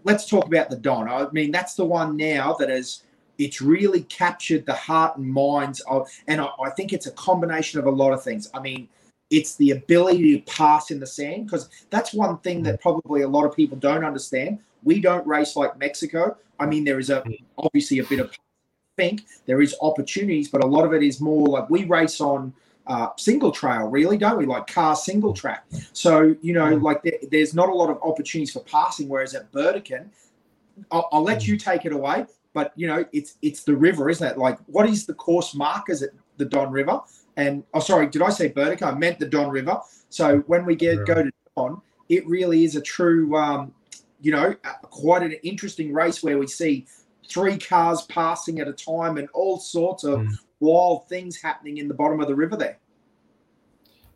let's 0.05 0.29
talk 0.29 0.45
about 0.47 0.69
the 0.69 0.77
Don. 0.77 1.09
I 1.09 1.27
mean, 1.33 1.51
that's 1.51 1.75
the 1.75 1.85
one 1.85 2.15
now 2.15 2.53
that 2.61 2.69
has 2.69 3.03
it's 3.39 3.63
really 3.63 4.03
captured 4.03 4.67
the 4.67 4.75
heart 4.75 5.17
and 5.17 5.27
minds 5.27 5.81
of, 5.81 6.11
and 6.27 6.41
I, 6.41 6.49
I, 6.63 6.71
think 6.71 6.93
it's 6.93 7.07
a 7.07 7.11
combination 7.13 7.79
of 7.79 7.87
a 7.87 7.91
lot 7.91 8.13
of 8.13 8.23
things. 8.23 8.51
I 8.55 8.61
mean, 8.61 8.89
it's 9.31 9.57
the 9.57 9.71
ability 9.71 10.39
to 10.39 10.51
pass 10.51 10.91
in 10.91 11.01
the 11.01 11.07
sand 11.07 11.47
because 11.47 11.69
that's 11.91 12.13
one 12.15 12.39
thing 12.39 12.63
that 12.65 12.75
mm-hmm. 12.75 12.83
probably 12.83 13.23
a 13.23 13.29
lot 13.29 13.47
of 13.47 13.57
people 13.57 13.79
don't 13.79 14.05
understand. 14.05 14.59
We 14.85 15.01
don't 15.01 15.27
race 15.27 15.57
like 15.57 15.79
Mexico. 15.79 16.37
I 16.61 16.67
mean, 16.67 16.85
there 16.85 16.99
is 16.99 17.09
a 17.09 17.23
mm-hmm. 17.23 17.45
obviously 17.59 17.99
a 17.99 18.05
bit 18.05 18.21
of 18.21 18.31
think 18.99 19.23
there 19.47 19.63
is 19.63 19.75
opportunities, 19.81 20.49
but 20.49 20.63
a 20.63 20.67
lot 20.67 20.85
of 20.85 20.93
it 20.93 21.03
is 21.03 21.21
more 21.21 21.47
like 21.49 21.69
we 21.71 21.85
race 21.85 22.21
on 22.21 22.53
uh, 22.87 23.09
single 23.17 23.51
trail, 23.51 23.87
really, 23.89 24.17
don't 24.17 24.39
we? 24.39 24.47
Like 24.47 24.67
car 24.67 24.97
single 24.97 25.33
track. 25.33 25.65
So 25.93 26.37
you 26.41 26.53
know, 26.53 26.75
like 26.77 27.03
there, 27.03 27.19
there's 27.31 27.55
not 27.55 27.69
a 27.69 27.75
lot 27.75 27.91
of 27.91 27.99
opportunities 28.03 28.53
for 28.53 28.61
passing. 28.61 29.09
Whereas 29.09 29.35
at 29.35 29.51
Burdekin, 29.53 30.11
I'll, 30.91 31.09
I'll 31.13 31.23
let 31.23 31.47
you 31.47 31.57
take 31.57 31.85
it 31.85 31.93
away 31.93 32.27
but 32.57 32.73
you 32.75 32.87
know 32.87 33.05
it's 33.13 33.37
it's 33.43 33.65
the 33.65 33.77
river, 33.77 34.09
isn't 34.09 34.27
it? 34.27 34.39
Like 34.39 34.59
what 34.65 34.89
is 34.89 35.05
the 35.05 35.13
course 35.13 35.55
markers 35.55 36.03
at 36.03 36.09
the 36.39 36.47
Don 36.47 36.73
River? 36.73 37.03
And 37.37 37.63
oh, 37.75 37.81
sorry, 37.81 38.07
did 38.07 38.23
I 38.23 38.31
say 38.31 38.49
Burdekin? 38.49 38.89
I 38.89 38.95
meant 38.95 39.19
the 39.19 39.27
Don 39.27 39.51
River. 39.51 39.79
So 40.09 40.39
when 40.47 40.65
we 40.65 40.75
get 40.75 41.05
go 41.05 41.23
to 41.23 41.31
Don, 41.55 41.83
it 42.09 42.27
really 42.27 42.65
is 42.65 42.75
a 42.75 42.81
true, 42.81 43.37
um, 43.37 43.75
you 44.23 44.33
know, 44.33 44.55
quite 44.85 45.23
an 45.23 45.33
interesting 45.43 45.93
race 45.93 46.23
where 46.23 46.39
we 46.39 46.47
see 46.47 46.87
three 47.29 47.59
cars 47.59 48.03
passing 48.03 48.59
at 48.61 48.69
a 48.69 48.73
time 48.73 49.19
and 49.19 49.29
all 49.35 49.59
sorts 49.59 50.05
of 50.05 50.21
mm. 50.21 50.39
Wild 50.61 51.09
things 51.09 51.41
happening 51.41 51.79
in 51.79 51.89
the 51.89 51.95
bottom 51.95 52.21
of 52.21 52.29
the 52.29 52.35
river 52.35 52.57
there. 52.57 52.79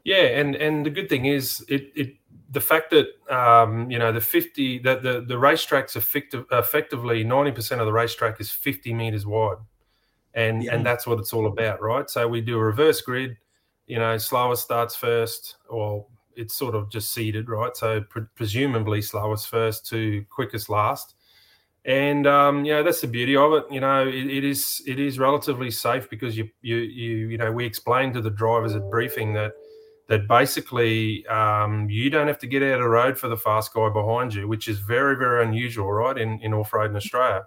Yeah, 0.04 0.38
and 0.38 0.56
and 0.56 0.86
the 0.86 0.90
good 0.90 1.08
thing 1.08 1.26
is 1.26 1.64
it 1.68 1.92
it 1.94 2.14
the 2.50 2.60
fact 2.60 2.90
that 2.90 3.08
um, 3.34 3.90
you 3.90 3.98
know 3.98 4.12
the 4.12 4.20
50 4.20 4.80
that 4.80 5.02
the 5.02 5.20
the 5.20 5.38
racetrack's 5.38 5.96
effective, 5.96 6.44
effectively 6.50 7.24
90% 7.24 7.78
of 7.78 7.86
the 7.86 7.92
racetrack 7.92 8.40
is 8.40 8.50
50 8.50 8.92
meters 8.92 9.26
wide 9.26 9.58
and 10.34 10.64
yeah. 10.64 10.74
and 10.74 10.84
that's 10.84 11.06
what 11.06 11.18
it's 11.18 11.32
all 11.32 11.46
about 11.46 11.80
right 11.80 12.08
so 12.08 12.26
we 12.26 12.40
do 12.40 12.56
a 12.56 12.62
reverse 12.62 13.00
grid 13.00 13.36
you 13.86 13.98
know 13.98 14.16
slowest 14.16 14.62
starts 14.62 14.94
first 14.94 15.56
or 15.68 16.06
it's 16.36 16.54
sort 16.54 16.74
of 16.74 16.90
just 16.90 17.12
seeded 17.12 17.48
right 17.48 17.76
so 17.76 18.00
pre- 18.02 18.22
presumably 18.36 19.02
slowest 19.02 19.48
first 19.48 19.86
to 19.86 20.24
quickest 20.30 20.68
last 20.68 21.14
and 21.84 22.26
um, 22.26 22.64
you 22.64 22.72
know 22.72 22.82
that's 22.82 23.00
the 23.00 23.06
beauty 23.06 23.34
of 23.34 23.52
it 23.54 23.64
you 23.70 23.80
know 23.80 24.06
it, 24.06 24.14
it 24.14 24.44
is 24.44 24.82
it 24.86 24.98
is 24.98 25.18
relatively 25.18 25.70
safe 25.70 26.10
because 26.10 26.36
you 26.36 26.48
you 26.60 26.76
you 26.76 27.28
you 27.28 27.38
know 27.38 27.50
we 27.50 27.64
explained 27.64 28.12
to 28.12 28.20
the 28.20 28.30
drivers 28.30 28.74
at 28.74 28.90
briefing 28.90 29.32
that 29.32 29.52
that 30.10 30.26
basically 30.26 31.24
um, 31.28 31.88
you 31.88 32.10
don't 32.10 32.26
have 32.26 32.38
to 32.40 32.48
get 32.48 32.64
out 32.64 32.74
of 32.74 32.80
the 32.80 32.88
road 32.88 33.16
for 33.16 33.28
the 33.28 33.36
fast 33.36 33.72
guy 33.72 33.88
behind 33.88 34.34
you, 34.34 34.48
which 34.48 34.66
is 34.66 34.80
very, 34.80 35.16
very 35.16 35.44
unusual, 35.44 35.90
right? 35.90 36.18
In, 36.18 36.40
in 36.40 36.52
off 36.52 36.72
road 36.72 36.90
in 36.90 36.96
Australia. 36.96 37.44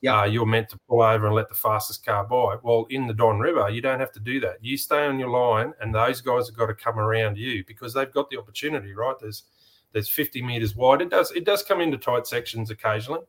Yeah. 0.00 0.20
Uh, 0.20 0.24
you're 0.24 0.46
meant 0.46 0.70
to 0.70 0.78
pull 0.88 1.02
over 1.02 1.26
and 1.26 1.34
let 1.34 1.50
the 1.50 1.54
fastest 1.54 2.06
car 2.06 2.24
by. 2.24 2.56
Well, 2.62 2.86
in 2.88 3.06
the 3.06 3.12
Don 3.12 3.38
River, 3.38 3.68
you 3.68 3.82
don't 3.82 4.00
have 4.00 4.12
to 4.12 4.20
do 4.20 4.40
that. 4.40 4.56
You 4.62 4.78
stay 4.78 5.04
on 5.04 5.18
your 5.18 5.28
line, 5.28 5.74
and 5.78 5.94
those 5.94 6.22
guys 6.22 6.48
have 6.48 6.56
got 6.56 6.66
to 6.66 6.74
come 6.74 6.98
around 6.98 7.36
you 7.36 7.62
because 7.66 7.92
they've 7.92 8.10
got 8.10 8.30
the 8.30 8.38
opportunity, 8.38 8.94
right? 8.94 9.14
There's 9.20 9.42
there's 9.92 10.08
50 10.08 10.40
meters 10.40 10.74
wide. 10.74 11.02
It 11.02 11.10
does 11.10 11.32
it 11.32 11.44
does 11.44 11.62
come 11.62 11.82
into 11.82 11.98
tight 11.98 12.26
sections 12.26 12.70
occasionally, 12.70 13.20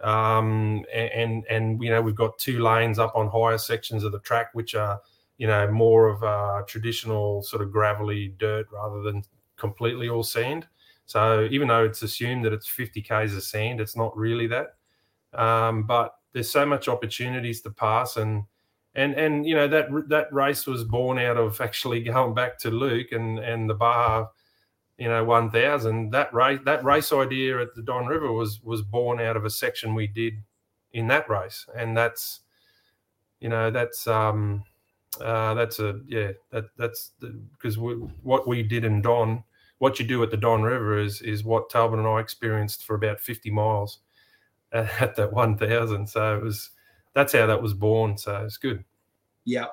Um, 0.00 0.84
and 0.92 1.44
and 1.48 1.82
you 1.82 1.90
know 1.90 2.02
we've 2.02 2.14
got 2.14 2.38
two 2.38 2.62
lanes 2.62 2.98
up 2.98 3.14
on 3.14 3.28
higher 3.28 3.58
sections 3.58 4.04
of 4.04 4.12
the 4.12 4.20
track, 4.20 4.48
which 4.52 4.74
are 4.74 5.00
you 5.38 5.46
know 5.46 5.70
more 5.70 6.08
of 6.08 6.22
a 6.22 6.64
traditional 6.66 7.42
sort 7.42 7.62
of 7.62 7.72
gravelly 7.72 8.34
dirt 8.38 8.66
rather 8.72 9.02
than 9.02 9.22
completely 9.56 10.08
all 10.08 10.22
sand. 10.22 10.66
So 11.06 11.46
even 11.50 11.68
though 11.68 11.84
it's 11.84 12.02
assumed 12.02 12.44
that 12.44 12.52
it's 12.52 12.66
50 12.66 13.02
k's 13.02 13.36
of 13.36 13.42
sand, 13.42 13.80
it's 13.80 13.96
not 13.96 14.16
really 14.16 14.46
that. 14.48 14.76
Um, 15.34 15.84
but 15.84 16.14
there's 16.32 16.50
so 16.50 16.64
much 16.64 16.88
opportunities 16.88 17.60
to 17.62 17.70
pass, 17.70 18.16
and 18.16 18.44
and 18.94 19.14
and 19.14 19.46
you 19.46 19.54
know 19.54 19.68
that 19.68 19.88
that 20.08 20.32
race 20.32 20.66
was 20.66 20.84
born 20.84 21.18
out 21.18 21.36
of 21.36 21.60
actually 21.60 22.02
going 22.04 22.34
back 22.34 22.58
to 22.60 22.70
Luke 22.70 23.12
and 23.12 23.38
and 23.38 23.68
the 23.68 23.74
Baja 23.74 24.26
you 24.98 25.08
know 25.08 25.24
1000 25.24 26.10
that 26.10 26.32
race 26.32 26.60
that 26.64 26.84
race 26.84 27.12
idea 27.12 27.60
at 27.60 27.74
the 27.74 27.82
don 27.82 28.06
river 28.06 28.32
was 28.32 28.62
was 28.62 28.82
born 28.82 29.20
out 29.20 29.36
of 29.36 29.44
a 29.44 29.50
section 29.50 29.94
we 29.94 30.06
did 30.06 30.34
in 30.92 31.08
that 31.08 31.28
race. 31.28 31.66
And 31.76 31.96
that's 31.96 32.40
you 33.40 33.48
know 33.48 33.70
that's 33.70 34.06
um 34.06 34.64
uh 35.20 35.54
that's 35.54 35.78
a 35.80 36.00
yeah 36.06 36.32
that 36.50 36.64
that's 36.76 37.12
because 37.52 37.76
what 37.78 38.48
we 38.48 38.62
did 38.62 38.84
in 38.84 39.02
don 39.02 39.44
what 39.78 39.98
you 39.98 40.06
do 40.06 40.22
at 40.22 40.30
the 40.30 40.36
don 40.36 40.62
river 40.62 40.98
is 40.98 41.20
is 41.22 41.44
what 41.44 41.70
talbot 41.70 41.98
and 41.98 42.08
i 42.08 42.18
experienced 42.18 42.84
for 42.84 42.96
about 42.96 43.20
50 43.20 43.50
miles 43.50 44.00
at, 44.72 44.88
at 45.00 45.16
that 45.16 45.32
1000 45.32 46.08
so 46.08 46.36
it 46.36 46.42
was 46.42 46.70
that's 47.14 47.32
how 47.32 47.46
that 47.46 47.62
was 47.62 47.72
born. 47.72 48.18
So 48.18 48.44
it's 48.44 48.56
good. 48.58 48.84
Yeah. 49.44 49.66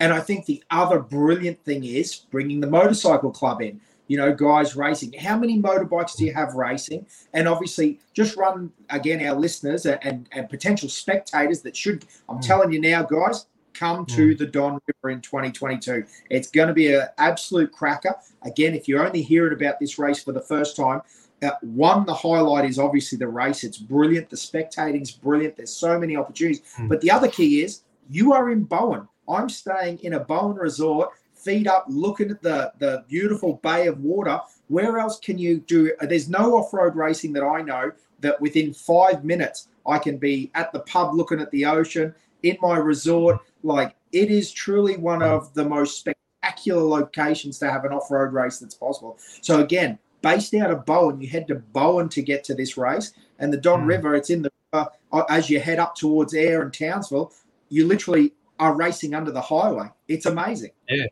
And 0.00 0.12
i 0.12 0.20
think 0.20 0.46
the 0.46 0.62
other 0.70 1.00
brilliant 1.00 1.62
thing 1.64 1.84
is 1.84 2.14
bringing 2.14 2.60
the 2.60 2.68
motorcycle 2.68 3.30
club 3.30 3.60
in 3.62 3.80
you 4.08 4.16
know, 4.16 4.34
guys 4.34 4.74
racing. 4.74 5.12
How 5.12 5.38
many 5.38 5.60
motorbikes 5.60 6.16
do 6.16 6.24
you 6.24 6.34
have 6.34 6.54
racing? 6.54 7.06
And 7.34 7.46
obviously, 7.46 8.00
just 8.14 8.36
run 8.36 8.72
again, 8.90 9.24
our 9.26 9.36
listeners 9.36 9.86
and, 9.86 10.28
and 10.32 10.48
potential 10.48 10.88
spectators 10.88 11.62
that 11.62 11.76
should, 11.76 12.04
I'm 12.28 12.38
mm. 12.38 12.46
telling 12.46 12.72
you 12.72 12.80
now, 12.80 13.02
guys, 13.02 13.46
come 13.74 14.04
mm. 14.04 14.16
to 14.16 14.34
the 14.34 14.46
Don 14.46 14.80
River 14.86 15.10
in 15.14 15.20
2022. 15.20 16.04
It's 16.30 16.50
going 16.50 16.68
to 16.68 16.74
be 16.74 16.94
an 16.94 17.06
absolute 17.18 17.70
cracker. 17.70 18.16
Again, 18.42 18.74
if 18.74 18.88
you're 18.88 19.06
only 19.06 19.22
hearing 19.22 19.52
about 19.52 19.78
this 19.78 19.98
race 19.98 20.22
for 20.22 20.32
the 20.32 20.40
first 20.40 20.74
time, 20.74 21.02
uh, 21.42 21.50
one, 21.60 22.04
the 22.04 22.14
highlight 22.14 22.64
is 22.64 22.78
obviously 22.78 23.16
the 23.18 23.28
race. 23.28 23.62
It's 23.62 23.78
brilliant. 23.78 24.28
The 24.30 24.36
spectating's 24.36 25.12
brilliant. 25.12 25.56
There's 25.56 25.72
so 25.72 25.98
many 25.98 26.16
opportunities. 26.16 26.62
Mm. 26.76 26.88
But 26.88 27.00
the 27.00 27.10
other 27.10 27.28
key 27.28 27.62
is 27.62 27.82
you 28.10 28.32
are 28.32 28.50
in 28.50 28.64
Bowen. 28.64 29.06
I'm 29.28 29.48
staying 29.48 29.98
in 29.98 30.14
a 30.14 30.20
Bowen 30.20 30.56
resort 30.56 31.10
feet 31.38 31.66
up, 31.66 31.84
looking 31.88 32.30
at 32.30 32.42
the 32.42 32.72
the 32.78 33.04
beautiful 33.08 33.54
bay 33.62 33.86
of 33.86 34.00
water. 34.00 34.40
Where 34.68 34.98
else 34.98 35.18
can 35.18 35.38
you 35.38 35.58
do? 35.60 35.92
There's 36.00 36.28
no 36.28 36.56
off 36.56 36.72
road 36.72 36.96
racing 36.96 37.32
that 37.34 37.44
I 37.44 37.62
know 37.62 37.92
that 38.20 38.40
within 38.40 38.74
five 38.74 39.24
minutes 39.24 39.68
I 39.86 39.98
can 39.98 40.18
be 40.18 40.50
at 40.54 40.72
the 40.72 40.80
pub 40.80 41.14
looking 41.14 41.40
at 41.40 41.50
the 41.50 41.64
ocean 41.66 42.14
in 42.42 42.56
my 42.60 42.76
resort. 42.76 43.40
Like 43.62 43.96
it 44.12 44.30
is 44.30 44.52
truly 44.52 44.96
one 44.96 45.22
of 45.22 45.54
the 45.54 45.64
most 45.64 45.98
spectacular 45.98 46.82
locations 46.82 47.58
to 47.58 47.70
have 47.70 47.84
an 47.84 47.92
off 47.92 48.10
road 48.10 48.32
race 48.32 48.58
that's 48.58 48.74
possible. 48.74 49.18
So 49.40 49.60
again, 49.60 49.98
based 50.22 50.54
out 50.54 50.70
of 50.70 50.84
Bowen, 50.84 51.20
you 51.20 51.28
head 51.28 51.48
to 51.48 51.56
Bowen 51.56 52.08
to 52.10 52.22
get 52.22 52.44
to 52.44 52.54
this 52.54 52.76
race, 52.76 53.12
and 53.38 53.52
the 53.52 53.56
Don 53.56 53.82
mm. 53.84 53.88
River. 53.88 54.14
It's 54.14 54.30
in 54.30 54.42
the 54.42 54.50
uh, 54.72 54.86
as 55.30 55.48
you 55.48 55.60
head 55.60 55.78
up 55.78 55.94
towards 55.94 56.34
Ayr 56.34 56.62
and 56.62 56.72
Townsville. 56.72 57.32
You 57.70 57.86
literally 57.86 58.32
are 58.58 58.74
racing 58.74 59.14
under 59.14 59.30
the 59.30 59.40
highway. 59.40 59.88
It's 60.08 60.26
amazing. 60.26 60.70
Yeah, 60.88 61.06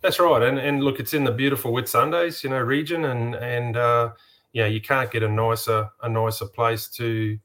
that's 0.00 0.20
right, 0.20 0.42
and 0.42 0.58
and 0.58 0.82
look, 0.82 1.00
it's 1.00 1.14
in 1.14 1.24
the 1.24 1.32
beautiful 1.32 1.72
Whitsundays, 1.72 2.44
you 2.44 2.50
know, 2.50 2.60
region, 2.60 3.04
and 3.04 3.34
and 3.34 3.76
uh, 3.76 4.10
yeah, 4.52 4.66
you 4.66 4.80
can't 4.80 5.10
get 5.10 5.22
a 5.22 5.28
nicer 5.28 5.88
a 6.02 6.08
nicer 6.08 6.46
place 6.46 6.88
to 6.90 7.38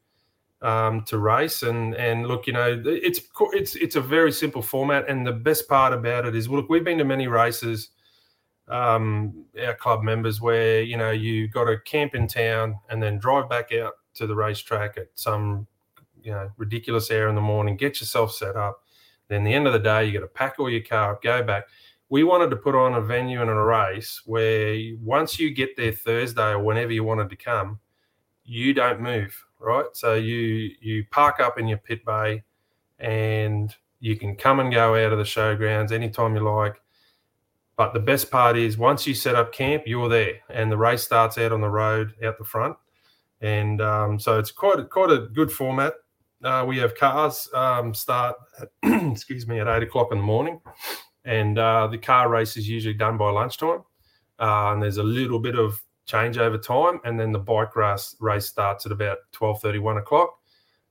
um, 0.62 1.04
to 1.06 1.18
race, 1.18 1.64
and 1.64 1.96
and 1.96 2.28
look, 2.28 2.46
you 2.46 2.54
know, 2.54 2.82
it's 2.86 3.22
it's 3.54 3.76
it's 3.76 3.96
a 3.96 4.02
very 4.02 4.32
simple 4.32 4.62
format, 4.62 5.10
and 5.10 5.26
the 5.26 5.32
best 5.32 5.68
part 5.68 5.94
about 5.94 6.26
it 6.26 6.36
is, 6.36 6.48
look, 6.48 6.70
we've 6.70 6.84
been 6.84 7.00
to 7.00 7.06
many 7.06 7.28
races, 7.28 7.90
um, 8.68 9.46
our 9.66 9.74
club 9.74 10.04
members, 10.04 10.40
where 10.40 10.84
you 10.84 10.96
know 10.96 11.12
you 11.12 11.48
got 11.48 11.66
to 11.66 11.80
camp 11.80 12.14
in 12.14 12.28
town 12.28 12.76
and 12.90 13.02
then 13.02 13.18
drive 13.18 13.50
back 13.50 13.74
out 13.74 13.94
to 14.14 14.28
the 14.28 14.36
racetrack 14.36 14.96
at 14.98 15.08
some 15.16 15.66
you 16.22 16.32
know 16.32 16.52
ridiculous 16.58 17.10
hour 17.10 17.30
in 17.30 17.36
the 17.36 17.42
morning, 17.42 17.78
get 17.78 18.00
yourself 18.00 18.32
set 18.32 18.56
up. 18.56 18.84
Then 19.28 19.44
the 19.44 19.54
end 19.54 19.66
of 19.66 19.74
the 19.74 19.80
day, 19.80 20.06
you 20.06 20.12
got 20.12 20.20
to 20.20 20.28
pack 20.28 20.60
all 20.60 20.70
your 20.70 20.84
car 20.84 21.14
up, 21.14 21.24
go 21.24 21.42
back 21.42 21.64
we 22.10 22.24
wanted 22.24 22.50
to 22.52 22.56
put 22.56 22.76
on 22.76 22.94
a 22.94 23.02
venue 23.02 23.42
and 23.42 23.50
a 23.50 23.56
race 23.56 24.22
where 24.26 24.78
once 25.02 25.40
you 25.40 25.52
get 25.54 25.76
there 25.76 25.92
Thursday 25.92 26.52
or 26.52 26.60
whenever 26.60 26.92
you 26.92 27.04
wanted 27.04 27.30
to 27.30 27.36
come, 27.36 27.80
you 28.44 28.74
don't 28.74 29.02
move, 29.02 29.36
right? 29.60 29.86
So 29.94 30.16
you 30.16 30.72
you 30.80 31.06
park 31.12 31.40
up 31.40 31.58
in 31.58 31.68
your 31.68 31.80
pit 31.80 32.06
bay 32.06 32.44
and 33.00 33.74
you 34.00 34.18
can 34.18 34.36
come 34.36 34.60
and 34.60 34.72
go 34.72 34.96
out 34.96 35.14
of 35.14 35.18
the 35.18 35.24
showgrounds 35.24 35.92
anytime 35.92 36.36
you 36.36 36.42
like. 36.42 36.82
But 37.76 37.94
the 37.94 38.00
best 38.00 38.30
part 38.30 38.58
is 38.58 38.78
once 38.78 39.08
you 39.08 39.16
set 39.16 39.36
up 39.36 39.52
camp, 39.52 39.84
you're 39.86 40.10
there, 40.10 40.36
and 40.50 40.72
the 40.72 40.78
race 40.78 41.04
starts 41.04 41.38
out 41.38 41.52
on 41.52 41.62
the 41.62 41.70
road 41.70 42.14
out 42.24 42.38
the 42.38 42.44
front, 42.44 42.76
and 43.42 43.82
um, 43.82 44.20
so 44.20 44.38
it's 44.38 44.52
quite 44.52 44.80
a, 44.80 44.86
quite 44.86 45.10
a 45.10 45.28
good 45.34 45.52
format. 45.52 45.94
Uh, 46.44 46.66
we 46.68 46.78
have 46.78 46.96
cars 46.96 47.50
um, 47.54 47.94
start, 47.94 48.36
at, 48.62 48.70
excuse 49.12 49.48
me, 49.48 49.60
at 49.60 49.68
eight 49.68 49.84
o'clock 49.84 50.10
in 50.12 50.18
the 50.20 50.24
morning, 50.24 50.60
and 51.26 51.58
uh, 51.58 51.88
the 51.88 51.98
car 51.98 52.30
race 52.30 52.58
is 52.58 52.68
usually 52.68 52.94
done 52.94 53.18
by 53.18 53.30
lunchtime. 53.32 53.84
Uh, 54.40 54.74
and 54.74 54.82
there's 54.82 54.98
a 54.98 55.04
little 55.04 55.40
bit 55.40 55.58
of 55.58 55.82
change 56.06 56.38
over 56.38 56.58
time, 56.58 57.00
and 57.06 57.20
then 57.20 57.32
the 57.32 57.40
bike 57.40 57.76
race 57.76 58.16
race 58.20 58.46
starts 58.46 58.86
at 58.86 58.92
about 58.92 59.20
12:30, 59.34 59.80
1 59.80 59.98
o'clock. 59.98 60.40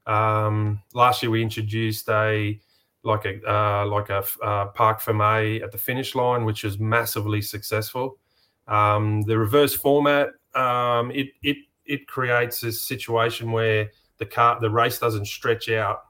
Um, 0.06 0.82
last 0.94 1.22
year 1.22 1.30
we 1.30 1.42
introduced 1.42 2.08
a 2.08 2.60
like 3.04 3.24
a 3.24 3.40
uh, 3.50 3.86
like 3.86 4.10
a 4.10 4.24
uh, 4.42 4.66
parc 4.66 5.00
fermé 5.00 5.62
at 5.62 5.72
the 5.72 5.78
finish 5.78 6.14
line, 6.14 6.44
which 6.44 6.64
was 6.64 6.78
massively 6.78 7.42
successful. 7.42 8.18
Um, 8.68 9.22
the 9.22 9.36
reverse 9.36 9.74
format 9.74 10.30
um, 10.54 11.10
it 11.10 11.28
it 11.42 11.56
it 11.84 12.06
creates 12.06 12.62
a 12.62 12.72
situation 12.72 13.52
where 13.52 13.90
the 14.18 14.26
car 14.26 14.60
the 14.60 14.70
race 14.70 14.98
doesn't 14.98 15.26
stretch 15.26 15.68
out; 15.68 16.02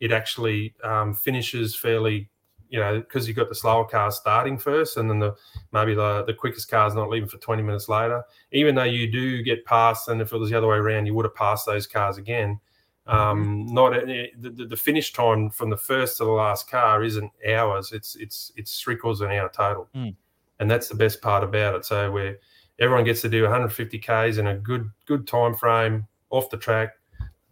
it 0.00 0.12
actually 0.12 0.74
um, 0.82 1.14
finishes 1.14 1.74
fairly 1.74 2.28
you 2.74 2.80
know, 2.80 2.98
because 2.98 3.28
you've 3.28 3.36
got 3.36 3.48
the 3.48 3.54
slower 3.54 3.84
cars 3.84 4.16
starting 4.16 4.58
first, 4.58 4.96
and 4.96 5.08
then 5.08 5.20
the 5.20 5.36
maybe 5.70 5.94
the, 5.94 6.24
the 6.24 6.34
quickest 6.34 6.68
car's 6.68 6.92
not 6.92 7.08
leaving 7.08 7.28
for 7.28 7.38
20 7.38 7.62
minutes 7.62 7.88
later. 7.88 8.20
Even 8.50 8.74
though 8.74 8.82
you 8.82 9.08
do 9.08 9.44
get 9.44 9.64
past, 9.64 10.08
and 10.08 10.20
if 10.20 10.32
it 10.32 10.38
was 10.38 10.50
the 10.50 10.58
other 10.58 10.66
way 10.66 10.78
around, 10.78 11.06
you 11.06 11.14
would 11.14 11.24
have 11.24 11.36
passed 11.36 11.66
those 11.66 11.86
cars 11.86 12.18
again. 12.18 12.58
Um, 13.06 13.66
mm-hmm. 13.66 13.74
not 13.74 13.92
the, 13.92 14.50
the, 14.50 14.64
the 14.66 14.76
finish 14.76 15.12
time 15.12 15.50
from 15.50 15.70
the 15.70 15.76
first 15.76 16.16
to 16.16 16.24
the 16.24 16.32
last 16.32 16.68
car 16.68 17.04
isn't 17.04 17.30
hours; 17.48 17.92
it's 17.92 18.16
it's 18.16 18.50
it's 18.56 18.80
three 18.80 18.96
quarters 18.96 19.20
of 19.20 19.30
an 19.30 19.36
hour 19.36 19.48
total, 19.54 19.88
mm. 19.94 20.12
and 20.58 20.68
that's 20.68 20.88
the 20.88 20.96
best 20.96 21.22
part 21.22 21.44
about 21.44 21.76
it. 21.76 21.84
So 21.84 22.10
where 22.10 22.38
everyone 22.80 23.04
gets 23.04 23.20
to 23.20 23.28
do 23.28 23.42
150 23.42 24.00
k's 24.00 24.38
in 24.38 24.48
a 24.48 24.56
good 24.56 24.90
good 25.06 25.28
time 25.28 25.54
frame 25.54 26.08
off 26.30 26.50
the 26.50 26.56
track, 26.56 26.94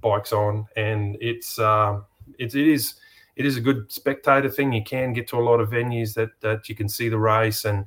bikes 0.01 0.33
on, 0.33 0.67
and 0.75 1.17
it's 1.21 1.61
uh, 1.61 2.01
it's 2.41 2.57
it 2.57 2.67
is 2.67 2.95
it 3.37 3.47
is 3.47 3.57
a 3.57 3.61
good 3.61 3.91
spectator 3.91 4.49
thing. 4.49 4.73
You 4.73 4.85
can 4.85 5.13
get 5.13 5.29
to 5.29 5.37
a 5.37 5.41
lot 5.41 5.61
of 5.61 5.71
venues 5.71 6.15
that 6.15 6.31
that 6.41 6.69
you 6.69 6.75
can 6.75 6.89
see 6.89 7.09
the 7.09 7.19
race, 7.19 7.65
and 7.65 7.87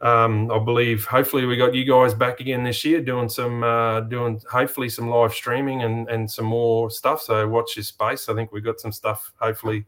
um, 0.00 0.50
I 0.50 0.58
believe 0.58 1.04
hopefully 1.06 1.46
we 1.46 1.56
got 1.56 1.74
you 1.74 1.84
guys 1.84 2.14
back 2.14 2.40
again 2.40 2.64
this 2.64 2.84
year 2.84 3.00
doing 3.00 3.28
some 3.28 3.62
uh, 3.62 4.00
doing 4.00 4.40
hopefully 4.50 4.88
some 4.88 5.08
live 5.08 5.32
streaming 5.32 5.82
and 5.82 6.08
and 6.08 6.30
some 6.30 6.46
more 6.46 6.90
stuff. 6.90 7.22
So 7.22 7.46
watch 7.48 7.74
this 7.76 7.88
space. 7.88 8.28
I 8.28 8.34
think 8.34 8.52
we 8.52 8.60
got 8.60 8.80
some 8.80 8.92
stuff 8.92 9.32
hopefully 9.40 9.86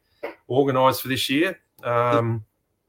organised 0.49 1.03
for 1.03 1.09
this 1.09 1.29
year. 1.29 1.59
Um, 1.83 2.45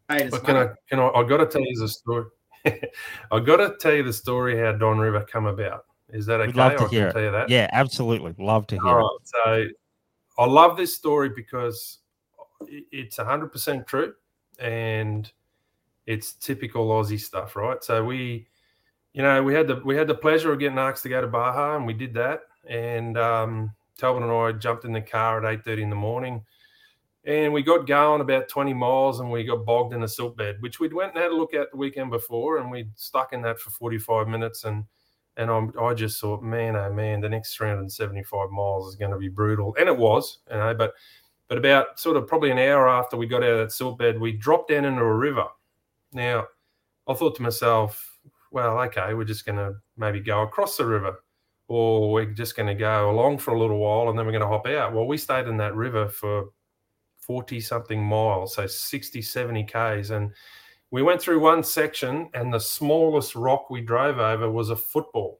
but 0.07 0.43
can 0.43 0.55
I 0.55 0.69
can 0.89 0.99
I? 0.99 1.07
I 1.09 1.23
got 1.23 1.37
to 1.37 1.45
tell 1.45 1.61
you 1.61 1.77
the 1.77 1.87
story. 1.87 2.25
I 2.65 3.39
got 3.39 3.57
to 3.57 3.75
tell 3.79 3.93
you 3.93 4.03
the 4.03 4.13
story 4.13 4.57
how 4.57 4.73
Don 4.73 4.97
River 4.97 5.25
come 5.29 5.45
about. 5.45 5.85
Is 6.11 6.25
that 6.25 6.41
okay? 6.41 6.47
We'd 6.47 6.55
love 6.55 6.77
to 6.77 6.87
hear 6.87 7.07
it. 7.07 7.49
Yeah, 7.49 7.69
absolutely. 7.71 8.33
Love 8.37 8.65
to 8.67 8.75
hear 8.75 8.87
All 8.87 8.95
right, 8.97 9.17
it. 9.21 9.27
So 9.27 9.78
I 10.39 10.45
love 10.45 10.77
this 10.77 10.95
story 10.95 11.29
because 11.29 11.97
it's 12.69 13.17
100% 13.17 13.85
true 13.85 14.13
and 14.57 15.29
it's 16.07 16.33
typical 16.33 16.87
Aussie 16.87 17.19
stuff, 17.19 17.57
right? 17.57 17.83
So 17.83 18.05
we, 18.05 18.47
you 19.13 19.21
know, 19.21 19.43
we 19.43 19.53
had 19.53 19.67
the 19.67 19.81
we 19.83 19.97
had 19.97 20.07
the 20.07 20.15
pleasure 20.15 20.53
of 20.53 20.59
getting 20.59 20.79
asked 20.79 21.03
to 21.03 21.09
go 21.09 21.19
to 21.19 21.27
Baja, 21.27 21.75
and 21.75 21.85
we 21.85 21.93
did 21.93 22.13
that. 22.13 22.41
And 22.67 23.17
um, 23.17 23.73
Talbot 23.97 24.23
and 24.23 24.31
I 24.31 24.53
jumped 24.53 24.85
in 24.85 24.93
the 24.93 25.01
car 25.01 25.45
at 25.45 25.65
8:30 25.65 25.81
in 25.81 25.89
the 25.89 25.95
morning, 25.95 26.45
and 27.25 27.51
we 27.51 27.61
got 27.61 27.85
going 27.85 28.21
about 28.21 28.47
20 28.47 28.73
miles, 28.73 29.19
and 29.19 29.29
we 29.29 29.43
got 29.43 29.65
bogged 29.65 29.93
in 29.93 30.03
a 30.03 30.07
silt 30.07 30.37
bed, 30.37 30.61
which 30.61 30.79
we'd 30.79 30.93
went 30.93 31.13
and 31.13 31.21
had 31.21 31.31
a 31.31 31.35
look 31.35 31.53
at 31.53 31.69
the 31.71 31.77
weekend 31.77 32.11
before, 32.11 32.59
and 32.59 32.71
we'd 32.71 32.91
stuck 32.95 33.33
in 33.33 33.41
that 33.41 33.59
for 33.59 33.71
45 33.71 34.29
minutes, 34.29 34.63
and 34.63 34.85
and 35.39 35.49
I'm, 35.49 35.73
I 35.81 35.95
just 35.95 36.19
thought, 36.21 36.43
man, 36.43 36.75
oh 36.75 36.93
man, 36.93 37.21
the 37.21 37.29
next 37.29 37.55
375 37.55 38.51
miles 38.51 38.89
is 38.89 38.95
going 38.95 39.11
to 39.11 39.17
be 39.17 39.29
brutal, 39.29 39.75
and 39.79 39.87
it 39.89 39.97
was, 39.97 40.39
you 40.51 40.57
know. 40.57 40.73
But 40.75 40.93
but 41.47 41.57
about 41.57 41.99
sort 41.99 42.17
of 42.17 42.27
probably 42.27 42.51
an 42.51 42.59
hour 42.59 42.87
after 42.87 43.17
we 43.17 43.25
got 43.25 43.41
out 43.41 43.53
of 43.53 43.57
that 43.59 43.71
silt 43.71 43.97
bed, 43.97 44.19
we 44.19 44.33
dropped 44.33 44.69
down 44.69 44.85
into 44.85 45.01
a 45.01 45.15
river. 45.15 45.45
Now, 46.13 46.45
I 47.07 47.13
thought 47.15 47.35
to 47.37 47.41
myself, 47.41 48.19
well, 48.51 48.79
okay, 48.81 49.15
we're 49.15 49.23
just 49.23 49.45
going 49.45 49.57
to 49.57 49.75
maybe 49.97 50.19
go 50.19 50.43
across 50.43 50.77
the 50.77 50.85
river. 50.85 51.23
or 51.69 52.11
we're 52.11 52.25
just 52.25 52.55
going 52.57 52.67
to 52.67 52.73
go 52.73 53.11
along 53.11 53.37
for 53.37 53.53
a 53.53 53.59
little 53.59 53.77
while 53.77 54.09
and 54.09 54.17
then 54.17 54.25
we're 54.25 54.31
going 54.31 54.41
to 54.41 54.47
hop 54.47 54.67
out. 54.67 54.93
Well, 54.93 55.05
we 55.05 55.17
stayed 55.17 55.47
in 55.47 55.55
that 55.57 55.75
river 55.75 56.09
for 56.09 56.49
40 57.19 57.61
something 57.61 58.03
miles, 58.03 58.55
so 58.55 58.65
60, 58.65 59.21
70 59.21 59.63
Ks. 59.65 60.09
And 60.09 60.33
we 60.91 61.01
went 61.03 61.21
through 61.21 61.39
one 61.39 61.63
section, 61.63 62.29
and 62.33 62.53
the 62.53 62.59
smallest 62.59 63.35
rock 63.35 63.69
we 63.69 63.81
drove 63.81 64.17
over 64.17 64.49
was 64.49 64.69
a 64.69 64.75
football. 64.75 65.39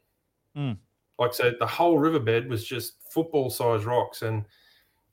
Mm. 0.55 0.77
Like, 1.17 1.33
so 1.33 1.51
the 1.59 1.67
whole 1.67 1.97
riverbed 1.97 2.47
was 2.47 2.63
just 2.63 2.93
football 3.11 3.49
sized 3.49 3.85
rocks. 3.85 4.21
And 4.21 4.45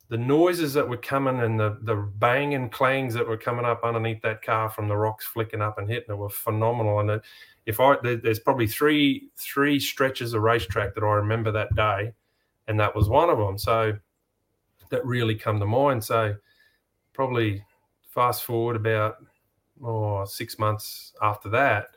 the 0.08 0.18
noises 0.18 0.72
that 0.74 0.88
were 0.88 0.96
coming 0.96 1.40
and 1.40 1.58
the, 1.58 1.78
the 1.82 1.96
bang 1.96 2.54
and 2.54 2.70
clangs 2.70 3.14
that 3.14 3.26
were 3.26 3.36
coming 3.36 3.64
up 3.64 3.80
underneath 3.82 4.22
that 4.22 4.42
car 4.42 4.70
from 4.70 4.88
the 4.88 4.96
rocks 4.96 5.24
flicking 5.24 5.62
up 5.62 5.78
and 5.78 5.88
hitting 5.88 6.10
it 6.10 6.18
were 6.18 6.28
phenomenal. 6.28 7.00
And 7.00 7.10
it, 7.10 7.22
if 7.66 7.80
I 7.80 7.96
there's 8.02 8.38
probably 8.38 8.68
three 8.68 9.30
three 9.36 9.80
stretches 9.80 10.32
of 10.32 10.42
racetrack 10.42 10.94
that 10.94 11.02
I 11.02 11.14
remember 11.14 11.50
that 11.50 11.74
day, 11.74 12.12
and 12.68 12.78
that 12.78 12.94
was 12.94 13.08
one 13.08 13.28
of 13.28 13.38
them. 13.38 13.58
So 13.58 13.98
that 14.90 15.04
really 15.04 15.34
come 15.34 15.58
to 15.58 15.66
mind. 15.66 16.04
So 16.04 16.36
probably 17.12 17.64
fast 18.14 18.44
forward 18.44 18.76
about 18.76 19.16
oh, 19.82 20.24
six 20.24 20.58
months 20.58 21.12
after 21.22 21.48
that. 21.50 21.88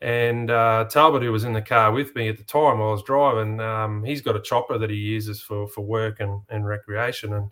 And 0.00 0.50
uh, 0.50 0.84
Talbot, 0.88 1.22
who 1.22 1.32
was 1.32 1.44
in 1.44 1.52
the 1.52 1.62
car 1.62 1.90
with 1.90 2.14
me 2.14 2.28
at 2.28 2.36
the 2.36 2.44
time 2.44 2.80
I 2.80 2.90
was 2.90 3.02
driving, 3.02 3.60
um, 3.60 4.04
he's 4.04 4.20
got 4.20 4.36
a 4.36 4.40
chopper 4.40 4.78
that 4.78 4.90
he 4.90 4.96
uses 4.96 5.42
for, 5.42 5.66
for 5.66 5.80
work 5.80 6.20
and, 6.20 6.40
and 6.50 6.66
recreation. 6.66 7.32
And 7.32 7.50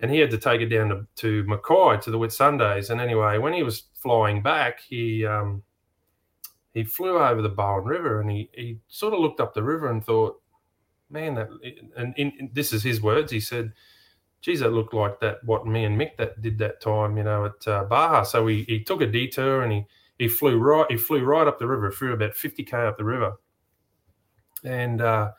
and 0.00 0.10
he 0.10 0.18
had 0.18 0.30
to 0.30 0.38
take 0.38 0.60
it 0.60 0.66
down 0.66 0.90
to, 0.90 1.06
to 1.16 1.44
Mackay 1.44 1.98
to 2.02 2.10
the 2.10 2.18
Whitsundays. 2.18 2.90
And 2.90 3.00
anyway, 3.00 3.38
when 3.38 3.54
he 3.54 3.62
was 3.62 3.84
flying 3.94 4.42
back, 4.42 4.80
he 4.80 5.24
um, 5.24 5.62
he 6.74 6.84
flew 6.84 7.18
over 7.18 7.40
the 7.40 7.48
Bowen 7.48 7.84
River 7.84 8.20
and 8.20 8.30
he, 8.30 8.50
he 8.52 8.78
sort 8.88 9.14
of 9.14 9.20
looked 9.20 9.40
up 9.40 9.54
the 9.54 9.62
river 9.62 9.90
and 9.90 10.04
thought, 10.04 10.40
man, 11.08 11.34
that 11.34 11.48
and 11.96 12.12
in, 12.18 12.32
in, 12.38 12.50
this 12.52 12.72
is 12.72 12.82
his 12.82 13.00
words. 13.00 13.32
He 13.32 13.40
said, 13.40 13.72
geez, 14.40 14.60
that 14.60 14.72
looked 14.72 14.94
like 14.94 15.20
that 15.20 15.42
what 15.44 15.66
me 15.66 15.84
and 15.84 15.98
Mick 15.98 16.16
that 16.18 16.40
did 16.42 16.58
that 16.58 16.80
time, 16.80 17.16
you 17.16 17.24
know, 17.24 17.46
at 17.46 17.68
uh, 17.68 17.84
Baja. 17.84 18.22
So 18.22 18.46
he, 18.46 18.64
he 18.64 18.82
took 18.82 19.00
a 19.00 19.06
detour 19.06 19.62
and 19.62 19.72
he 19.72 19.86
he 20.18 20.28
flew 20.28 20.58
right 20.58 20.86
he 20.90 20.96
flew 20.96 21.24
right 21.24 21.46
up 21.46 21.58
the 21.58 21.66
river, 21.66 21.90
flew 21.90 22.12
about 22.12 22.32
50k 22.32 22.72
up 22.72 22.96
the 22.96 23.04
river, 23.04 23.34
and 24.64 25.00
uh, 25.00 25.32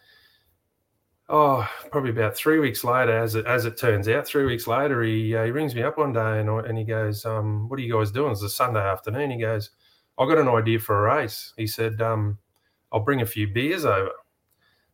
oh, 1.29 1.67
probably 1.91 2.11
about 2.11 2.35
three 2.35 2.59
weeks 2.59 2.83
later, 2.83 3.17
as 3.17 3.35
it 3.35 3.45
as 3.45 3.65
it 3.65 3.77
turns 3.77 4.07
out, 4.07 4.27
three 4.27 4.45
weeks 4.45 4.67
later, 4.67 5.01
he 5.03 5.35
uh, 5.35 5.45
he 5.45 5.51
rings 5.51 5.75
me 5.75 5.83
up 5.83 5.97
one 5.97 6.13
day 6.13 6.39
and 6.39 6.49
and 6.49 6.77
he 6.77 6.83
goes, 6.83 7.25
um, 7.25 7.67
what 7.69 7.79
are 7.79 7.83
you 7.83 7.93
guys 7.93 8.11
doing? 8.11 8.31
It's 8.31 8.43
a 8.43 8.49
Sunday 8.49 8.79
afternoon. 8.79 9.31
He 9.31 9.39
goes 9.39 9.71
I 10.17 10.25
got 10.25 10.39
an 10.39 10.47
idea 10.47 10.79
for 10.79 11.07
a 11.07 11.15
race. 11.15 11.53
He 11.57 11.67
said, 11.67 12.01
um, 12.01 12.39
I'll 12.91 13.01
bring 13.01 13.21
a 13.21 13.25
few 13.25 13.47
beers 13.47 13.85
over. 13.85 14.11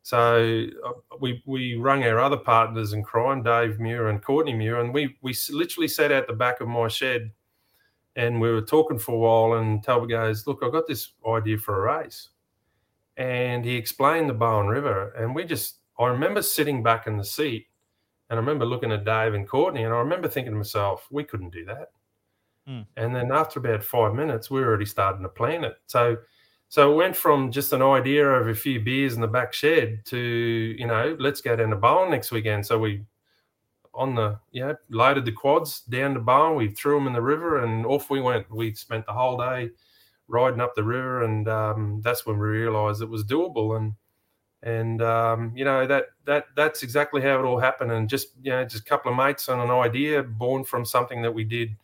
So 0.04 0.68
uh, 0.86 0.92
we 1.22 1.42
we 1.46 1.76
rung 1.76 2.04
our 2.04 2.20
other 2.20 2.38
partners 2.38 2.92
in 2.92 3.04
crime, 3.04 3.42
Dave 3.42 3.80
Muir 3.80 4.10
and 4.10 4.22
Courtney 4.22 4.54
Muir, 4.54 4.82
and 4.82 4.94
we 4.94 5.18
we 5.22 5.34
literally 5.50 5.88
sat 5.88 6.12
out 6.12 6.28
the 6.28 6.34
back 6.34 6.60
of 6.60 6.68
my 6.68 6.90
shed, 6.90 7.32
and 8.18 8.42
we 8.42 8.52
were 8.52 8.62
talking 8.62 9.00
for 9.00 9.16
a 9.16 9.18
while. 9.18 9.60
And 9.60 9.82
Talbot 9.82 10.10
goes, 10.10 10.46
"Look, 10.46 10.60
I 10.62 10.70
got 10.70 10.88
this 10.88 11.14
idea 11.26 11.58
for 11.58 11.78
a 11.78 11.98
race," 12.00 12.30
and 13.16 13.64
he 13.64 13.76
explained 13.76 14.30
the 14.30 14.34
Bowen 14.34 14.68
River, 14.68 15.14
and 15.18 15.34
we 15.34 15.46
just 15.46 15.78
I 15.98 16.08
remember 16.08 16.42
sitting 16.42 16.84
back 16.84 17.08
in 17.08 17.18
the 17.18 17.24
seat, 17.24 17.68
and 18.30 18.38
I 18.38 18.42
remember 18.42 18.66
looking 18.66 18.92
at 18.92 19.06
Dave 19.06 19.34
and 19.34 19.48
Courtney, 19.48 19.84
and 19.84 19.94
I 19.94 20.00
remember 20.00 20.28
thinking 20.28 20.52
to 20.52 20.58
myself, 20.58 21.08
"We 21.12 21.24
couldn't 21.24 21.54
do 21.54 21.64
that." 21.64 21.92
Mm. 22.68 22.86
And 22.98 23.16
then 23.16 23.32
after 23.32 23.60
about 23.60 23.84
five 23.86 24.14
minutes, 24.14 24.52
we 24.52 24.60
were 24.60 24.68
already 24.68 24.86
starting 24.86 25.24
to 25.24 25.30
plan 25.30 25.64
it. 25.64 25.78
So, 25.86 26.18
so 26.74 26.92
it 26.92 26.96
went 26.96 27.16
from 27.16 27.52
just 27.52 27.72
an 27.72 27.84
idea 27.84 28.28
of 28.28 28.48
a 28.48 28.56
few 28.56 28.80
beers 28.80 29.14
in 29.14 29.22
the 29.22 29.28
back 29.28 29.54
shed 29.54 30.04
to, 30.06 30.18
you 30.18 30.88
know, 30.88 31.16
let's 31.20 31.40
go 31.40 31.56
down 31.56 31.70
to 31.70 31.76
Bowen 31.76 32.10
next 32.10 32.32
weekend. 32.32 32.66
So 32.66 32.80
we, 32.80 33.06
on 33.94 34.16
the, 34.16 34.40
know, 34.66 34.76
loaded 34.90 35.26
the 35.26 35.34
quads 35.34 35.82
down 35.82 36.16
to 36.16 36.20
Bowen. 36.20 36.56
We 36.56 36.70
threw 36.70 36.96
them 36.98 37.06
in 37.06 37.14
the 37.14 37.22
river 37.22 37.64
and 37.64 37.86
off 37.86 38.10
we 38.10 38.22
went. 38.22 38.50
We 38.50 38.74
spent 38.74 39.06
the 39.06 39.14
whole 39.14 39.38
day 39.38 39.70
riding 40.28 40.62
up 40.62 40.74
the 40.74 40.84
river. 40.84 41.26
And 41.26 41.48
um, 41.48 42.02
that's 42.04 42.26
when 42.26 42.40
we 42.40 42.48
realized 42.48 43.04
it 43.04 43.08
was 43.08 43.24
doable. 43.24 43.78
And, 43.78 43.94
and 44.64 45.00
um, 45.04 45.52
you 45.56 45.66
know 45.66 45.86
that 45.86 46.06
that 46.26 46.46
that's 46.56 46.82
exactly 46.82 47.22
how 47.22 47.40
it 47.40 47.44
all 47.44 47.60
happened 47.60 47.92
and 47.92 48.10
just 48.10 48.30
you 48.42 48.50
know 48.50 48.66
just 48.66 48.82
a 48.82 48.90
couple 48.90 49.12
of 49.12 49.18
mates 49.18 49.48
and 49.48 49.62
an 49.62 49.70
idea 49.70 50.24
born 50.24 50.64
from 50.64 50.86
something 50.86 51.22
that 51.22 51.36
we 51.36 51.44
did 51.44 51.76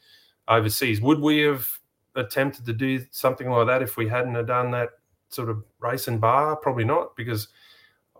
overseas. 0.47 0.99
Would 0.99 1.19
we 1.19 1.41
have 1.41 1.78
attempted 2.15 2.65
to 2.65 2.73
do 2.73 3.03
something 3.11 3.49
like 3.49 3.67
that 3.67 3.81
if 3.81 3.97
we 3.97 4.07
hadn't 4.07 4.35
have 4.35 4.47
done 4.47 4.71
that 4.71 4.89
sort 5.29 5.49
of 5.49 5.63
race 5.79 6.07
and 6.07 6.19
bar? 6.19 6.55
Probably 6.55 6.85
not, 6.85 7.15
because 7.15 7.49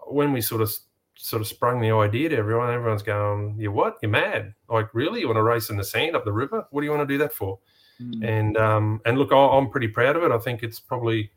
when 0.08 0.34
we 0.34 0.42
sort 0.42 0.62
of 0.62 0.74
sort 1.16 1.42
of 1.42 1.48
sprung 1.48 1.82
the 1.82 1.92
idea 1.92 2.30
to 2.30 2.38
everyone, 2.38 2.74
everyone's 2.74 3.04
going, 3.04 3.56
"You 3.60 3.72
what? 3.72 3.98
You're 4.02 4.12
mad? 4.12 4.54
Like 4.70 4.94
really? 4.94 5.22
You 5.22 5.28
want 5.28 5.38
to 5.38 5.44
race 5.44 5.70
in 5.70 5.78
the 5.78 5.84
sand 5.84 6.16
up 6.16 6.26
the 6.26 6.32
river? 6.32 6.66
What 6.72 6.82
do 6.82 6.86
you 6.86 6.92
want 6.92 7.08
to 7.08 7.14
do 7.14 7.18
that 7.20 7.34
for?" 7.34 7.60
Mm. 8.02 8.28
And 8.28 8.58
um, 8.58 9.02
and 9.06 9.18
look, 9.18 9.32
I'm 9.32 9.70
pretty 9.70 9.90
proud 9.90 10.16
of 10.16 10.24
it. 10.24 10.32
I 10.32 10.38
think 10.38 10.64
it's 10.64 10.80
probably, 10.80 11.32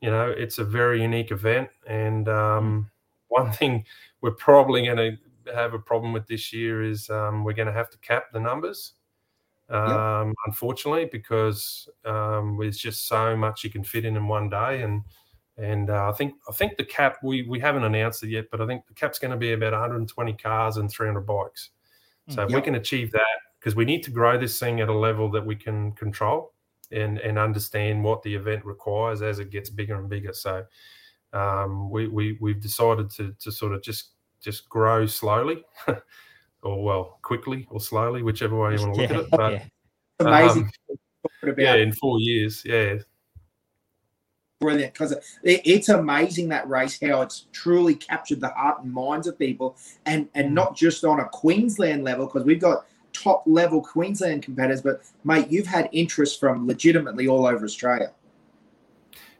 you 0.00 0.10
know, 0.10 0.30
it's 0.30 0.58
a 0.58 0.64
very 0.64 1.02
unique 1.02 1.30
event. 1.30 1.68
And 1.86 2.28
um, 2.28 2.88
mm. 2.88 2.90
one 3.28 3.52
thing 3.60 3.84
we're 4.20 4.30
probably 4.32 4.84
going 4.84 4.96
to 4.96 5.52
have 5.54 5.74
a 5.74 5.78
problem 5.78 6.12
with 6.12 6.26
this 6.26 6.52
year 6.52 6.82
is 6.82 7.10
um, 7.10 7.44
we're 7.44 7.54
going 7.54 7.66
to 7.66 7.72
have 7.72 7.90
to 7.90 7.98
cap 7.98 8.26
the 8.32 8.40
numbers 8.40 8.92
um, 9.70 10.28
yep. 10.28 10.36
unfortunately, 10.46 11.08
because 11.10 11.88
um, 12.04 12.58
there's 12.60 12.78
just 12.78 13.06
so 13.06 13.36
much 13.36 13.62
you 13.64 13.70
can 13.70 13.84
fit 13.84 14.04
in 14.04 14.16
in 14.16 14.26
one 14.26 14.50
day. 14.50 14.82
And 14.82 15.02
and 15.56 15.90
uh, 15.90 16.08
I 16.08 16.12
think 16.12 16.34
I 16.48 16.52
think 16.52 16.76
the 16.76 16.84
cap 16.84 17.18
we 17.22 17.42
we 17.42 17.60
haven't 17.60 17.84
announced 17.84 18.22
it 18.22 18.30
yet, 18.30 18.46
but 18.50 18.60
I 18.60 18.66
think 18.66 18.86
the 18.86 18.94
cap's 18.94 19.18
going 19.18 19.30
to 19.30 19.36
be 19.36 19.52
about 19.52 19.72
120 19.72 20.32
cars 20.34 20.76
and 20.76 20.90
300 20.90 21.20
bikes. 21.20 21.70
Hmm, 22.26 22.34
so 22.34 22.42
if 22.44 22.52
we 22.52 22.60
can 22.60 22.74
achieve 22.74 23.12
that, 23.12 23.20
because 23.58 23.76
we 23.76 23.84
need 23.84 24.02
to 24.04 24.10
grow 24.10 24.38
this 24.38 24.58
thing 24.58 24.80
at 24.80 24.88
a 24.88 24.94
level 24.94 25.30
that 25.30 25.44
we 25.44 25.54
can 25.54 25.92
control 25.92 26.52
and 26.90 27.18
and 27.18 27.38
understand 27.38 28.02
what 28.02 28.22
the 28.22 28.34
event 28.34 28.64
requires 28.64 29.22
as 29.22 29.38
it 29.38 29.50
gets 29.50 29.70
bigger 29.70 29.94
and 29.94 30.08
bigger. 30.08 30.32
So 30.32 30.64
um, 31.32 31.90
we 31.90 32.08
we 32.08 32.38
we've 32.40 32.60
decided 32.60 33.10
to 33.10 33.34
to 33.38 33.52
sort 33.52 33.72
of 33.72 33.82
just 33.82 34.10
just 34.40 34.68
grow 34.68 35.06
slowly. 35.06 35.64
or 36.62 36.82
well, 36.82 37.18
quickly 37.22 37.66
or 37.70 37.80
slowly, 37.80 38.22
whichever 38.22 38.58
way 38.58 38.74
you 38.74 38.80
want 38.80 38.94
to 38.94 39.00
look 39.00 39.10
yeah, 39.10 39.16
at 39.16 39.22
it. 39.22 39.30
But 39.30 39.52
yeah. 39.52 39.64
amazing. 40.20 40.70
Um, 41.42 41.54
yeah, 41.56 41.74
in 41.76 41.92
four 41.92 42.20
years, 42.20 42.62
yeah. 42.64 42.96
Brilliant, 44.60 44.92
because 44.92 45.12
it, 45.12 45.22
it's 45.42 45.88
amazing 45.88 46.48
that 46.50 46.68
race 46.68 46.98
how 47.00 47.22
it's 47.22 47.46
truly 47.52 47.94
captured 47.94 48.40
the 48.40 48.50
heart 48.50 48.82
and 48.82 48.92
minds 48.92 49.26
of 49.26 49.38
people, 49.38 49.76
and 50.04 50.28
and 50.34 50.50
mm. 50.50 50.52
not 50.52 50.76
just 50.76 51.04
on 51.04 51.20
a 51.20 51.28
Queensland 51.28 52.04
level, 52.04 52.26
because 52.26 52.44
we've 52.44 52.60
got 52.60 52.84
top 53.12 53.42
level 53.46 53.80
Queensland 53.80 54.42
competitors, 54.42 54.82
but 54.82 55.02
mate, 55.24 55.48
you've 55.50 55.66
had 55.66 55.88
interest 55.92 56.38
from 56.38 56.66
legitimately 56.66 57.26
all 57.26 57.46
over 57.46 57.64
Australia. 57.64 58.12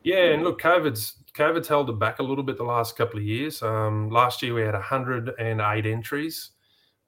Yeah, 0.02 0.32
and 0.32 0.42
look, 0.42 0.60
COVID's 0.60 1.16
COVID's 1.34 1.68
held 1.68 1.90
it 1.90 1.98
back 1.98 2.18
a 2.18 2.22
little 2.22 2.42
bit 2.42 2.56
the 2.56 2.64
last 2.64 2.96
couple 2.96 3.18
of 3.18 3.24
years. 3.24 3.62
Um, 3.62 4.10
last 4.10 4.42
year 4.42 4.54
we 4.54 4.62
had 4.62 4.74
108 4.74 5.86
entries 5.86 6.50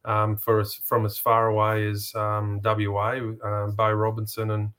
um, 0.04 0.36
for 0.36 0.64
from 0.64 1.04
as 1.04 1.18
far 1.18 1.48
away 1.48 1.88
as 1.88 2.12
um, 2.14 2.60
WA. 2.64 3.20
Um, 3.44 3.74
Bo 3.76 3.92
Robinson 3.92 4.50
and 4.50 4.70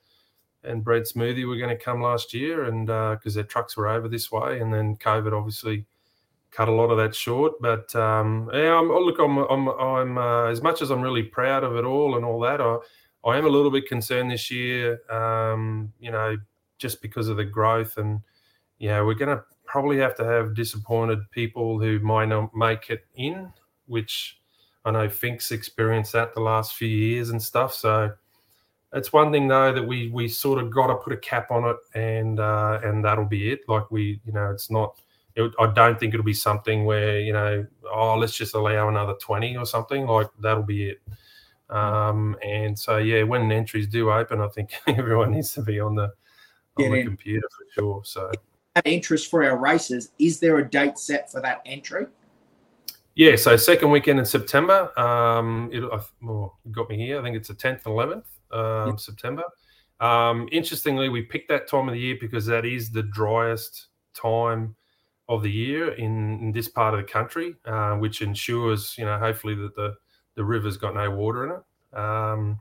and 0.64 0.84
Brad 0.84 1.04
Smoothie 1.04 1.48
were 1.48 1.58
going 1.58 1.78
to 1.78 1.84
come 1.84 2.02
last 2.02 2.34
year, 2.34 2.66
and 2.66 2.88
because 2.88 3.36
uh, 3.36 3.42
their 3.42 3.44
trucks 3.44 3.76
were 3.76 3.88
over 3.88 4.08
this 4.08 4.32
way, 4.32 4.60
and 4.60 4.74
then 4.74 4.96
COVID 4.96 5.38
obviously 5.38 5.86
cut 6.52 6.68
a 6.70 6.72
lot 6.72 6.92
of 6.92 6.98
that 6.98 7.16
short. 7.16 7.54
But 7.62 7.94
um, 7.96 8.50
yeah, 8.54 8.78
I'm, 8.78 8.90
oh, 8.92 9.00
look, 9.00 9.20
I'm, 9.20 9.38
I'm, 9.38 9.68
I'm 9.68 10.18
uh, 10.18 10.46
as 10.46 10.62
much 10.62 10.82
as 10.82 10.90
I'm 10.90 11.02
really 11.02 11.24
proud 11.24 11.64
of 11.64 11.76
it 11.76 11.84
all 11.84 12.16
and 12.16 12.24
all 12.24 12.40
that, 12.42 12.62
I, 12.62 12.78
I 13.26 13.38
am 13.38 13.46
a 13.46 13.50
little 13.50 13.72
bit 13.72 13.88
concerned 13.88 14.32
this 14.32 14.50
year. 14.52 15.00
Um, 15.12 15.92
you 16.00 16.12
know, 16.12 16.38
just 16.78 17.02
because 17.02 17.28
of 17.28 17.38
the 17.38 17.46
growth, 17.46 17.98
and 17.98 18.22
yeah, 18.80 19.02
we're 19.02 19.16
going 19.16 19.36
to 19.36 19.44
probably 19.66 19.98
have 19.98 20.16
to 20.16 20.24
have 20.24 20.56
disappointed 20.56 21.20
people 21.32 21.80
who 21.80 22.00
might 22.00 22.28
not 22.28 22.56
make 22.56 22.90
it 22.90 23.06
in, 23.16 23.52
which 23.88 24.40
I 24.86 24.92
know 24.92 25.08
Finke's 25.08 25.52
experienced 25.52 26.12
that 26.14 26.34
the 26.34 26.42
last 26.42 26.76
few 26.76 26.88
years 26.88 27.30
and 27.30 27.42
stuff. 27.42 27.74
So 27.74 28.12
it's 28.94 29.12
one 29.12 29.32
thing 29.32 29.48
though 29.48 29.74
that 29.74 29.84
we 29.84 30.10
we 30.10 30.28
sort 30.28 30.62
of 30.62 30.70
got 30.70 30.88
to 30.88 30.96
put 30.96 31.14
a 31.14 31.18
cap 31.18 31.52
on 31.52 31.66
it, 31.70 31.78
and 31.98 32.40
uh, 32.40 32.80
and 32.84 33.04
that'll 33.04 33.26
be 33.26 33.52
it. 33.52 33.62
Like 33.68 33.90
we, 33.92 34.22
you 34.26 34.34
know, 34.34 34.52
it's 34.52 34.70
not. 34.70 34.96
It, 35.36 35.52
I 35.60 35.66
don't 35.74 36.00
think 36.00 36.14
it'll 36.14 36.24
be 36.24 36.34
something 36.34 36.86
where 36.86 37.20
you 37.20 37.34
know, 37.34 37.66
oh, 37.92 38.18
let's 38.18 38.38
just 38.38 38.54
allow 38.56 38.90
another 38.90 39.16
twenty 39.20 39.58
or 39.58 39.66
something. 39.66 40.06
Like 40.06 40.30
that'll 40.40 40.64
be 40.64 40.90
it. 40.90 41.02
Um, 41.70 42.38
and 42.44 42.78
so 42.78 42.98
yeah, 42.98 43.24
when 43.24 43.52
entries 43.52 43.88
do 43.88 44.12
open, 44.12 44.42
I 44.42 44.48
think 44.50 44.74
everyone 44.88 45.32
needs 45.32 45.54
to 45.54 45.62
be 45.62 45.80
on 45.80 45.96
the 45.96 46.14
on 46.78 46.92
the 46.92 47.04
computer 47.04 47.48
for 47.50 47.66
sure. 47.74 48.02
So 48.04 48.32
interest 48.86 49.30
for 49.30 49.44
our 49.44 49.58
races. 49.58 50.12
Is 50.20 50.40
there 50.40 50.58
a 50.58 50.70
date 50.70 50.98
set 50.98 51.32
for 51.32 51.42
that 51.42 51.62
entry? 51.66 52.08
Yeah, 53.16 53.36
so 53.36 53.55
second 53.57 53.91
weekend 53.91 54.20
in 54.20 54.26
September. 54.26 54.97
Um, 54.99 55.70
it 55.72 55.84
oh, 55.84 56.53
got 56.72 56.89
me 56.89 56.97
here. 56.97 57.20
I 57.20 57.24
think 57.24 57.36
it's 57.36 57.47
the 57.47 57.53
10th 57.53 57.86
and 57.86 58.24
11th 58.53 58.89
um. 58.89 58.97
September. 58.97 59.43
Um, 59.99 60.49
interestingly, 60.51 61.09
we 61.09 61.22
picked 61.22 61.47
that 61.49 61.68
time 61.68 61.88
of 61.88 61.93
the 61.93 61.99
year 61.99 62.18
because 62.20 62.45
that 62.47 62.66
is 62.66 62.91
the 62.91 63.03
driest 63.03 63.88
time 64.14 64.76
of 65.30 65.43
the 65.43 65.51
year 65.51 65.93
in, 65.93 66.39
in 66.39 66.51
this 66.51 66.68
part 66.68 66.93
of 66.93 66.99
the 66.99 67.11
country, 67.11 67.55
uh, 67.66 67.95
which 67.95 68.22
ensures, 68.22 68.95
you 68.97 69.05
know, 69.05 69.18
hopefully 69.18 69.55
that 69.55 69.76
the, 69.76 69.95
the 70.36 70.43
river's 70.43 70.78
got 70.78 70.95
no 70.95 71.09
water 71.09 71.45
in 71.45 71.51
it. 71.51 71.97
Um, 71.97 72.59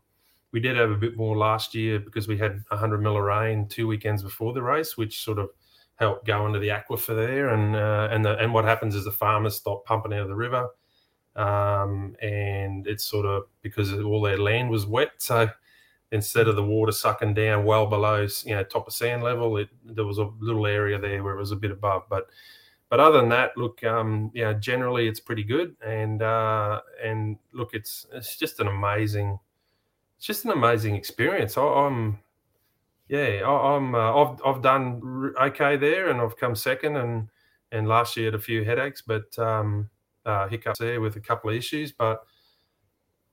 we 0.52 0.60
did 0.60 0.76
have 0.76 0.90
a 0.90 0.96
bit 0.96 1.16
more 1.16 1.36
last 1.36 1.74
year 1.74 1.98
because 1.98 2.28
we 2.28 2.36
had 2.36 2.62
100 2.68 3.00
mil 3.00 3.16
of 3.16 3.22
rain 3.24 3.66
two 3.68 3.86
weekends 3.86 4.22
before 4.22 4.52
the 4.52 4.62
race, 4.62 4.96
which 4.96 5.24
sort 5.24 5.38
of 5.38 5.48
helped 5.96 6.26
go 6.26 6.46
into 6.46 6.58
the 6.58 6.68
aquifer 6.68 7.14
there. 7.14 7.48
And 7.50 7.76
uh, 7.76 8.08
and 8.10 8.24
the, 8.24 8.36
and 8.38 8.52
what 8.52 8.64
happens 8.64 8.94
is 8.94 9.04
the 9.04 9.12
farmers 9.12 9.56
stop 9.56 9.84
pumping 9.84 10.12
out 10.12 10.22
of 10.22 10.28
the 10.28 10.34
river, 10.34 10.68
um, 11.36 12.16
and 12.20 12.86
it's 12.86 13.04
sort 13.04 13.26
of 13.26 13.44
because 13.62 13.92
all 13.92 14.22
their 14.22 14.38
land 14.38 14.70
was 14.70 14.86
wet. 14.86 15.12
So 15.18 15.48
instead 16.10 16.46
of 16.46 16.56
the 16.56 16.62
water 16.62 16.92
sucking 16.92 17.34
down 17.34 17.64
well 17.64 17.86
below 17.86 18.26
you 18.44 18.54
know 18.54 18.64
top 18.64 18.86
of 18.86 18.92
sand 18.92 19.22
level, 19.22 19.56
it 19.56 19.68
there 19.84 20.04
was 20.04 20.18
a 20.18 20.30
little 20.40 20.66
area 20.66 20.98
there 20.98 21.22
where 21.22 21.34
it 21.34 21.40
was 21.40 21.52
a 21.52 21.56
bit 21.56 21.70
above, 21.70 22.02
but 22.08 22.26
but 22.92 23.00
other 23.00 23.20
than 23.20 23.30
that, 23.30 23.56
look, 23.56 23.82
um, 23.84 24.30
yeah, 24.34 24.52
generally 24.52 25.08
it's 25.08 25.18
pretty 25.18 25.44
good, 25.44 25.74
and 25.82 26.20
uh, 26.20 26.82
and 27.02 27.38
look, 27.54 27.70
it's 27.72 28.06
it's 28.12 28.36
just 28.36 28.60
an 28.60 28.68
amazing, 28.68 29.38
it's 30.18 30.26
just 30.26 30.44
an 30.44 30.50
amazing 30.50 30.94
experience. 30.94 31.56
I, 31.56 31.86
am 31.86 32.18
yeah, 33.08 33.42
I, 33.46 33.76
am 33.76 33.94
uh, 33.94 34.22
I've 34.22 34.40
I've 34.44 34.62
done 34.62 35.32
okay 35.40 35.76
there, 35.76 36.10
and 36.10 36.20
I've 36.20 36.36
come 36.36 36.54
second, 36.54 36.96
and 36.96 37.28
and 37.70 37.88
last 37.88 38.16
year 38.16 38.26
had 38.26 38.34
a 38.34 38.38
few 38.38 38.64
headaches, 38.64 39.02
but 39.02 39.38
um, 39.38 39.88
uh, 40.24 40.48
hiccups 40.48 40.78
there 40.78 41.00
with 41.00 41.16
a 41.16 41.20
couple 41.20 41.50
of 41.50 41.56
issues, 41.56 41.92
but 41.92 42.24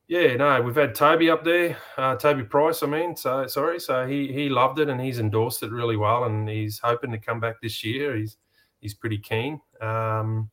yeah, 0.09 0.35
no, 0.35 0.59
we've 0.63 0.75
had 0.75 0.95
Toby 0.95 1.29
up 1.29 1.43
there, 1.43 1.77
uh, 1.95 2.15
Toby 2.15 2.41
Price. 2.41 2.81
I 2.81 2.87
mean, 2.87 3.15
so 3.15 3.45
sorry, 3.45 3.79
so 3.79 4.07
he 4.07 4.33
he 4.33 4.49
loved 4.49 4.79
it 4.79 4.89
and 4.89 4.99
he's 4.99 5.19
endorsed 5.19 5.61
it 5.61 5.71
really 5.71 5.97
well, 5.97 6.23
and 6.23 6.49
he's 6.49 6.79
hoping 6.79 7.11
to 7.11 7.19
come 7.19 7.39
back 7.39 7.61
this 7.61 7.83
year. 7.83 8.15
He's 8.15 8.37
he's 8.79 8.95
pretty 8.95 9.19
keen. 9.19 9.61
Um, 9.81 10.49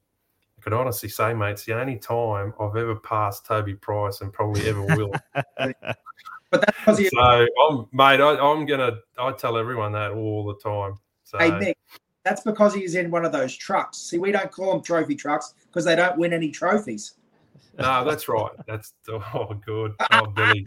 I 0.58 0.62
could 0.62 0.74
honestly 0.74 1.08
say, 1.08 1.32
mate, 1.32 1.52
it's 1.52 1.64
the 1.64 1.78
only 1.78 1.96
time 1.96 2.52
I've 2.60 2.76
ever 2.76 2.96
passed 2.96 3.46
Toby 3.46 3.74
Price 3.74 4.20
and 4.20 4.30
probably 4.30 4.68
ever 4.68 4.82
will. 4.82 5.12
but 6.51 6.61
that's 6.61 6.78
because 6.78 6.99
he's 6.99 7.11
so, 7.11 7.47
I'm, 7.68 7.86
mate, 7.92 8.20
I, 8.20 8.53
am 8.53 8.66
gonna. 8.66 8.99
I 9.18 9.32
tell 9.32 9.57
everyone 9.57 9.92
that 9.92 10.12
all 10.12 10.44
the 10.44 10.57
time. 10.57 10.99
So, 11.24 11.38
hey 11.38 11.59
Nick, 11.59 11.78
that's 12.24 12.42
because 12.42 12.74
he's 12.74 12.94
in 12.94 13.11
one 13.11 13.24
of 13.24 13.32
those 13.32 13.55
trucks. 13.57 13.99
See, 13.99 14.18
we 14.18 14.32
don't 14.32 14.51
call 14.51 14.72
them 14.72 14.82
trophy 14.82 15.14
trucks 15.14 15.55
because 15.66 15.84
they 15.84 15.97
don't 15.97 16.16
win 16.18 16.32
any 16.32 16.51
trophies. 16.51 17.14
No, 17.78 18.05
that's 18.05 18.28
right. 18.28 18.53
That's 18.66 18.94
oh 19.09 19.55
good. 19.64 19.94
Oh 20.12 20.26
Billy, 20.26 20.66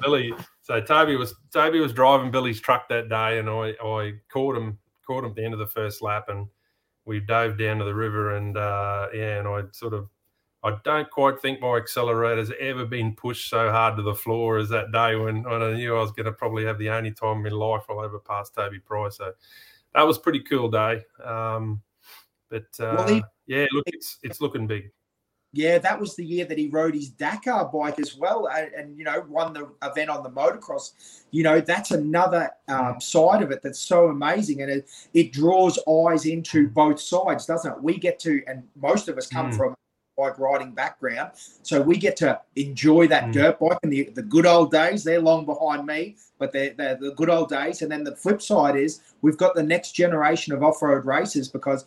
Billy. 0.00 0.34
So 0.62 0.80
Toby 0.80 1.16
was 1.16 1.34
Toby 1.52 1.80
was 1.80 1.92
driving 1.92 2.30
Billy's 2.30 2.60
truck 2.60 2.88
that 2.88 3.08
day, 3.08 3.38
and 3.38 3.48
I 3.48 3.74
I 3.82 4.12
caught 4.32 4.56
him 4.56 4.78
caught 5.06 5.24
him 5.24 5.30
at 5.30 5.36
the 5.36 5.44
end 5.44 5.54
of 5.54 5.60
the 5.60 5.66
first 5.66 6.02
lap, 6.02 6.28
and 6.28 6.46
we 7.04 7.20
dove 7.20 7.58
down 7.58 7.78
to 7.78 7.84
the 7.84 7.94
river 7.94 8.36
and 8.36 8.56
uh, 8.56 9.08
yeah, 9.14 9.38
and 9.38 9.48
I 9.48 9.62
sort 9.72 9.94
of 9.94 10.08
I 10.64 10.76
don't 10.82 11.08
quite 11.10 11.40
think 11.40 11.60
my 11.60 11.76
accelerator's 11.76 12.50
ever 12.58 12.84
been 12.84 13.14
pushed 13.14 13.48
so 13.48 13.70
hard 13.70 13.96
to 13.96 14.02
the 14.02 14.14
floor 14.14 14.58
as 14.58 14.68
that 14.70 14.90
day 14.90 15.14
when, 15.14 15.44
when 15.44 15.62
I 15.62 15.74
knew 15.74 15.96
I 15.96 16.00
was 16.00 16.10
going 16.10 16.26
to 16.26 16.32
probably 16.32 16.64
have 16.64 16.78
the 16.78 16.90
only 16.90 17.12
time 17.12 17.46
in 17.46 17.52
life 17.52 17.82
I'll 17.88 18.02
ever 18.02 18.18
pass 18.18 18.50
Toby 18.50 18.80
Price. 18.80 19.18
So 19.18 19.32
that 19.94 20.02
was 20.02 20.18
pretty 20.18 20.40
cool 20.40 20.68
day. 20.68 21.02
Um, 21.24 21.80
but 22.50 22.66
uh, 22.80 22.94
well, 22.96 23.08
he, 23.08 23.22
yeah, 23.46 23.66
look, 23.72 23.84
it's 23.86 24.18
it's 24.22 24.40
looking 24.40 24.66
big. 24.66 24.90
Yeah, 25.52 25.78
that 25.78 25.98
was 25.98 26.14
the 26.14 26.24
year 26.24 26.44
that 26.44 26.58
he 26.58 26.68
rode 26.68 26.94
his 26.94 27.08
Dakar 27.08 27.70
bike 27.72 27.98
as 27.98 28.16
well, 28.16 28.48
and, 28.48 28.72
and 28.72 28.98
you 28.98 29.04
know 29.04 29.24
won 29.28 29.52
the 29.52 29.70
event 29.82 30.10
on 30.10 30.22
the 30.22 30.30
motocross. 30.30 31.22
You 31.30 31.42
know 31.42 31.60
that's 31.60 31.90
another 31.90 32.50
um, 32.68 33.00
side 33.00 33.42
of 33.42 33.50
it 33.50 33.62
that's 33.62 33.78
so 33.80 34.08
amazing, 34.08 34.62
and 34.62 34.70
it, 34.70 34.90
it 35.14 35.32
draws 35.32 35.78
eyes 35.88 36.26
into 36.26 36.68
both 36.68 37.00
sides, 37.00 37.46
doesn't 37.46 37.70
it? 37.70 37.82
We 37.82 37.98
get 37.98 38.18
to, 38.20 38.42
and 38.46 38.64
most 38.76 39.08
of 39.08 39.16
us 39.16 39.26
come 39.26 39.50
mm. 39.52 39.56
from 39.56 39.74
bike 40.18 40.38
riding 40.38 40.72
background, 40.72 41.30
so 41.62 41.80
we 41.80 41.96
get 41.96 42.16
to 42.16 42.40
enjoy 42.56 43.06
that 43.06 43.26
mm. 43.26 43.32
dirt 43.32 43.58
bike 43.60 43.78
and 43.82 43.92
the, 43.92 44.10
the 44.14 44.22
good 44.22 44.44
old 44.44 44.72
days. 44.72 45.04
They're 45.04 45.20
long 45.20 45.46
behind 45.46 45.86
me, 45.86 46.16
but 46.38 46.52
they're, 46.52 46.74
they're 46.76 46.96
the 46.96 47.12
good 47.12 47.30
old 47.30 47.48
days. 47.48 47.82
And 47.82 47.90
then 47.90 48.04
the 48.04 48.16
flip 48.16 48.42
side 48.42 48.76
is 48.76 49.00
we've 49.22 49.36
got 49.36 49.54
the 49.54 49.62
next 49.62 49.92
generation 49.92 50.52
of 50.52 50.62
off 50.62 50.82
road 50.82 51.06
racers 51.06 51.48
because 51.48 51.84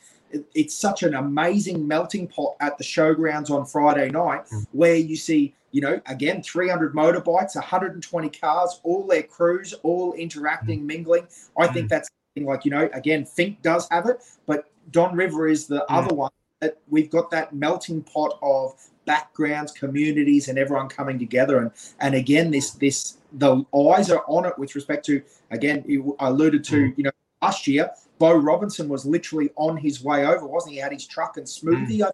it's 0.56 0.76
such 0.76 1.04
an 1.04 1.16
amazing 1.16 1.88
melting 1.88 2.28
pot 2.28 2.56
at 2.62 2.78
the 2.78 2.84
showgrounds 2.84 3.50
on 3.50 3.66
Friday 3.66 4.10
night 4.10 4.46
mm. 4.46 4.66
where 4.72 4.96
you 4.96 5.16
see, 5.16 5.54
you 5.72 5.82
know, 5.82 6.02
again, 6.08 6.42
300 6.42 6.94
motorbikes, 6.94 7.56
120 7.56 8.30
cars, 8.30 8.80
all 8.84 9.06
their 9.06 9.24
crews, 9.24 9.74
all 9.84 10.14
interacting, 10.14 10.82
mm. 10.82 10.86
mingling. 10.86 11.28
I 11.58 11.68
think 11.68 11.88
mm. 11.88 11.90
that's 11.90 12.10
like, 12.38 12.64
you 12.64 12.72
know, 12.72 12.90
again, 12.94 13.26
Finke 13.26 13.62
does 13.62 13.88
have 13.92 14.08
it, 14.08 14.24
but 14.46 14.72
Don 14.92 15.16
River 15.16 15.48
is 15.48 15.68
the 15.68 15.80
mm. 15.80 15.86
other 15.90 16.16
one 16.16 16.32
that 16.62 16.78
we've 16.90 17.10
got 17.10 17.30
that 17.32 17.54
melting 17.54 18.04
pot 18.04 18.38
of 18.42 18.74
backgrounds, 19.06 19.72
communities, 19.72 20.48
and 20.48 20.58
everyone 20.58 20.88
coming 20.88 21.20
together. 21.20 21.58
And 21.60 21.72
and 22.00 22.16
again, 22.16 22.52
this 22.52 22.72
this 22.72 23.18
the 23.34 23.64
eyes 23.76 24.10
are 24.10 24.24
on 24.28 24.46
it 24.46 24.58
with 24.58 24.76
respect 24.76 25.06
to 25.08 25.22
again, 25.50 25.84
you 25.88 26.16
alluded 26.20 26.64
to, 26.66 26.76
mm. 26.76 26.98
you 26.98 27.04
know, 27.04 27.12
last 27.42 27.68
year 27.68 27.92
Bo 28.22 28.36
Robinson 28.36 28.88
was 28.88 29.04
literally 29.04 29.50
on 29.56 29.78
his 29.78 30.04
way 30.04 30.26
over, 30.28 30.46
wasn't 30.46 30.74
he? 30.74 30.78
he 30.78 30.82
had 30.82 30.92
his 30.92 31.08
truck 31.08 31.38
and 31.38 31.46
Smoothie 31.46 32.02
mm. 32.02 32.12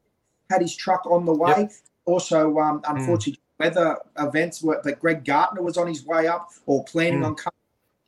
had 0.50 0.62
his 0.62 0.74
truck 0.74 1.06
on 1.06 1.26
the 1.26 1.34
way. 1.34 1.54
Yep. 1.58 1.72
Also, 2.06 2.58
um, 2.60 2.82
mm. 2.82 2.96
unfortunately, 2.96 3.34
mm. 3.34 3.66
weather 3.66 3.98
events 4.18 4.64
were, 4.64 4.80
but 4.82 5.02
Greg 5.02 5.26
Gartner 5.26 5.62
was 5.62 5.76
on 5.76 5.86
his 5.86 6.06
way 6.06 6.28
up 6.28 6.50
or 6.66 6.86
planning 6.86 7.20
mm. 7.20 7.26
on 7.26 7.36
coming. 7.36 7.54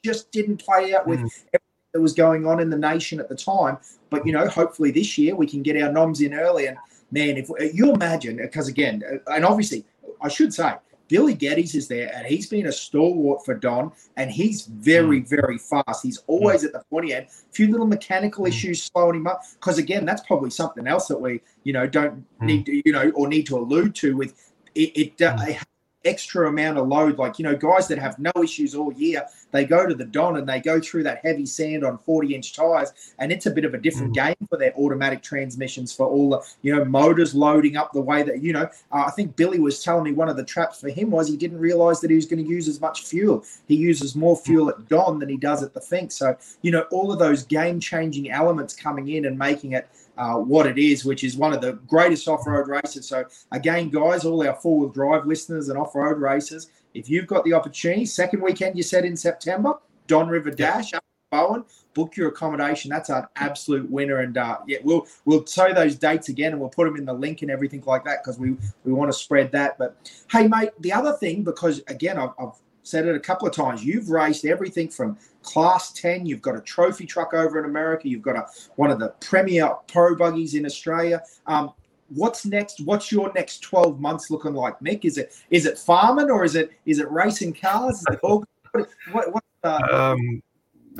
Just 0.01 0.31
didn't 0.31 0.63
play 0.63 0.95
out 0.95 1.07
with 1.07 1.19
mm. 1.19 1.58
That 1.93 2.01
was 2.01 2.13
going 2.13 2.45
on 2.45 2.59
in 2.59 2.69
the 2.69 2.77
nation 2.77 3.19
at 3.19 3.29
the 3.29 3.35
time. 3.35 3.77
But 4.09 4.25
you 4.25 4.31
know, 4.31 4.47
hopefully 4.47 4.91
this 4.91 5.17
year 5.17 5.35
we 5.35 5.47
can 5.47 5.63
get 5.63 5.81
our 5.81 5.91
noms 5.91 6.21
in 6.21 6.33
early. 6.33 6.67
And 6.67 6.77
man, 7.11 7.37
if 7.37 7.49
you 7.73 7.93
imagine, 7.93 8.37
because 8.37 8.67
again, 8.67 9.03
uh, 9.11 9.31
and 9.33 9.45
obviously, 9.45 9.85
I 10.21 10.27
should 10.27 10.53
say 10.53 10.75
Billy 11.09 11.33
Geddes 11.33 11.75
is 11.75 11.87
there, 11.87 12.11
and 12.15 12.25
he's 12.25 12.47
been 12.47 12.67
a 12.67 12.71
stalwart 12.71 13.43
for 13.43 13.55
Don, 13.55 13.91
and 14.15 14.29
he's 14.31 14.67
very, 14.67 15.21
mm. 15.21 15.27
very 15.27 15.57
fast. 15.57 16.03
He's 16.03 16.19
always 16.27 16.61
mm. 16.61 16.67
at 16.67 16.73
the 16.73 16.83
pointy 16.89 17.13
end. 17.13 17.25
A 17.25 17.53
few 17.53 17.69
little 17.69 17.87
mechanical 17.87 18.45
mm. 18.45 18.49
issues 18.49 18.83
slowing 18.83 19.15
him 19.15 19.27
up, 19.27 19.41
because 19.53 19.79
again, 19.79 20.05
that's 20.05 20.21
probably 20.21 20.51
something 20.51 20.87
else 20.87 21.07
that 21.07 21.19
we, 21.19 21.41
you 21.63 21.73
know, 21.73 21.87
don't 21.87 22.13
mm. 22.39 22.45
need 22.45 22.65
to, 22.67 22.81
you 22.85 22.93
know, 22.93 23.09
or 23.15 23.27
need 23.27 23.47
to 23.47 23.57
allude 23.57 23.95
to 23.95 24.15
with 24.15 24.35
it. 24.75 24.91
it, 24.95 25.21
uh, 25.21 25.35
mm. 25.35 25.63
Extra 26.05 26.47
amount 26.47 26.77
of 26.77 26.87
load, 26.87 27.17
like 27.17 27.39
you 27.39 27.43
know, 27.43 27.55
guys 27.55 27.87
that 27.87 27.97
have 27.97 28.17
no 28.19 28.31
issues 28.41 28.75
all 28.75 28.93
year 28.93 29.25
they 29.51 29.65
go 29.65 29.87
to 29.87 29.95
the 29.95 30.05
Don 30.05 30.37
and 30.37 30.47
they 30.47 30.59
go 30.59 30.79
through 30.79 31.03
that 31.03 31.19
heavy 31.23 31.45
sand 31.45 31.83
on 31.83 31.97
40 31.99 32.35
inch 32.35 32.55
tires, 32.55 32.91
and 33.17 33.31
it's 33.31 33.45
a 33.45 33.51
bit 33.51 33.65
of 33.65 33.73
a 33.73 33.77
different 33.77 34.11
mm. 34.11 34.27
game 34.27 34.47
for 34.49 34.57
their 34.57 34.73
automatic 34.75 35.21
transmissions 35.21 35.93
for 35.93 36.07
all 36.07 36.29
the 36.29 36.41
you 36.61 36.75
know 36.75 36.85
motors 36.85 37.33
loading 37.33 37.77
up 37.77 37.91
the 37.93 38.01
way 38.01 38.23
that 38.23 38.41
you 38.41 38.53
know. 38.53 38.69
Uh, 38.91 39.05
I 39.07 39.11
think 39.11 39.35
Billy 39.35 39.59
was 39.59 39.83
telling 39.83 40.03
me 40.03 40.11
one 40.11 40.29
of 40.29 40.37
the 40.37 40.43
traps 40.43 40.79
for 40.79 40.89
him 40.89 41.11
was 41.11 41.27
he 41.27 41.37
didn't 41.37 41.59
realize 41.59 42.01
that 42.01 42.09
he 42.09 42.15
was 42.15 42.25
going 42.25 42.43
to 42.43 42.49
use 42.49 42.67
as 42.67 42.79
much 42.79 43.05
fuel. 43.05 43.43
He 43.67 43.75
uses 43.75 44.15
more 44.15 44.35
fuel 44.35 44.69
at 44.69 44.87
Don 44.87 45.19
than 45.19 45.29
he 45.29 45.37
does 45.37 45.63
at 45.63 45.73
the 45.73 45.81
Finke. 45.81 46.11
So 46.11 46.37
you 46.61 46.71
know 46.71 46.81
all 46.91 47.11
of 47.11 47.19
those 47.19 47.43
game 47.43 47.79
changing 47.79 48.29
elements 48.29 48.73
coming 48.73 49.09
in 49.09 49.25
and 49.25 49.37
making 49.37 49.73
it. 49.73 49.87
Uh, 50.19 50.35
what 50.35 50.67
it 50.67 50.77
is, 50.77 51.05
which 51.05 51.23
is 51.23 51.37
one 51.37 51.53
of 51.53 51.61
the 51.61 51.73
greatest 51.87 52.27
off-road 52.27 52.67
races. 52.67 53.07
So 53.07 53.23
again, 53.53 53.89
guys, 53.89 54.25
all 54.25 54.45
our 54.45 54.53
four-wheel 54.53 54.89
drive 54.89 55.25
listeners 55.25 55.69
and 55.69 55.77
off-road 55.79 56.17
racers, 56.19 56.69
if 56.93 57.09
you've 57.09 57.25
got 57.25 57.45
the 57.45 57.53
opportunity, 57.53 58.05
second 58.05 58.41
weekend 58.41 58.75
you 58.75 58.83
said 58.83 59.05
in 59.05 59.15
September, 59.15 59.75
Don 60.07 60.27
River 60.27 60.51
Dash 60.51 60.93
up 60.93 61.03
Bowen, 61.31 61.63
book 61.93 62.17
your 62.17 62.29
accommodation. 62.29 62.89
That's 62.89 63.09
an 63.09 63.23
absolute 63.35 63.89
winner. 63.89 64.17
And 64.17 64.37
uh, 64.37 64.57
yeah, 64.67 64.79
we'll 64.83 65.07
we'll 65.25 65.45
show 65.45 65.71
those 65.73 65.95
dates 65.95 66.27
again 66.29 66.51
and 66.51 66.59
we'll 66.59 66.69
put 66.69 66.85
them 66.85 66.97
in 66.97 67.05
the 67.05 67.13
link 67.13 67.41
and 67.41 67.51
everything 67.51 67.83
like 67.85 68.03
that 68.05 68.23
because 68.23 68.39
we 68.39 68.57
we 68.83 68.91
want 68.91 69.11
to 69.11 69.17
spread 69.17 69.51
that. 69.53 69.77
But 69.77 69.95
hey, 70.31 70.47
mate, 70.47 70.71
the 70.79 70.91
other 70.91 71.13
thing 71.13 71.43
because 71.43 71.81
again 71.87 72.17
I've, 72.17 72.31
I've 72.39 72.55
said 72.83 73.05
it 73.05 73.15
a 73.15 73.19
couple 73.19 73.47
of 73.47 73.53
times. 73.53 73.85
You've 73.85 74.09
raced 74.09 74.45
everything 74.45 74.89
from 74.89 75.17
class 75.43 75.91
10, 75.93 76.25
you've 76.25 76.41
got 76.41 76.55
a 76.55 76.61
trophy 76.61 77.05
truck 77.05 77.33
over 77.33 77.59
in 77.59 77.65
America, 77.65 78.07
you've 78.07 78.21
got 78.21 78.35
a 78.35 78.45
one 78.75 78.91
of 78.91 78.99
the 78.99 79.09
premier 79.19 79.69
pro 79.87 80.15
buggies 80.15 80.55
in 80.55 80.65
Australia. 80.65 81.21
Um, 81.47 81.73
what's 82.09 82.45
next? 82.45 82.81
What's 82.81 83.11
your 83.11 83.31
next 83.33 83.59
12 83.59 83.99
months 83.99 84.29
looking 84.29 84.53
like, 84.53 84.79
Mick? 84.79 85.05
Is 85.05 85.17
it 85.17 85.35
is 85.49 85.65
it 85.65 85.77
farming 85.77 86.29
or 86.29 86.43
is 86.43 86.55
it 86.55 86.71
is 86.85 86.99
it 86.99 87.09
racing 87.11 87.53
cars? 87.53 87.99
Is 87.99 88.05
it 88.11 88.19
all, 88.23 88.43
what, 88.71 88.89
what, 89.11 89.33
what 89.33 89.43
uh, 89.63 90.13
um, 90.13 90.41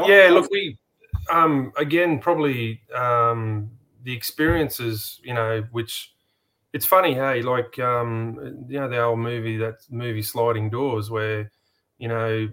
yeah, 0.06 0.30
look, 0.32 0.50
we 0.52 0.78
um, 1.32 1.72
again 1.78 2.20
probably 2.20 2.82
um, 2.96 3.70
the 4.04 4.14
experiences, 4.14 5.20
you 5.24 5.34
know, 5.34 5.64
which 5.72 6.14
it's 6.74 6.86
funny, 6.86 7.14
hey, 7.14 7.42
like 7.42 7.80
um, 7.80 8.66
you 8.68 8.80
know 8.80 8.88
the 8.88 9.02
old 9.02 9.20
movie 9.20 9.58
that 9.58 9.78
movie 9.90 10.22
Sliding 10.22 10.70
Doors, 10.70 11.10
where 11.10 11.52
you 11.98 12.08
know 12.08 12.50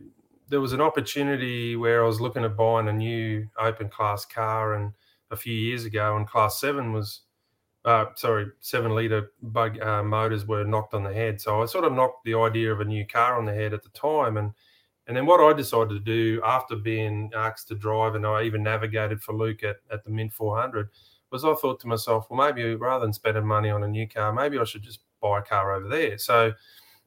there 0.49 0.61
was 0.61 0.73
an 0.73 0.81
opportunity 0.81 1.77
where 1.77 2.03
I 2.03 2.07
was 2.07 2.21
looking 2.21 2.45
at 2.45 2.57
buying 2.57 2.89
a 2.89 2.93
new 2.93 3.49
open 3.59 3.89
class 3.89 4.25
car, 4.25 4.75
and 4.75 4.93
a 5.31 5.37
few 5.37 5.55
years 5.55 5.85
ago, 5.85 6.17
and 6.17 6.27
Class 6.27 6.61
Seven 6.61 6.93
was 6.93 7.23
uh, 7.87 8.07
sorry, 8.17 8.47
seven 8.61 8.95
liter 8.95 9.31
bug 9.41 9.81
uh, 9.81 10.03
motors 10.03 10.45
were 10.45 10.65
knocked 10.65 10.93
on 10.93 11.05
the 11.05 11.13
head. 11.13 11.41
So 11.41 11.63
I 11.63 11.67
sort 11.67 11.85
of 11.85 11.93
knocked 11.93 12.25
the 12.25 12.35
idea 12.35 12.73
of 12.73 12.81
a 12.81 12.85
new 12.85 13.07
car 13.07 13.39
on 13.39 13.47
the 13.47 13.55
head 13.55 13.73
at 13.73 13.85
the 13.85 13.89
time. 13.91 14.37
And 14.37 14.53
and 15.07 15.17
then 15.17 15.25
what 15.25 15.41
I 15.41 15.57
decided 15.57 15.91
to 15.91 16.01
do 16.01 16.43
after 16.45 16.75
being 16.75 17.31
asked 17.35 17.69
to 17.69 17.77
drive, 17.77 18.17
and 18.17 18.27
I 18.27 18.43
even 18.43 18.65
navigated 18.65 19.23
for 19.23 19.35
Luke 19.35 19.63
at, 19.63 19.77
at 19.89 20.05
the 20.05 20.11
Mint 20.11 20.33
400, 20.33 20.89
was 21.31 21.45
I 21.45 21.55
thought 21.55 21.79
to 21.81 21.87
myself, 21.87 22.27
well, 22.29 22.45
maybe 22.45 22.75
rather 22.75 23.05
than 23.05 23.13
spending 23.13 23.47
money 23.47 23.71
on 23.71 23.85
a 23.85 23.89
new 23.89 24.09
car, 24.09 24.33
maybe 24.33 24.59
I 24.59 24.65
should 24.65 24.83
just 24.83 24.99
buy 25.23 25.39
a 25.39 25.43
car 25.43 25.77
over 25.77 25.87
there. 25.87 26.19
So 26.19 26.53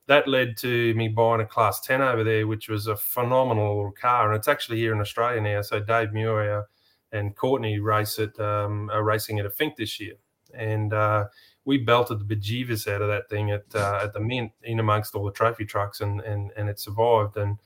that 0.10 0.28
led 0.28 0.58
to 0.58 0.92
me 0.96 1.08
buying 1.08 1.40
a 1.40 1.46
Class 1.46 1.82
10 1.82 2.02
over 2.02 2.24
there, 2.24 2.48
which 2.48 2.68
was 2.68 2.88
a 2.88 2.98
phenomenal 2.98 3.78
little 3.78 3.92
car. 3.92 4.28
And 4.28 4.36
it's 4.36 4.48
actually 4.48 4.80
here 4.80 4.92
in 4.92 5.00
Australia 5.00 5.40
now. 5.40 5.62
So 5.62 5.80
Dave 5.80 6.14
Muir 6.14 6.66
and 7.12 7.36
Courtney 7.36 7.78
race 7.78 8.18
it, 8.18 8.38
um, 8.40 8.90
are 8.90 9.04
racing 9.04 9.38
at 9.38 9.46
a 9.46 9.52
Finke 9.52 9.76
this 9.78 10.00
year. 10.00 10.16
And 10.52 10.94
uh, 10.94 11.26
we 11.64 11.78
belted 11.78 12.20
the 12.20 12.26
bejeevers 12.26 12.88
out 12.88 13.04
of 13.04 13.08
that 13.08 13.30
thing 13.30 13.52
at 13.52 13.66
uh, 13.76 14.00
at 14.02 14.14
the 14.14 14.20
Mint 14.20 14.52
in 14.64 14.80
amongst 14.80 15.14
all 15.14 15.26
the 15.26 15.32
trophy 15.32 15.64
trucks, 15.64 16.02
and 16.02 16.22
and 16.22 16.52
and 16.58 16.70
it 16.70 16.80
survived. 16.80 17.38
And 17.38 17.60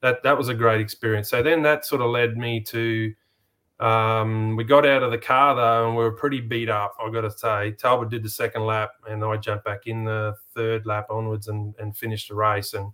that 0.00 0.22
that 0.22 0.38
was 0.38 0.48
a 0.48 0.54
great 0.54 0.80
experience. 0.80 1.28
So 1.28 1.42
then 1.42 1.62
that 1.62 1.84
sort 1.84 2.00
of 2.00 2.10
led 2.10 2.36
me 2.36 2.60
to 2.60 3.12
um, 3.80 4.56
we 4.56 4.64
got 4.64 4.84
out 4.84 5.02
of 5.04 5.12
the 5.12 5.18
car 5.18 5.54
though, 5.54 5.86
and 5.86 5.96
we 5.96 6.02
were 6.02 6.12
pretty 6.12 6.40
beat 6.40 6.68
up. 6.68 6.96
I 7.00 7.10
got 7.10 7.20
to 7.20 7.30
say, 7.30 7.72
Talbot 7.72 8.08
did 8.08 8.24
the 8.24 8.28
second 8.28 8.66
lap, 8.66 8.90
and 9.08 9.24
I 9.24 9.36
jumped 9.36 9.64
back 9.64 9.86
in 9.86 10.04
the 10.04 10.34
third 10.54 10.84
lap 10.84 11.06
onwards 11.10 11.48
and 11.48 11.74
and 11.78 11.96
finished 11.96 12.28
the 12.28 12.34
race, 12.34 12.74
and 12.74 12.92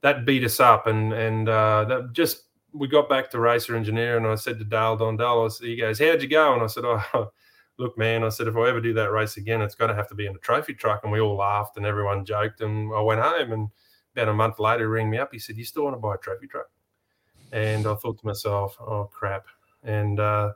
that 0.00 0.26
beat 0.26 0.44
us 0.44 0.58
up, 0.58 0.88
and 0.88 1.12
and 1.12 1.48
uh, 1.48 1.84
that 1.84 2.12
just 2.12 2.44
we 2.72 2.88
got 2.88 3.08
back 3.08 3.30
to 3.30 3.40
racer 3.40 3.76
engineer, 3.76 4.16
and 4.16 4.26
I 4.26 4.34
said 4.34 4.58
to 4.58 4.64
Dale 4.64 4.96
Don 4.96 5.16
Dale, 5.16 5.48
he 5.60 5.76
goes, 5.76 6.00
"How'd 6.00 6.22
you 6.22 6.28
go?" 6.28 6.54
And 6.54 6.62
I 6.62 6.66
said, 6.66 6.84
"Oh." 6.84 7.30
Look, 7.78 7.96
man, 7.96 8.22
I 8.22 8.28
said, 8.28 8.48
if 8.48 8.56
I 8.56 8.68
ever 8.68 8.82
do 8.82 8.92
that 8.92 9.10
race 9.10 9.38
again, 9.38 9.62
it's 9.62 9.74
going 9.74 9.88
to 9.88 9.94
have 9.94 10.06
to 10.08 10.14
be 10.14 10.26
in 10.26 10.34
a 10.34 10.38
trophy 10.38 10.74
truck. 10.74 11.00
And 11.02 11.10
we 11.10 11.20
all 11.20 11.36
laughed 11.36 11.78
and 11.78 11.86
everyone 11.86 12.24
joked. 12.24 12.60
And 12.60 12.92
I 12.94 13.00
went 13.00 13.22
home. 13.22 13.50
And 13.50 13.68
about 14.14 14.28
a 14.28 14.34
month 14.34 14.58
later, 14.58 14.84
he 14.84 14.86
rang 14.86 15.08
me 15.08 15.16
up. 15.16 15.30
He 15.32 15.38
said, 15.38 15.56
You 15.56 15.64
still 15.64 15.84
want 15.84 15.96
to 15.96 16.00
buy 16.00 16.14
a 16.14 16.18
trophy 16.18 16.46
truck? 16.46 16.66
And 17.50 17.86
I 17.86 17.94
thought 17.94 18.18
to 18.20 18.26
myself, 18.26 18.76
Oh, 18.78 19.10
crap. 19.10 19.46
And 19.82 20.20
uh, 20.20 20.52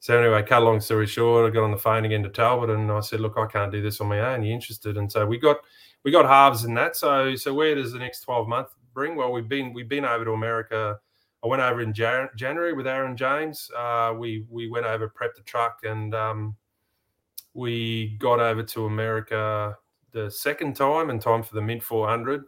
so 0.00 0.18
anyway, 0.18 0.42
cut 0.42 0.62
a 0.62 0.64
long 0.64 0.80
story 0.80 1.06
short, 1.06 1.50
I 1.50 1.54
got 1.54 1.64
on 1.64 1.70
the 1.70 1.76
phone 1.76 2.04
again 2.04 2.22
to 2.22 2.28
Talbot, 2.28 2.70
and 2.70 2.90
I 2.90 3.00
said, 3.00 3.20
"Look, 3.20 3.36
I 3.36 3.46
can't 3.46 3.72
do 3.72 3.82
this 3.82 4.00
on 4.00 4.08
my 4.08 4.20
own. 4.20 4.42
You 4.42 4.54
interested?" 4.54 4.96
And 4.96 5.10
so 5.10 5.26
we 5.26 5.38
got 5.38 5.58
we 6.04 6.10
got 6.10 6.26
halves 6.26 6.64
in 6.64 6.74
that. 6.74 6.96
So 6.96 7.34
so 7.34 7.54
where 7.54 7.74
does 7.74 7.92
the 7.92 7.98
next 7.98 8.20
twelve 8.20 8.48
months 8.48 8.72
bring? 8.94 9.16
Well, 9.16 9.32
we've 9.32 9.48
been 9.48 9.72
we've 9.72 9.88
been 9.88 10.04
over 10.04 10.24
to 10.24 10.32
America. 10.32 10.98
I 11.44 11.48
went 11.48 11.62
over 11.62 11.80
in 11.80 11.92
Jan- 11.92 12.30
January 12.36 12.72
with 12.72 12.86
Aaron 12.86 13.16
James. 13.16 13.70
Uh, 13.76 14.14
we 14.16 14.46
we 14.50 14.68
went 14.68 14.86
over, 14.86 15.08
prepped 15.08 15.36
the 15.36 15.42
truck, 15.42 15.80
and 15.84 16.14
um, 16.14 16.56
we 17.54 18.16
got 18.18 18.40
over 18.40 18.62
to 18.62 18.86
America 18.86 19.76
the 20.12 20.30
second 20.30 20.76
time 20.76 21.10
in 21.10 21.18
time 21.18 21.42
for 21.42 21.54
the 21.54 21.62
Mint 21.62 21.82
400. 21.82 22.44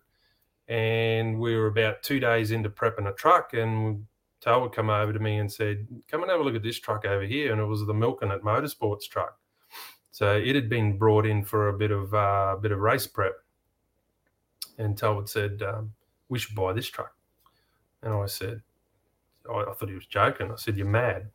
And 0.69 1.39
we 1.39 1.57
were 1.57 1.69
about 1.69 2.03
two 2.03 2.21
days 2.21 2.51
into 2.51 2.71
prepping 2.71 3.09
a 3.09 3.13
truck, 3.13 3.55
and 3.55 4.07
would 4.47 4.73
come 4.73 4.91
over 4.91 5.13
to 5.13 5.19
me 5.19 5.39
and 5.39 5.51
said, 5.51 5.87
"Come 6.09 6.23
and 6.23 6.31
have 6.31 6.41
a 6.41 6.43
look 6.43 6.55
at 6.55 6.63
this 6.63 6.79
truck 6.79 7.05
over 7.05 7.25
here," 7.25 7.53
and 7.53 7.61
it 7.61 7.65
was 7.65 7.85
the 7.85 7.95
Milking 7.95 8.31
It 8.31 8.43
Motorsports 8.43 9.09
truck. 9.09 9.39
So 10.11 10.37
it 10.37 10.55
had 10.55 10.69
been 10.69 10.99
brought 10.99 11.27
in 11.27 11.45
for 11.45 11.69
a 11.69 11.73
bit 11.73 11.91
of 11.91 12.15
uh, 12.15 12.57
bit 12.61 12.73
of 12.73 12.81
race 12.81 13.07
prep, 13.07 13.35
and 14.79 14.97
Talbot 14.97 15.29
said, 15.29 15.63
um, 15.63 15.93
"We 16.29 16.39
should 16.39 16.55
buy 16.55 16.73
this 16.73 16.89
truck." 16.89 17.15
And 18.03 18.15
I 18.15 18.27
said, 18.27 18.63
I, 19.53 19.63
I 19.63 19.73
thought 19.73 19.89
he 19.89 19.95
was 19.95 20.07
joking. 20.07 20.51
I 20.51 20.57
said, 20.57 20.77
"You're 20.77 20.87
mad." 20.87 21.31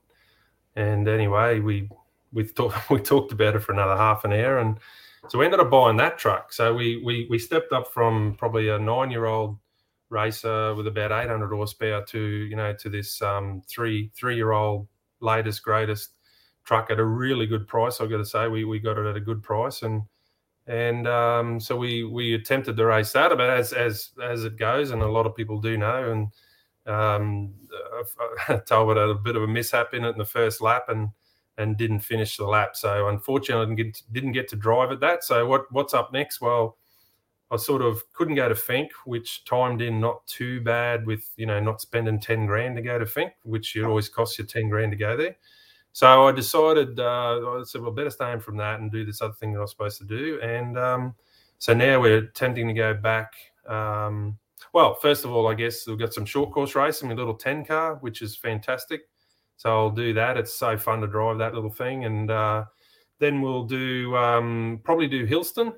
And 0.76 1.08
anyway, 1.08 1.60
we 1.60 1.90
we 2.32 2.46
talked 2.46 2.78
we 2.90 3.00
talked 3.00 3.32
about 3.32 3.56
it 3.56 3.60
for 3.60 3.74
another 3.74 3.98
half 3.98 4.26
an 4.26 4.34
hour, 4.34 4.60
and 4.60 4.78
so 5.30 5.40
we 5.40 5.46
ended 5.46 5.60
up 5.60 5.70
buying 5.70 5.98
that 5.98 6.18
truck. 6.18 6.52
So 6.52 6.74
we 6.74 7.02
we 7.04 7.28
we 7.30 7.40
stepped 7.40 7.72
up 7.72 7.94
from 7.94 8.36
probably 8.38 8.70
a 8.70 8.80
nine 8.80 9.12
year 9.12 9.26
old 9.26 9.58
racer 10.14 10.74
with 10.76 10.88
about 10.88 11.12
800 11.12 11.50
horsepower 11.50 12.04
to 12.06 12.20
you 12.20 12.56
know 12.56 12.74
to 12.74 12.90
this 12.90 13.22
um, 13.22 13.62
three 13.68 14.12
three 14.16 14.36
year 14.36 14.52
old 14.52 14.88
latest 15.20 15.64
greatest 15.64 16.12
truck 16.64 16.90
at 16.90 17.00
a 17.00 17.04
really 17.04 17.46
good 17.46 17.68
price. 17.68 18.00
I've 18.00 18.10
got 18.10 18.18
to 18.18 18.26
say 18.26 18.48
we 18.48 18.64
we 18.64 18.80
got 18.80 18.98
it 18.98 19.06
at 19.06 19.18
a 19.18 19.22
good 19.22 19.44
price 19.44 19.82
and 19.82 20.04
and 20.68 21.08
um, 21.08 21.60
so 21.60 21.76
we 21.76 22.04
we 22.04 22.36
attempted 22.36 22.78
to 22.78 22.86
race 22.86 23.12
that, 23.12 23.30
but 23.36 23.50
as 23.50 23.74
as 23.74 24.12
as 24.24 24.46
it 24.46 24.56
goes, 24.56 24.92
and 24.92 25.02
a 25.02 25.08
lot 25.08 25.26
of 25.26 25.36
people 25.36 25.60
do 25.60 25.78
know, 25.78 26.12
and 26.12 26.94
um, 26.94 27.54
had 28.38 28.64
a 28.72 29.14
bit 29.16 29.36
of 29.36 29.44
a 29.44 29.48
mishap 29.48 29.94
in 29.94 30.06
it 30.06 30.12
in 30.12 30.18
the 30.18 30.26
first 30.26 30.62
lap 30.62 30.86
and 30.88 31.10
and 31.58 31.78
didn't 31.78 32.00
finish 32.00 32.38
the 32.38 32.46
lap. 32.46 32.76
So 32.76 33.10
unfortunately, 33.10 33.76
didn't 33.76 33.94
get, 33.94 34.02
didn't 34.12 34.32
get 34.32 34.48
to 34.50 34.56
drive 34.56 34.92
at 34.92 35.02
that. 35.02 35.24
So 35.24 35.46
what 35.46 35.72
what's 35.72 35.94
up 35.94 36.14
next? 36.14 36.40
Well, 36.40 36.78
I 37.52 37.58
sort 37.58 37.82
of 37.82 38.02
couldn't 38.14 38.36
go 38.36 38.50
to 38.50 38.56
Finke, 38.56 38.90
which 39.06 39.46
timed 39.46 39.82
in 39.82 40.00
not 40.00 40.26
too 40.26 40.62
bad 40.62 41.06
with, 41.06 41.30
you 41.36 41.46
know, 41.46 41.60
not 41.60 41.82
spending 41.82 42.20
10 42.20 42.48
grand 42.48 42.76
to 42.78 42.82
go 42.82 42.98
to 42.98 43.06
Finke, 43.06 43.34
which 43.44 43.76
it 43.76 43.84
always 43.84 44.10
costs 44.10 44.40
you 44.40 44.46
10 44.46 44.70
grand 44.70 44.92
to 44.92 44.98
go 44.98 45.16
there. 45.16 45.36
So 45.92 46.28
I 46.28 46.32
decided, 46.32 47.00
uh, 47.00 47.60
I 47.60 47.62
said, 47.66 47.82
well, 47.82 47.92
better 47.92 48.10
stay 48.10 48.32
in 48.32 48.40
from 48.40 48.58
that 48.58 48.80
and 48.80 48.92
do 48.92 49.06
this 49.06 49.22
other 49.22 49.34
thing 49.34 49.54
that 49.54 49.60
I 49.60 49.62
was 49.62 49.72
supposed 49.72 50.00
to 50.00 50.06
do. 50.06 50.40
And 50.42 50.78
um, 50.78 51.16
so 51.60 51.74
now 51.74 52.02
we're 52.02 52.18
attempting 52.18 52.68
to 52.68 52.74
go 52.74 52.96
back. 52.96 53.34
Um, 53.68 54.40
well, 54.74 54.96
first 54.96 55.24
of 55.24 55.32
all, 55.32 55.48
I 55.48 55.54
guess 55.54 55.86
we've 55.86 56.00
got 56.00 56.14
some 56.14 56.26
short 56.26 56.52
course 56.52 56.74
racing, 56.74 57.12
a 57.12 57.16
little 57.16 57.36
10 57.36 57.66
car, 57.66 57.96
which 58.02 58.24
is 58.24 58.36
fantastic. 58.36 59.02
So 59.58 59.70
I'll 59.70 59.92
do 59.92 60.14
that. 60.14 60.38
It's 60.38 60.56
so 60.56 60.78
fun 60.78 61.02
to 61.02 61.08
drive 61.08 61.38
that 61.38 61.54
little 61.54 61.70
thing. 61.70 62.06
And 62.06 62.32
uh, 62.32 62.66
then 63.20 63.42
we'll 63.42 63.66
do 63.66 64.16
um, 64.16 64.82
probably 64.84 65.08
do 65.08 65.28
Hillston 65.28 65.76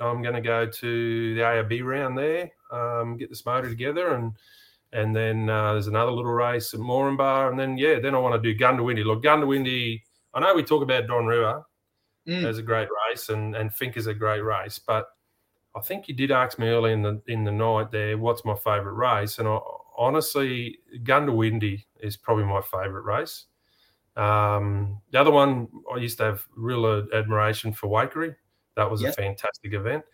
I'm 0.00 0.22
going 0.22 0.34
to 0.34 0.40
go 0.40 0.66
to 0.66 1.34
the 1.34 1.40
ARB 1.40 1.84
round 1.84 2.16
there, 2.16 2.50
um, 2.70 3.16
get 3.16 3.28
this 3.28 3.44
motor 3.44 3.68
together, 3.68 4.14
and 4.14 4.32
and 4.92 5.14
then 5.14 5.50
uh, 5.50 5.72
there's 5.74 5.86
another 5.86 6.12
little 6.12 6.32
race 6.32 6.72
at 6.72 6.80
Moranbah, 6.80 7.50
and 7.50 7.58
then 7.58 7.76
yeah, 7.76 7.98
then 7.98 8.14
I 8.14 8.18
want 8.18 8.40
to 8.40 8.54
do 8.54 8.58
Goondiwindi. 8.58 9.04
Look, 9.04 9.22
Goondiwindi. 9.22 10.02
I 10.34 10.40
know 10.40 10.54
we 10.54 10.62
talk 10.62 10.82
about 10.82 11.06
Don 11.06 11.26
River 11.26 11.62
mm. 12.26 12.44
as 12.44 12.58
a 12.58 12.62
great 12.62 12.88
race, 13.10 13.28
and 13.28 13.54
and 13.54 13.70
Finke 13.70 13.96
is 13.96 14.06
a 14.06 14.14
great 14.14 14.40
race, 14.40 14.78
but 14.78 15.06
I 15.76 15.80
think 15.80 16.08
you 16.08 16.14
did 16.14 16.30
ask 16.30 16.58
me 16.58 16.68
early 16.68 16.92
in 16.92 17.02
the 17.02 17.20
in 17.26 17.44
the 17.44 17.52
night 17.52 17.90
there, 17.90 18.16
what's 18.18 18.44
my 18.44 18.54
favourite 18.54 18.96
race, 18.96 19.38
and 19.38 19.48
I, 19.48 19.58
honestly, 19.96 20.78
Goondiwindi 21.02 21.84
is 22.00 22.16
probably 22.16 22.44
my 22.44 22.62
favourite 22.62 23.04
race. 23.04 23.46
Um, 24.16 25.00
the 25.12 25.20
other 25.20 25.30
one, 25.30 25.68
I 25.92 25.98
used 25.98 26.18
to 26.18 26.24
have 26.24 26.46
real 26.56 27.06
admiration 27.14 27.72
for 27.72 27.88
Waikerie. 27.88 28.34
That 28.78 28.90
was 28.90 29.02
yep. 29.02 29.12
a 29.12 29.16
fantastic 29.16 29.74
event. 29.74 30.04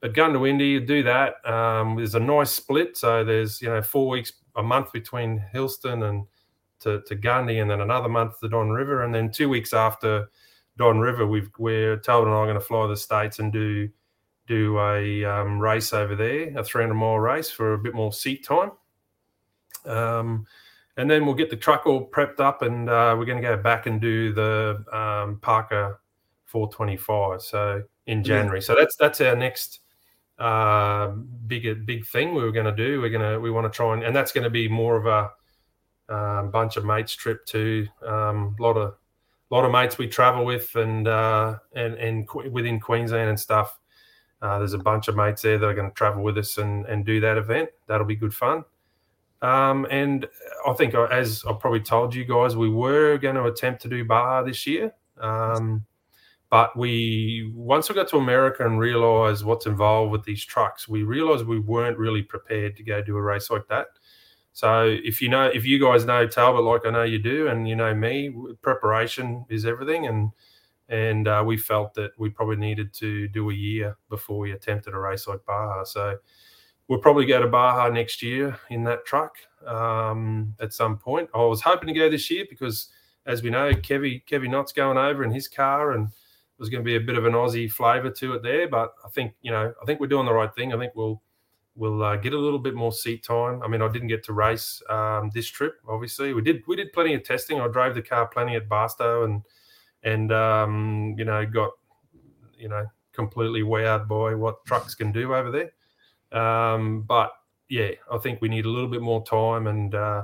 But 0.00 0.14
Goondiwindi, 0.14 0.70
you 0.70 0.80
do 0.80 1.02
that. 1.02 1.44
Um, 1.44 1.96
there's 1.96 2.14
a 2.14 2.20
nice 2.20 2.50
split. 2.50 2.96
So 2.96 3.24
there's, 3.24 3.60
you 3.60 3.68
know, 3.68 3.82
four 3.82 4.08
weeks, 4.08 4.32
a 4.56 4.62
month 4.62 4.92
between 4.92 5.44
Hillston 5.52 6.08
and 6.08 6.26
to, 6.80 7.02
to 7.02 7.16
Gundy, 7.16 7.60
and 7.60 7.70
then 7.70 7.80
another 7.80 8.08
month 8.08 8.38
to 8.40 8.48
Don 8.48 8.70
River. 8.70 9.02
And 9.02 9.12
then 9.14 9.30
two 9.30 9.48
weeks 9.48 9.72
after 9.72 10.28
Don 10.76 11.00
River, 11.00 11.26
we've, 11.26 11.50
we're 11.58 11.96
Talbot 11.96 12.28
and 12.28 12.36
I 12.36 12.40
are 12.40 12.46
going 12.46 12.58
to 12.58 12.64
fly 12.64 12.86
the 12.86 12.96
States 12.96 13.38
and 13.38 13.52
do 13.52 13.88
do 14.48 14.78
a 14.80 15.24
um, 15.24 15.60
race 15.60 15.92
over 15.92 16.16
there, 16.16 16.56
a 16.58 16.64
300 16.64 16.94
mile 16.94 17.18
race 17.18 17.50
for 17.50 17.74
a 17.74 17.78
bit 17.78 17.94
more 17.94 18.12
seat 18.12 18.44
time. 18.44 18.72
Um, 19.84 20.46
and 20.96 21.10
then 21.10 21.24
we'll 21.24 21.34
get 21.34 21.48
the 21.48 21.56
truck 21.56 21.86
all 21.86 22.08
prepped 22.08 22.40
up 22.40 22.62
and 22.62 22.88
uh, 22.88 23.14
we're 23.16 23.24
going 23.24 23.40
to 23.40 23.48
go 23.48 23.56
back 23.56 23.86
and 23.86 24.00
do 24.00 24.32
the 24.32 24.84
um, 24.92 25.38
Parker 25.40 26.00
425. 26.46 27.40
So 27.40 27.82
in 28.06 28.24
January. 28.24 28.58
Yeah. 28.58 28.64
So 28.64 28.74
that's 28.74 28.96
that's 28.96 29.20
our 29.20 29.36
next 29.36 29.80
uh, 30.38 31.08
big 31.46 31.86
big 31.86 32.06
thing 32.06 32.34
we 32.34 32.42
were 32.42 32.52
going 32.52 32.66
to 32.66 32.72
do. 32.72 33.00
We're 33.00 33.10
gonna 33.10 33.38
we 33.38 33.50
want 33.50 33.70
to 33.72 33.76
try 33.76 33.94
and 33.94 34.02
and 34.02 34.14
that's 34.14 34.32
going 34.32 34.44
to 34.44 34.50
be 34.50 34.68
more 34.68 34.96
of 34.96 35.06
a 35.06 35.30
um, 36.14 36.50
bunch 36.50 36.76
of 36.76 36.84
mates 36.84 37.14
trip 37.14 37.46
to 37.46 37.86
a 38.02 38.14
um, 38.14 38.56
lot 38.58 38.76
of 38.76 38.94
lot 39.50 39.64
of 39.64 39.70
mates 39.70 39.98
we 39.98 40.08
travel 40.08 40.44
with 40.44 40.74
and 40.76 41.06
uh, 41.08 41.58
and 41.74 41.94
and 41.94 42.28
within 42.50 42.80
Queensland 42.80 43.28
and 43.28 43.38
stuff. 43.38 43.78
Uh, 44.40 44.58
there's 44.58 44.72
a 44.72 44.78
bunch 44.78 45.06
of 45.06 45.14
mates 45.14 45.42
there 45.42 45.56
that 45.56 45.66
are 45.66 45.74
going 45.74 45.88
to 45.88 45.94
travel 45.94 46.22
with 46.22 46.36
us 46.38 46.58
and 46.58 46.86
and 46.86 47.04
do 47.04 47.20
that 47.20 47.38
event. 47.38 47.68
That'll 47.86 48.06
be 48.06 48.16
good 48.16 48.34
fun. 48.34 48.64
Um, 49.42 49.88
and 49.90 50.28
I 50.66 50.72
think, 50.74 50.94
uh, 50.94 51.04
as 51.04 51.44
I 51.44 51.52
probably 51.52 51.80
told 51.80 52.14
you 52.14 52.24
guys, 52.24 52.56
we 52.56 52.68
were 52.68 53.18
going 53.18 53.34
to 53.34 53.44
attempt 53.44 53.82
to 53.82 53.88
do 53.88 54.04
Baja 54.04 54.42
this 54.42 54.66
year. 54.68 54.94
Um, 55.20 55.84
but 56.52 56.76
we 56.76 57.50
once 57.54 57.88
we 57.88 57.94
got 57.94 58.08
to 58.08 58.18
America 58.18 58.66
and 58.66 58.78
realized 58.78 59.42
what's 59.42 59.64
involved 59.64 60.12
with 60.12 60.22
these 60.24 60.44
trucks, 60.44 60.86
we 60.86 61.02
realized 61.02 61.46
we 61.46 61.58
weren't 61.58 61.96
really 61.96 62.20
prepared 62.20 62.76
to 62.76 62.82
go 62.82 63.00
do 63.00 63.16
a 63.16 63.22
race 63.22 63.48
like 63.48 63.66
that. 63.68 63.86
So 64.52 64.84
if 65.02 65.22
you 65.22 65.30
know, 65.30 65.46
if 65.46 65.64
you 65.64 65.80
guys 65.80 66.04
know 66.04 66.26
Talbot 66.26 66.62
like 66.62 66.84
I 66.84 66.90
know 66.90 67.04
you 67.04 67.18
do, 67.18 67.48
and 67.48 67.66
you 67.66 67.74
know 67.74 67.94
me, 67.94 68.34
preparation 68.60 69.46
is 69.48 69.64
everything, 69.64 70.06
and 70.06 70.30
and 70.90 71.26
uh, 71.26 71.42
we 71.44 71.56
felt 71.56 71.94
that 71.94 72.10
we 72.18 72.28
probably 72.28 72.56
needed 72.56 72.92
to 72.96 73.28
do 73.28 73.48
a 73.48 73.54
year 73.54 73.96
before 74.10 74.38
we 74.38 74.52
attempted 74.52 74.92
a 74.92 74.98
race 74.98 75.26
like 75.26 75.42
Baja. 75.46 75.84
So 75.84 76.18
we'll 76.86 76.98
probably 76.98 77.24
go 77.24 77.40
to 77.40 77.48
Baja 77.48 77.88
next 77.88 78.22
year 78.22 78.58
in 78.68 78.84
that 78.84 79.06
truck 79.06 79.36
um, 79.66 80.54
at 80.60 80.74
some 80.74 80.98
point. 80.98 81.30
I 81.32 81.38
was 81.38 81.62
hoping 81.62 81.86
to 81.86 81.98
go 81.98 82.10
this 82.10 82.30
year 82.30 82.44
because, 82.46 82.90
as 83.24 83.42
we 83.42 83.48
know, 83.48 83.72
Kevy 83.72 84.22
Kevy 84.26 84.50
Knott's 84.50 84.74
going 84.74 84.98
over 84.98 85.24
in 85.24 85.30
his 85.30 85.48
car, 85.48 85.92
and 85.92 86.08
there's 86.62 86.70
going 86.70 86.84
to 86.84 86.88
be 86.88 86.94
a 86.94 87.00
bit 87.00 87.18
of 87.18 87.26
an 87.26 87.32
Aussie 87.32 87.70
flavour 87.70 88.08
to 88.08 88.34
it 88.34 88.42
there, 88.44 88.68
but 88.68 88.94
I 89.04 89.08
think 89.08 89.34
you 89.42 89.50
know 89.50 89.74
I 89.82 89.84
think 89.84 89.98
we're 89.98 90.06
doing 90.06 90.26
the 90.26 90.32
right 90.32 90.54
thing. 90.54 90.72
I 90.72 90.78
think 90.78 90.92
we'll 90.94 91.20
we'll 91.74 92.04
uh, 92.04 92.14
get 92.14 92.34
a 92.34 92.38
little 92.38 92.60
bit 92.60 92.74
more 92.74 92.92
seat 92.92 93.24
time. 93.24 93.60
I 93.64 93.66
mean, 93.66 93.82
I 93.82 93.88
didn't 93.88 94.06
get 94.06 94.22
to 94.26 94.32
race 94.32 94.80
um, 94.88 95.32
this 95.34 95.48
trip. 95.48 95.74
Obviously, 95.88 96.32
we 96.34 96.40
did 96.40 96.62
we 96.68 96.76
did 96.76 96.92
plenty 96.92 97.14
of 97.14 97.24
testing. 97.24 97.60
I 97.60 97.66
drove 97.66 97.96
the 97.96 98.02
car 98.02 98.28
plenty 98.28 98.54
at 98.54 98.68
Barstow 98.68 99.24
and 99.24 99.42
and 100.04 100.30
um, 100.30 101.16
you 101.18 101.24
know 101.24 101.44
got 101.44 101.72
you 102.56 102.68
know 102.68 102.86
completely 103.12 103.62
wowed 103.62 104.06
by 104.06 104.36
what 104.36 104.64
trucks 104.64 104.94
can 104.94 105.10
do 105.10 105.34
over 105.34 105.50
there. 105.50 106.40
Um, 106.40 107.02
but 107.02 107.32
yeah, 107.68 107.90
I 108.08 108.18
think 108.18 108.40
we 108.40 108.48
need 108.48 108.66
a 108.66 108.70
little 108.70 108.88
bit 108.88 109.02
more 109.02 109.24
time 109.24 109.66
and. 109.66 109.94
Uh, 109.94 110.22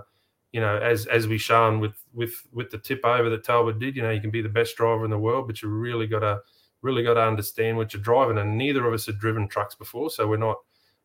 you 0.52 0.60
know, 0.60 0.78
as 0.78 1.06
as 1.06 1.28
we 1.28 1.38
shown 1.38 1.80
with 1.80 1.94
with 2.14 2.34
with 2.52 2.70
the 2.70 2.78
tip 2.78 3.00
over 3.04 3.28
that 3.30 3.44
Talbot 3.44 3.78
did, 3.78 3.96
you 3.96 4.02
know, 4.02 4.10
you 4.10 4.20
can 4.20 4.30
be 4.30 4.42
the 4.42 4.48
best 4.48 4.76
driver 4.76 5.04
in 5.04 5.10
the 5.10 5.18
world, 5.18 5.46
but 5.46 5.62
you 5.62 5.68
really 5.68 6.06
got 6.06 6.20
to 6.20 6.40
really 6.80 7.02
got 7.02 7.14
to 7.14 7.22
understand 7.22 7.76
what 7.76 7.92
you're 7.92 8.02
driving. 8.02 8.38
And 8.38 8.56
neither 8.56 8.86
of 8.86 8.94
us 8.94 9.06
had 9.06 9.18
driven 9.18 9.48
trucks 9.48 9.74
before, 9.74 10.10
so 10.10 10.26
we're 10.26 10.36
not, 10.36 10.56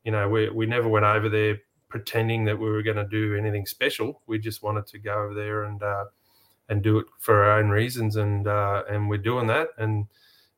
you 0.04 0.12
know, 0.12 0.30
we 0.30 0.50
we 0.50 0.66
never 0.66 0.88
went 0.88 1.06
over 1.06 1.30
there 1.30 1.60
pretending 1.90 2.44
that 2.46 2.58
we 2.58 2.70
were 2.70 2.82
going 2.82 2.98
to 2.98 3.08
do 3.08 3.36
anything 3.36 3.66
special. 3.66 4.22
We 4.26 4.40
just 4.40 4.64
wanted 4.64 4.88
to 4.88 4.98
go 4.98 5.14
over 5.14 5.34
there 5.34 5.66
and 5.66 5.84
uh, 5.84 6.06
and 6.70 6.82
do 6.82 7.00
it 7.00 7.06
for 7.20 7.44
our 7.44 7.60
own 7.60 7.70
reasons, 7.70 8.16
and 8.16 8.48
uh, 8.48 8.84
and 8.90 9.10
we're 9.10 9.18
doing 9.18 9.48
that. 9.48 9.70
And 9.78 10.08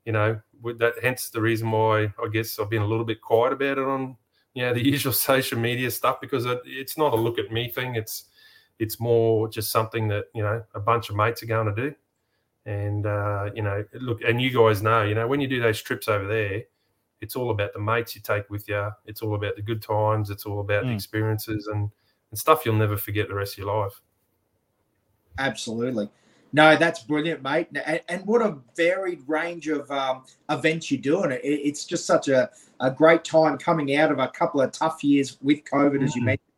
you 0.06 0.12
know, 0.12 0.40
with 0.62 0.78
that, 0.80 0.94
hence 1.02 1.30
the 1.30 1.42
reason 1.42 1.72
why 1.72 2.14
I 2.24 2.28
guess 2.32 2.60
I've 2.60 2.70
been 2.70 2.84
a 2.84 2.88
little 2.88 3.06
bit 3.06 3.22
quiet 3.22 3.54
about 3.54 3.80
it 3.80 3.88
on 3.88 4.16
you 4.54 4.64
know 4.64 4.74
the 4.74 4.86
usual 4.94 5.12
social 5.12 5.60
media 5.60 5.90
stuff 5.90 6.22
because 6.22 6.46
it, 6.46 6.62
it's 6.66 6.98
not 6.98 7.14
a 7.14 7.18
look 7.18 7.40
at 7.40 7.52
me 7.52 7.70
thing. 7.70 7.96
It's 7.96 8.26
it's 8.80 9.00
more 9.00 9.48
just 9.48 9.72
something 9.72 10.08
that 10.10 10.26
you 10.34 10.44
know 10.44 10.64
a 10.74 10.80
bunch 10.80 11.10
of 11.10 11.16
mates 11.16 11.44
are 11.44 11.48
going 11.48 11.74
to 11.74 11.90
do. 11.90 11.96
And 12.66 13.06
uh, 13.06 13.52
you 13.54 13.62
know, 13.62 13.84
look, 13.94 14.22
and 14.24 14.42
you 14.42 14.52
guys 14.52 14.82
know, 14.82 15.04
you 15.04 15.16
know, 15.16 15.28
when 15.28 15.40
you 15.40 15.48
do 15.48 15.62
those 15.62 15.82
trips 15.82 16.08
over 16.08 16.28
there, 16.28 16.64
it's 17.22 17.36
all 17.36 17.52
about 17.52 17.74
the 17.74 17.80
mates 17.80 18.16
you 18.16 18.22
take 18.22 18.50
with 18.50 18.68
you. 18.68 18.90
It's 19.06 19.22
all 19.22 19.36
about 19.36 19.56
the 19.56 19.62
good 19.62 19.82
times. 19.82 20.30
It's 20.30 20.46
all 20.46 20.62
about 20.62 20.84
mm. 20.84 20.88
the 20.88 20.94
experiences 20.94 21.68
and, 21.68 21.90
and 22.32 22.40
stuff 22.40 22.66
you'll 22.66 22.76
never 22.76 22.98
forget 22.98 23.28
the 23.28 23.36
rest 23.36 23.54
of 23.54 23.60
your 23.60 23.84
life. 23.84 24.02
Absolutely. 25.38 26.10
No, 26.54 26.78
that's 26.78 27.02
brilliant, 27.02 27.44
mate. 27.44 27.68
And, 27.86 28.02
and 28.08 28.26
what 28.26 28.42
a 28.42 28.58
varied 28.76 29.22
range 29.28 29.68
of 29.68 29.90
um, 29.92 30.24
events 30.50 30.90
you're 30.90 31.02
doing. 31.02 31.32
It, 31.32 31.42
it's 31.44 31.84
just 31.84 32.06
such 32.06 32.30
a, 32.30 32.50
a 32.80 32.90
great 32.90 33.24
time 33.24 33.58
coming 33.58 33.96
out 33.98 34.12
of 34.12 34.20
a 34.20 34.30
couple 34.30 34.62
of 34.62 34.72
tough 34.72 35.04
years 35.04 35.38
with 35.42 35.64
COVID, 35.66 36.00
mm. 36.00 36.04
as 36.04 36.16
you 36.16 36.22
mm. 36.22 36.26
mentioned 36.26 36.55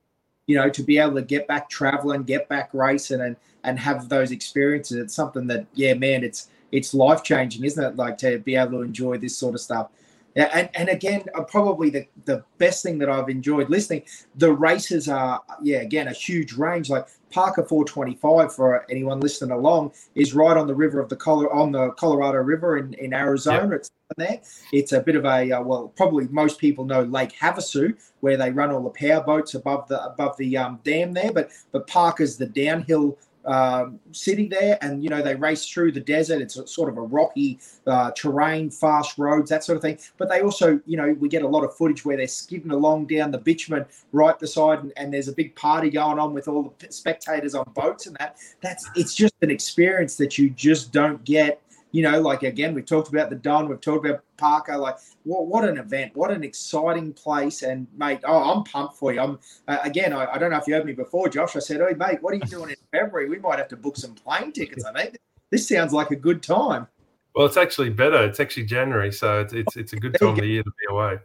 you 0.48 0.56
know, 0.56 0.70
to 0.70 0.82
be 0.82 0.98
able 0.98 1.16
to 1.16 1.22
get 1.22 1.48
back 1.48 1.70
traveling, 1.70 2.24
get 2.24 2.50
back 2.50 2.70
racing, 2.74 3.22
and 3.22 3.36
and 3.64 3.78
have 3.78 4.10
those 4.10 4.32
experiences. 4.32 4.98
It's 4.98 5.14
something 5.14 5.46
that, 5.48 5.66
yeah, 5.74 5.94
man, 5.94 6.24
it's 6.24 6.50
it's 6.72 6.94
life 6.94 7.24
changing, 7.24 7.64
isn't 7.64 7.84
it? 7.84 7.96
Like 7.96 8.18
to 8.20 8.40
be 8.40 8.56
able 8.56 8.72
to 8.72 8.82
enjoy 8.82 9.18
this 9.18 9.38
sort 9.38 9.56
of 9.56 9.62
stuff. 9.62 9.90
Yeah, 10.36 10.50
and, 10.54 10.70
and 10.76 10.90
again, 10.90 11.24
uh, 11.34 11.42
probably 11.44 11.90
the, 11.90 12.06
the 12.26 12.44
best 12.60 12.84
thing 12.84 13.00
that 13.00 13.10
I've 13.10 13.28
enjoyed 13.28 13.72
listening, 13.72 14.04
the 14.36 14.54
races 14.54 15.10
are, 15.10 15.42
yeah, 15.64 15.80
again, 15.80 16.08
a 16.08 16.14
huge 16.14 16.54
range. 16.54 16.92
Like 16.92 17.08
Parker 17.32 17.64
425, 17.64 18.54
for 18.54 18.86
anyone 18.90 19.20
listening 19.20 19.52
along, 19.52 19.92
is 20.16 20.34
right 20.34 20.58
on 20.58 20.68
the 20.68 20.76
river 20.76 21.00
of 21.00 21.10
the 21.10 21.16
Colo- 21.16 21.50
on 21.50 21.72
the 21.72 21.92
Colorado 21.92 22.38
River 22.40 22.78
in, 22.78 22.94
in 22.96 23.14
Arizona. 23.14 23.76
It's 23.76 23.92
there. 24.16 24.42
It's 24.72 24.94
a 24.94 25.02
bit 25.02 25.16
of 25.16 25.26
a 25.26 25.52
uh, 25.52 25.62
well, 25.62 25.90
probably 25.96 26.28
most 26.30 26.60
people 26.60 26.86
know 26.86 27.04
Lake 27.04 27.34
Havasu, 27.40 27.98
where 28.22 28.38
they 28.38 28.52
run 28.52 28.72
all 28.72 28.82
the 28.82 28.90
power 28.90 29.22
boats 29.22 29.54
above 29.54 29.88
the 29.88 30.04
above 30.04 30.38
the 30.38 30.58
um, 30.58 30.80
dam 30.84 31.14
there. 31.14 31.32
But 31.32 31.52
but 31.72 31.88
Parker's 31.88 32.38
the 32.38 32.46
downhill 32.46 33.18
um, 33.48 34.00
city 34.12 34.48
there, 34.48 34.78
and 34.82 35.04
you 35.04 35.10
know 35.10 35.22
they 35.22 35.36
race 35.36 35.68
through 35.68 35.94
the 35.94 36.02
desert. 36.02 36.42
It's 36.42 36.60
sort 36.72 36.90
of 36.90 36.98
a 36.98 37.02
rocky 37.02 37.60
uh, 37.86 38.12
terrain, 38.12 38.70
fast 38.70 39.18
roads, 39.18 39.50
that 39.50 39.64
sort 39.64 39.78
of 39.78 39.82
thing. 39.82 39.98
But 40.18 40.30
they 40.30 40.42
also, 40.42 40.80
you 40.86 40.98
know, 40.98 41.16
we 41.20 41.30
get 41.30 41.44
a 41.44 41.48
lot 41.48 41.64
of 41.64 41.76
footage 41.76 42.06
where 42.06 42.18
they're 42.18 42.28
skidding 42.28 42.72
along 42.72 43.08
down 43.08 43.32
the 43.32 43.38
bitumen 43.38 43.86
right 44.12 44.38
beside, 44.38 44.80
and, 44.80 44.94
and 44.98 45.14
there's 45.14 45.30
a 45.30 45.34
big 45.34 45.56
party 45.56 45.90
going 45.90 46.20
on 46.20 46.34
with 46.34 46.48
all 46.48 46.74
the 46.80 46.92
spectators 46.92 47.56
on 47.56 47.66
boats 47.74 48.06
and 48.06 48.16
that. 48.20 48.38
That's 48.62 48.90
it's 48.96 49.16
just 49.16 49.34
an 49.42 49.50
experience 49.50 50.18
that 50.18 50.38
you 50.38 50.50
just 50.50 50.92
don't 50.92 51.24
get 51.24 51.62
you 51.98 52.04
know, 52.04 52.22
like 52.22 52.44
again, 52.44 52.76
we've 52.76 52.86
talked 52.86 53.10
about 53.10 53.32
the 53.32 53.36
Don, 53.36 53.68
we've 53.68 53.82
talked 53.82 54.06
about 54.06 54.22
Parker. 54.38 54.78
Like, 54.78 54.98
what 55.24 55.48
what 55.48 55.68
an 55.68 55.80
event, 55.80 56.16
what 56.16 56.30
an 56.30 56.44
exciting 56.44 57.12
place, 57.12 57.64
and 57.64 57.88
mate, 57.98 58.20
oh, 58.24 58.54
I'm 58.54 58.64
pumped 58.66 58.98
for 58.98 59.12
you. 59.12 59.20
I'm 59.20 59.40
uh, 59.68 59.80
again, 59.82 60.14
I, 60.14 60.28
I, 60.34 60.38
don't 60.38 60.52
know 60.52 60.58
if 60.58 60.68
you 60.68 60.76
heard 60.76 60.86
me 60.86 60.94
before, 60.94 61.28
Josh. 61.28 61.56
I 61.56 61.60
said, 61.60 61.82
oh, 61.82 61.92
mate, 61.96 62.22
what 62.22 62.36
are 62.36 62.38
you 62.38 62.42
doing 62.58 62.70
in 62.70 62.76
February? 62.92 63.28
We 63.28 63.40
might 63.40 63.58
have 63.58 63.68
to 63.70 63.76
book 63.76 63.98
some 63.98 64.14
plane 64.14 64.52
tickets. 64.52 64.86
I 64.86 64.94
think 64.94 65.18
this 65.50 65.68
sounds 65.68 65.92
like 65.92 66.12
a 66.12 66.16
good 66.16 66.44
time. 66.44 66.86
Well, 67.34 67.48
it's 67.48 67.58
actually 67.58 67.90
better. 67.90 68.24
It's 68.26 68.40
actually 68.40 68.66
January, 68.66 69.12
so 69.12 69.40
it's 69.40 69.54
it's, 69.54 69.76
it's 69.76 69.94
a 69.94 69.98
good 69.98 70.16
time 70.20 70.30
of 70.30 70.36
the 70.36 70.46
year 70.46 70.62
to 70.62 70.70
be 70.70 70.94
away. 70.94 71.18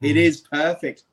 It 0.00 0.14
mm. 0.14 0.16
is 0.16 0.40
perfect. 0.40 1.04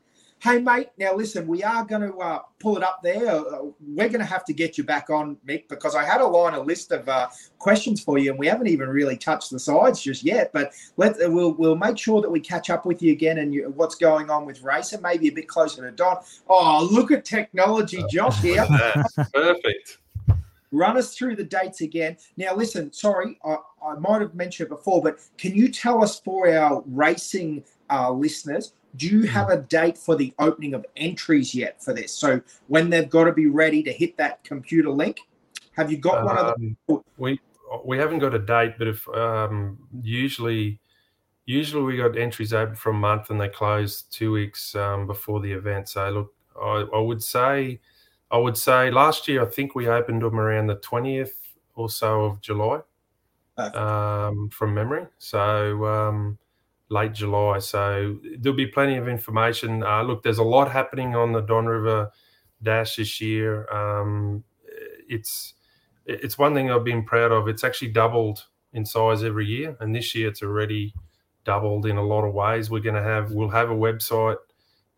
Hey, 0.46 0.62
mate, 0.62 0.90
now 1.00 1.16
listen, 1.16 1.48
we 1.48 1.64
are 1.64 1.84
going 1.84 2.04
to 2.04 2.16
uh, 2.20 2.42
pull 2.60 2.78
it 2.78 2.84
up 2.84 3.00
there. 3.02 3.28
Uh, 3.28 3.64
we're 3.82 4.10
going 4.10 4.20
to 4.20 4.26
have 4.26 4.46
to 4.46 4.54
get 4.54 4.78
you 4.78 4.84
back 4.84 5.10
on, 5.10 5.38
Mick, 5.50 5.68
because 5.70 5.96
I 5.96 6.06
had 6.06 6.22
a 6.22 6.28
line, 6.28 6.54
a 6.54 6.60
list 6.60 6.92
of 6.92 7.10
uh, 7.10 7.30
questions 7.58 8.04
for 8.04 8.20
you, 8.20 8.30
and 8.30 8.38
we 8.38 8.46
haven't 8.46 8.68
even 8.68 8.88
really 8.88 9.18
touched 9.18 9.50
the 9.50 9.58
sides 9.58 10.00
just 10.04 10.24
yet. 10.24 10.54
But 10.54 10.74
let 10.98 11.16
we'll 11.34 11.54
we'll 11.54 11.76
make 11.76 11.98
sure 11.98 12.22
that 12.22 12.30
we 12.30 12.40
catch 12.40 12.70
up 12.70 12.86
with 12.86 13.02
you 13.02 13.12
again 13.12 13.40
and 13.40 13.56
you, 13.56 13.74
what's 13.76 13.96
going 13.96 14.30
on 14.30 14.46
with 14.46 14.62
racing, 14.62 15.02
maybe 15.02 15.30
a 15.30 15.32
bit 15.32 15.48
closer 15.48 15.82
to 15.82 15.90
Don. 15.90 16.18
Oh, 16.48 16.88
look 16.92 17.10
at 17.10 17.26
technology, 17.26 18.04
Josh 18.12 18.40
here. 18.40 18.68
Perfect. 19.34 19.98
Run 20.72 20.96
us 20.96 21.16
through 21.16 21.38
the 21.38 21.44
dates 21.44 21.82
again. 21.82 22.18
Now, 22.38 22.54
listen, 22.54 22.94
sorry, 22.94 23.40
I, 23.44 23.56
I 23.84 23.96
might 23.96 24.22
have 24.22 24.36
mentioned 24.36 24.68
it 24.68 24.70
before, 24.70 25.02
but 25.02 25.18
can 25.40 25.56
you 25.56 25.70
tell 25.70 26.04
us 26.04 26.20
for 26.20 26.48
our 26.56 26.84
racing 26.86 27.64
uh, 27.90 28.12
listeners 28.12 28.74
do 28.96 29.08
you 29.08 29.24
have 29.24 29.50
a 29.50 29.58
date 29.58 29.98
for 29.98 30.16
the 30.16 30.34
opening 30.40 30.74
of 30.74 30.86
entries 30.96 31.54
yet 31.54 31.84
for 31.84 31.94
this? 31.94 32.12
So 32.14 32.42
when 32.68 32.90
they've 32.90 33.10
got 33.10 33.26
to 33.26 33.34
be 33.34 33.48
ready 33.48 33.84
to 33.84 33.92
hit 33.92 34.18
that 34.18 34.44
computer 34.44 34.90
link, 34.90 35.20
have 35.76 35.92
you 35.92 35.98
got 35.98 36.20
um, 36.20 36.26
one 36.26 36.38
of 36.38 36.56
them? 36.56 36.78
Um, 36.90 37.04
we 37.18 37.40
we 37.84 37.98
haven't 37.98 38.20
got 38.20 38.34
a 38.34 38.40
date, 38.40 38.76
but 38.78 38.88
if 38.88 39.08
um, 39.10 39.78
usually 40.02 40.80
usually 41.46 41.84
we 41.84 41.98
got 41.98 42.18
entries 42.18 42.54
open 42.54 42.76
for 42.76 42.90
a 42.90 42.94
month 42.94 43.30
and 43.30 43.40
they 43.40 43.50
close 43.50 44.04
two 44.04 44.32
weeks 44.32 44.76
um, 44.76 45.06
before 45.08 45.40
the 45.40 45.52
event. 45.52 45.90
So 45.90 46.10
look, 46.10 46.34
I, 46.60 46.86
I, 46.94 47.00
would 47.00 47.22
say 47.22 47.80
I 48.32 48.38
would 48.38 48.58
say 48.58 48.90
last 48.90 49.28
year 49.28 49.44
I 49.44 49.46
think 49.46 49.76
we 49.76 49.88
opened 49.88 50.22
them 50.22 50.40
around 50.40 50.68
the 50.68 50.76
twentieth 50.76 51.54
or 51.76 51.90
so 51.90 52.24
of 52.24 52.42
July, 52.42 52.80
um, 53.58 54.50
from 54.50 54.74
memory. 54.74 55.06
So 55.18 55.86
um, 55.86 56.38
late 56.90 57.14
July. 57.14 57.60
So 57.60 58.18
there'll 58.40 58.56
be 58.56 58.68
plenty 58.68 58.98
of 58.98 59.08
information. 59.08 59.84
Uh, 59.84 60.04
look, 60.04 60.24
there's 60.24 60.38
a 60.38 60.44
lot 60.44 60.72
happening 60.72 61.16
on 61.16 61.32
the 61.32 61.42
Don 61.42 61.66
River 61.66 62.12
Dash 62.62 62.96
this 62.98 63.20
year. 63.22 63.70
Um, 63.72 64.44
it's 65.08 65.54
it's 66.06 66.38
one 66.38 66.54
thing 66.54 66.70
I've 66.70 66.84
been 66.84 67.04
proud 67.04 67.32
of. 67.32 67.48
It's 67.48 67.64
actually 67.64 67.90
doubled 67.90 68.46
in 68.74 68.86
size 68.86 69.24
every 69.24 69.46
year, 69.46 69.76
and 69.80 69.96
this 69.96 70.14
year 70.14 70.30
it's 70.30 70.44
already 70.44 70.94
doubled 71.44 71.86
in 71.86 71.98
a 71.98 72.04
lot 72.04 72.24
of 72.24 72.34
ways. 72.34 72.70
We're 72.70 72.82
going 72.82 72.96
to 72.96 73.04
have 73.04 73.32
we'll 73.32 73.50
have 73.50 73.70
a 73.70 73.76
website, 73.76 74.38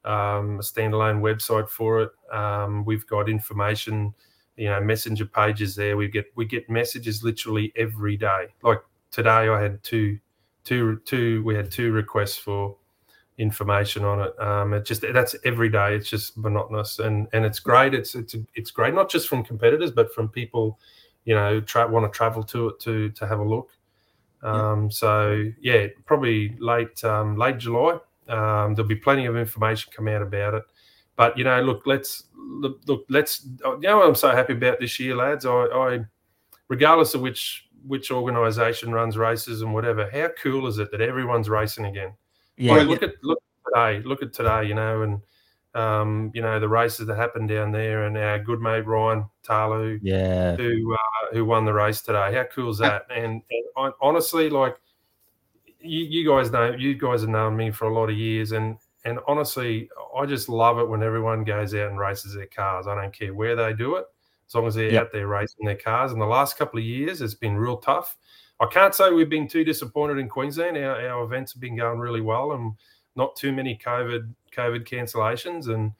um, 0.05 0.59
a 0.59 0.63
standalone 0.63 1.21
website 1.21 1.69
for 1.69 2.01
it. 2.01 2.11
Um, 2.33 2.83
we've 2.85 3.07
got 3.07 3.29
information, 3.29 4.13
you 4.55 4.69
know, 4.69 4.81
messenger 4.81 5.25
pages 5.25 5.75
there. 5.75 5.95
We 5.95 6.09
get 6.09 6.25
we 6.35 6.45
get 6.45 6.69
messages 6.69 7.23
literally 7.23 7.71
every 7.75 8.17
day. 8.17 8.47
Like 8.63 8.81
today, 9.11 9.49
I 9.49 9.61
had 9.61 9.83
two 9.83 10.19
two 10.67 10.99
two 11.05 11.41
we 11.43 11.55
had 11.55 11.71
two 11.71 11.91
requests 11.91 12.37
for 12.37 12.75
information 13.37 14.03
on 14.03 14.21
it. 14.21 14.39
Um, 14.39 14.73
it 14.73 14.85
just 14.85 15.01
that's 15.13 15.35
every 15.45 15.69
day. 15.69 15.95
It's 15.95 16.09
just 16.09 16.37
monotonous 16.37 16.99
and 16.99 17.27
and 17.31 17.45
it's 17.45 17.59
great. 17.59 17.93
It's 17.93 18.15
it's 18.15 18.35
it's 18.53 18.71
great 18.71 18.93
not 18.93 19.09
just 19.09 19.29
from 19.29 19.43
competitors 19.43 19.91
but 19.91 20.13
from 20.13 20.27
people, 20.27 20.77
you 21.23 21.35
know, 21.35 21.61
tra- 21.61 21.87
want 21.87 22.11
to 22.11 22.15
travel 22.15 22.43
to 22.43 22.69
it 22.69 22.79
to 22.81 23.09
to 23.11 23.27
have 23.27 23.39
a 23.39 23.43
look. 23.43 23.69
Um, 24.43 24.83
yeah. 24.83 24.89
So 24.89 25.43
yeah, 25.61 25.87
probably 26.05 26.55
late 26.59 27.01
um, 27.05 27.37
late 27.37 27.59
July. 27.59 27.99
Um, 28.27 28.75
there'll 28.75 28.89
be 28.89 28.95
plenty 28.95 29.25
of 29.25 29.37
information 29.37 29.93
come 29.95 30.09
out 30.09 30.21
about 30.21 30.53
it. 30.53 30.63
But 31.15 31.37
you 31.37 31.45
know, 31.45 31.61
look, 31.61 31.83
let's 31.85 32.25
look, 32.35 32.81
look 32.87 33.05
let's. 33.09 33.47
You 33.63 33.79
know, 33.79 33.97
what 33.97 34.07
I'm 34.07 34.15
so 34.15 34.31
happy 34.31 34.53
about 34.53 34.81
this 34.81 34.99
year, 34.99 35.15
lads. 35.15 35.45
I, 35.45 35.51
I 35.51 35.99
regardless 36.67 37.13
of 37.13 37.21
which 37.21 37.66
which 37.87 38.11
organization 38.11 38.91
runs 38.91 39.17
races 39.17 39.61
and 39.61 39.73
whatever. 39.73 40.09
How 40.11 40.29
cool 40.41 40.67
is 40.67 40.77
it 40.77 40.91
that 40.91 41.01
everyone's 41.01 41.49
racing 41.49 41.85
again? 41.85 42.13
Yeah. 42.57 42.73
Like, 42.73 42.87
look 42.87 43.03
at 43.03 43.13
look 43.23 43.39
at 43.39 43.73
today. 43.73 44.07
Look 44.07 44.21
at 44.21 44.33
today. 44.33 44.65
You 44.65 44.75
know, 44.75 45.01
and 45.03 45.21
um, 45.73 46.31
you 46.33 46.41
know 46.41 46.59
the 46.59 46.69
races 46.69 47.07
that 47.07 47.15
happened 47.15 47.49
down 47.49 47.71
there, 47.71 48.05
and 48.05 48.17
our 48.17 48.39
good 48.39 48.59
mate 48.59 48.85
Ryan 48.85 49.25
Talu, 49.43 49.99
yeah, 50.01 50.55
who 50.55 50.93
uh, 50.93 51.33
who 51.33 51.45
won 51.45 51.65
the 51.65 51.73
race 51.73 52.01
today. 52.01 52.33
How 52.33 52.45
cool 52.53 52.71
is 52.71 52.79
that? 52.79 53.03
And, 53.09 53.41
and 53.75 53.93
honestly, 54.01 54.49
like 54.49 54.75
you, 55.79 56.03
you 56.03 56.27
guys 56.27 56.51
know, 56.51 56.71
you 56.71 56.95
guys 56.95 57.21
have 57.21 57.29
known 57.29 57.55
me 57.55 57.71
for 57.71 57.85
a 57.85 57.93
lot 57.93 58.09
of 58.09 58.17
years, 58.17 58.51
and 58.51 58.77
and 59.05 59.19
honestly, 59.27 59.89
I 60.15 60.25
just 60.25 60.49
love 60.49 60.79
it 60.79 60.89
when 60.89 61.03
everyone 61.03 61.43
goes 61.43 61.73
out 61.73 61.89
and 61.89 61.99
races 61.99 62.33
their 62.33 62.47
cars. 62.47 62.87
I 62.87 62.95
don't 62.95 63.13
care 63.13 63.33
where 63.33 63.55
they 63.55 63.73
do 63.73 63.95
it 63.95 64.05
as 64.47 64.55
long 64.55 64.67
as 64.67 64.75
they're 64.75 64.91
yep. 64.91 65.03
out 65.03 65.11
there 65.11 65.27
racing 65.27 65.65
their 65.65 65.75
cars. 65.75 66.11
In 66.11 66.19
the 66.19 66.25
last 66.25 66.57
couple 66.57 66.79
of 66.79 66.85
years, 66.85 67.21
it's 67.21 67.33
been 67.33 67.57
real 67.57 67.77
tough. 67.77 68.17
I 68.59 68.65
can't 68.65 68.95
say 68.95 69.11
we've 69.11 69.29
been 69.29 69.47
too 69.47 69.63
disappointed 69.63 70.17
in 70.17 70.29
Queensland. 70.29 70.77
Our, 70.77 71.09
our 71.09 71.23
events 71.23 71.53
have 71.53 71.61
been 71.61 71.75
going 71.75 71.99
really 71.99 72.21
well, 72.21 72.53
and 72.53 72.73
not 73.15 73.35
too 73.35 73.51
many 73.51 73.77
COVID 73.77 74.33
COVID 74.55 74.87
cancellations. 74.87 75.67
And 75.67 75.91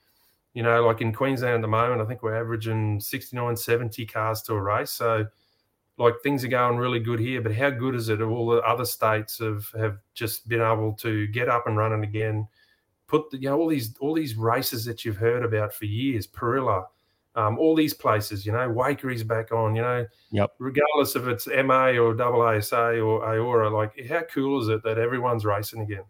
you 0.54 0.62
know, 0.62 0.84
like 0.84 1.00
in 1.00 1.12
Queensland 1.12 1.56
at 1.56 1.62
the 1.62 1.68
moment, 1.68 2.00
I 2.00 2.04
think 2.04 2.22
we're 2.22 2.38
averaging 2.38 3.00
69, 3.00 3.56
70 3.56 4.06
cars 4.06 4.42
to 4.42 4.54
a 4.54 4.60
race. 4.60 4.90
So 4.90 5.26
like 5.98 6.14
things 6.22 6.44
are 6.44 6.48
going 6.48 6.78
really 6.78 7.00
good 7.00 7.18
here, 7.18 7.40
but 7.42 7.54
how 7.54 7.70
good 7.70 7.94
is 7.94 8.08
it? 8.08 8.20
All 8.22 8.48
the 8.48 8.62
other 8.62 8.84
states 8.84 9.38
have 9.38 9.68
have 9.78 9.98
just 10.14 10.48
been 10.48 10.62
able 10.62 10.92
to 10.94 11.26
get 11.28 11.48
up 11.48 11.66
and 11.66 11.76
running 11.76 12.04
again. 12.04 12.48
Put 13.08 13.30
the, 13.30 13.38
you 13.38 13.48
know 13.48 13.58
all 13.58 13.68
these 13.68 13.94
all 14.00 14.14
these 14.14 14.36
races 14.36 14.84
that 14.84 15.04
you've 15.04 15.16
heard 15.16 15.44
about 15.44 15.74
for 15.74 15.86
years, 15.86 16.26
Parilla, 16.26 16.84
um, 17.38 17.56
all 17.56 17.76
these 17.76 17.94
places. 17.94 18.44
You 18.44 18.52
know, 18.52 18.68
Waikerie's 18.68 19.22
back 19.22 19.52
on. 19.52 19.76
You 19.76 19.82
know, 19.82 20.06
yep. 20.30 20.50
Regardless 20.58 21.14
if 21.14 21.26
it's 21.28 21.46
MA 21.46 21.90
or 21.90 22.14
AASA 22.14 23.04
or 23.04 23.22
AORA, 23.22 23.72
like 23.72 24.06
how 24.08 24.22
cool 24.22 24.60
is 24.60 24.68
it 24.68 24.82
that 24.82 24.98
everyone's 24.98 25.44
racing 25.44 25.80
again? 25.80 26.04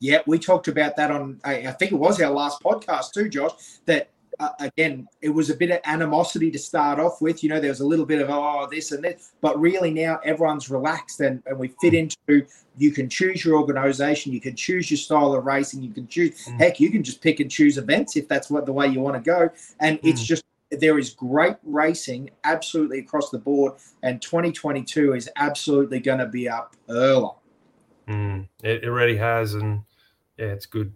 Yeah, 0.00 0.20
we 0.26 0.38
talked 0.38 0.68
about 0.68 0.96
that 0.96 1.10
on 1.10 1.40
I 1.44 1.70
think 1.72 1.92
it 1.92 1.96
was 1.96 2.20
our 2.20 2.30
last 2.32 2.60
podcast 2.62 3.12
too, 3.12 3.28
Josh. 3.28 3.52
That 3.86 4.10
uh, 4.40 4.50
again, 4.60 5.08
it 5.20 5.30
was 5.30 5.50
a 5.50 5.54
bit 5.54 5.70
of 5.70 5.80
animosity 5.84 6.50
to 6.50 6.58
start 6.58 7.00
off 7.00 7.20
with. 7.20 7.42
You 7.42 7.50
know, 7.50 7.60
there 7.60 7.70
was 7.70 7.80
a 7.80 7.86
little 7.86 8.06
bit 8.06 8.20
of, 8.20 8.30
oh, 8.30 8.68
this 8.70 8.92
and 8.92 9.02
this. 9.02 9.32
But 9.40 9.58
really 9.58 9.90
now 9.90 10.20
everyone's 10.24 10.70
relaxed 10.70 11.20
and, 11.20 11.42
and 11.46 11.58
we 11.58 11.68
fit 11.80 11.94
into, 11.94 12.46
you 12.76 12.92
can 12.92 13.08
choose 13.08 13.44
your 13.44 13.56
organization, 13.56 14.32
you 14.32 14.40
can 14.40 14.54
choose 14.54 14.90
your 14.90 14.98
style 14.98 15.32
of 15.32 15.44
racing, 15.44 15.82
you 15.82 15.90
can 15.90 16.06
choose, 16.06 16.46
mm. 16.46 16.58
heck, 16.58 16.78
you 16.78 16.90
can 16.90 17.02
just 17.02 17.20
pick 17.20 17.40
and 17.40 17.50
choose 17.50 17.78
events 17.78 18.16
if 18.16 18.28
that's 18.28 18.48
what 18.48 18.66
the 18.66 18.72
way 18.72 18.86
you 18.86 19.00
want 19.00 19.16
to 19.16 19.22
go. 19.22 19.50
And 19.80 19.98
mm. 19.98 20.08
it's 20.08 20.22
just, 20.22 20.44
there 20.70 20.98
is 20.98 21.10
great 21.14 21.56
racing 21.64 22.30
absolutely 22.44 23.00
across 23.00 23.30
the 23.30 23.38
board. 23.38 23.74
And 24.02 24.22
2022 24.22 25.14
is 25.14 25.28
absolutely 25.36 25.98
going 25.98 26.18
to 26.18 26.26
be 26.26 26.48
up 26.48 26.76
early. 26.88 27.30
Mm. 28.06 28.48
It, 28.62 28.84
it 28.84 28.88
already 28.88 29.16
has. 29.16 29.54
And 29.54 29.82
yeah, 30.36 30.46
it's 30.46 30.66
good. 30.66 30.94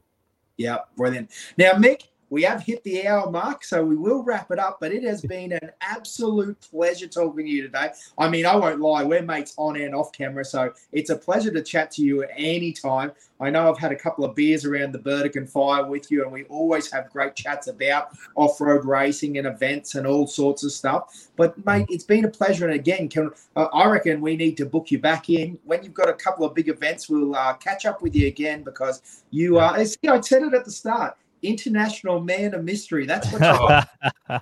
Yeah, 0.56 0.78
brilliant. 0.96 1.30
Now, 1.58 1.72
Mick, 1.72 2.02
we 2.32 2.42
have 2.44 2.62
hit 2.62 2.82
the 2.82 3.06
hour 3.06 3.30
mark, 3.30 3.62
so 3.62 3.84
we 3.84 3.94
will 3.94 4.22
wrap 4.22 4.50
it 4.50 4.58
up. 4.58 4.78
But 4.80 4.90
it 4.90 5.04
has 5.04 5.20
been 5.20 5.52
an 5.52 5.70
absolute 5.82 6.58
pleasure 6.62 7.06
talking 7.06 7.44
to 7.44 7.52
you 7.52 7.60
today. 7.60 7.90
I 8.16 8.30
mean, 8.30 8.46
I 8.46 8.56
won't 8.56 8.80
lie, 8.80 9.04
we're 9.04 9.20
mates 9.20 9.52
on 9.58 9.76
and 9.76 9.94
off 9.94 10.12
camera, 10.12 10.42
so 10.42 10.72
it's 10.92 11.10
a 11.10 11.16
pleasure 11.16 11.50
to 11.52 11.62
chat 11.62 11.90
to 11.92 12.02
you 12.02 12.22
at 12.22 12.30
any 12.34 12.72
time. 12.72 13.12
I 13.38 13.50
know 13.50 13.68
I've 13.68 13.78
had 13.78 13.92
a 13.92 13.96
couple 13.96 14.24
of 14.24 14.34
beers 14.34 14.64
around 14.64 14.92
the 14.92 14.98
Burdekin 14.98 15.46
fire 15.46 15.84
with 15.84 16.10
you, 16.10 16.22
and 16.22 16.32
we 16.32 16.44
always 16.44 16.90
have 16.90 17.10
great 17.10 17.34
chats 17.34 17.66
about 17.66 18.16
off 18.34 18.58
road 18.62 18.86
racing 18.86 19.36
and 19.36 19.46
events 19.46 19.94
and 19.94 20.06
all 20.06 20.26
sorts 20.26 20.64
of 20.64 20.72
stuff. 20.72 21.28
But, 21.36 21.62
mate, 21.66 21.86
it's 21.90 22.04
been 22.04 22.24
a 22.24 22.30
pleasure. 22.30 22.64
And 22.64 22.74
again, 22.74 23.10
can, 23.10 23.30
uh, 23.56 23.66
I 23.74 23.84
reckon 23.90 24.22
we 24.22 24.36
need 24.36 24.56
to 24.56 24.64
book 24.64 24.90
you 24.90 24.98
back 24.98 25.28
in. 25.28 25.58
When 25.64 25.82
you've 25.82 25.92
got 25.92 26.08
a 26.08 26.14
couple 26.14 26.46
of 26.46 26.54
big 26.54 26.70
events, 26.70 27.10
we'll 27.10 27.36
uh, 27.36 27.52
catch 27.54 27.84
up 27.84 28.00
with 28.00 28.14
you 28.14 28.26
again 28.28 28.62
because 28.62 29.02
you 29.30 29.58
are, 29.58 29.76
know, 29.76 30.14
I 30.14 30.20
said 30.20 30.44
it 30.44 30.54
at 30.54 30.64
the 30.64 30.70
start 30.70 31.16
international 31.42 32.20
man 32.20 32.54
of 32.54 32.64
mystery. 32.64 33.06
That's 33.06 33.30
what. 33.32 33.42
oh, 34.30 34.40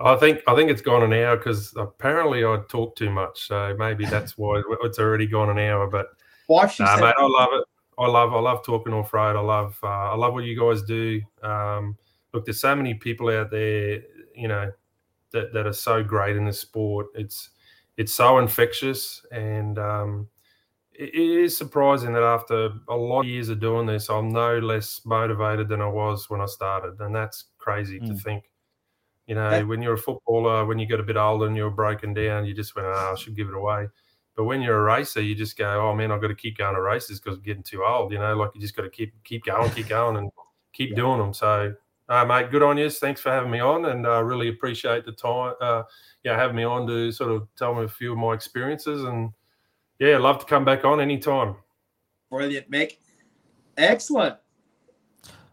I 0.00 0.16
think 0.16 0.42
I 0.46 0.54
think 0.54 0.70
it's 0.70 0.82
gone 0.82 1.02
an 1.02 1.12
hour 1.12 1.36
because 1.36 1.72
apparently 1.76 2.44
I 2.44 2.60
talk 2.68 2.96
too 2.96 3.10
much, 3.10 3.46
so 3.46 3.74
maybe 3.78 4.04
that's 4.04 4.36
why 4.38 4.62
it's 4.82 4.98
already 4.98 5.26
gone 5.26 5.50
an 5.50 5.58
hour. 5.58 5.86
But 5.88 6.06
wife, 6.48 6.78
nah, 6.78 6.96
mate, 6.96 7.14
I 7.16 7.26
love 7.26 7.48
it. 7.52 7.64
I 7.98 8.06
love 8.06 8.34
I 8.34 8.40
love 8.40 8.64
talking 8.64 8.92
off 8.92 9.14
road. 9.14 9.36
I 9.36 9.40
love 9.40 9.78
uh, 9.82 9.86
I 9.86 10.14
love 10.16 10.34
what 10.34 10.44
you 10.44 10.58
guys 10.58 10.82
do. 10.82 11.20
Um, 11.42 11.96
look, 12.32 12.44
there's 12.44 12.60
so 12.60 12.76
many 12.76 12.94
people 12.94 13.30
out 13.30 13.50
there, 13.50 14.02
you 14.34 14.48
know, 14.48 14.70
that, 15.32 15.52
that 15.54 15.66
are 15.66 15.72
so 15.72 16.02
great 16.02 16.36
in 16.36 16.44
the 16.44 16.52
sport. 16.52 17.06
It's 17.14 17.50
it's 17.96 18.12
so 18.12 18.38
infectious, 18.38 19.24
and 19.32 19.78
um, 19.78 20.28
it 20.98 21.14
is 21.14 21.56
surprising 21.56 22.12
that 22.14 22.22
after 22.22 22.70
a 22.88 22.96
lot 22.96 23.20
of 23.20 23.26
years 23.26 23.48
of 23.48 23.60
doing 23.60 23.86
this, 23.86 24.08
I'm 24.08 24.30
no 24.30 24.58
less 24.58 25.00
motivated 25.04 25.68
than 25.68 25.80
I 25.80 25.88
was 25.88 26.28
when 26.30 26.40
I 26.40 26.46
started, 26.46 27.00
and 27.00 27.14
that's 27.14 27.46
crazy 27.58 28.00
mm. 28.00 28.08
to 28.08 28.14
think. 28.14 28.44
You 29.26 29.34
know, 29.34 29.50
yeah. 29.50 29.62
when 29.62 29.82
you're 29.82 29.94
a 29.94 29.98
footballer, 29.98 30.64
when 30.64 30.78
you 30.78 30.86
get 30.86 31.00
a 31.00 31.02
bit 31.02 31.16
older 31.16 31.46
and 31.46 31.56
you're 31.56 31.70
broken 31.70 32.14
down, 32.14 32.46
you 32.46 32.54
just 32.54 32.76
went, 32.76 32.88
"Oh, 32.88 33.12
I 33.12 33.18
should 33.18 33.36
give 33.36 33.48
it 33.48 33.54
away." 33.54 33.88
But 34.36 34.44
when 34.44 34.62
you're 34.62 34.78
a 34.78 34.82
racer, 34.82 35.20
you 35.20 35.34
just 35.34 35.58
go, 35.58 35.88
"Oh 35.88 35.94
man, 35.94 36.12
I've 36.12 36.20
got 36.20 36.28
to 36.28 36.34
keep 36.34 36.58
going 36.58 36.74
to 36.74 36.80
races 36.80 37.20
because 37.20 37.38
I'm 37.38 37.42
getting 37.42 37.62
too 37.62 37.84
old." 37.84 38.12
You 38.12 38.18
know, 38.18 38.36
like 38.36 38.50
you 38.54 38.60
just 38.60 38.76
got 38.76 38.82
to 38.82 38.90
keep 38.90 39.12
keep 39.24 39.44
going, 39.44 39.70
keep 39.70 39.88
going, 39.88 40.16
and 40.16 40.30
keep 40.72 40.90
yeah. 40.90 40.96
doing 40.96 41.18
them. 41.18 41.34
So, 41.34 41.74
uh, 42.08 42.24
mate, 42.24 42.50
good 42.50 42.62
on 42.62 42.78
you. 42.78 42.88
Thanks 42.88 43.20
for 43.20 43.30
having 43.30 43.50
me 43.50 43.60
on, 43.60 43.86
and 43.86 44.06
I 44.06 44.18
uh, 44.18 44.20
really 44.20 44.48
appreciate 44.48 45.04
the 45.04 45.12
time. 45.12 45.54
Uh, 45.60 45.82
yeah, 46.22 46.36
having 46.36 46.56
me 46.56 46.64
on 46.64 46.86
to 46.86 47.10
sort 47.10 47.32
of 47.32 47.48
tell 47.56 47.74
me 47.74 47.84
a 47.84 47.88
few 47.88 48.12
of 48.12 48.18
my 48.18 48.32
experiences 48.32 49.04
and 49.04 49.30
yeah, 49.98 50.18
love 50.18 50.38
to 50.40 50.46
come 50.46 50.64
back 50.64 50.84
on 50.84 51.00
anytime. 51.00 51.56
Brilliant, 52.30 52.70
Mick. 52.70 52.96
Excellent. 53.76 54.36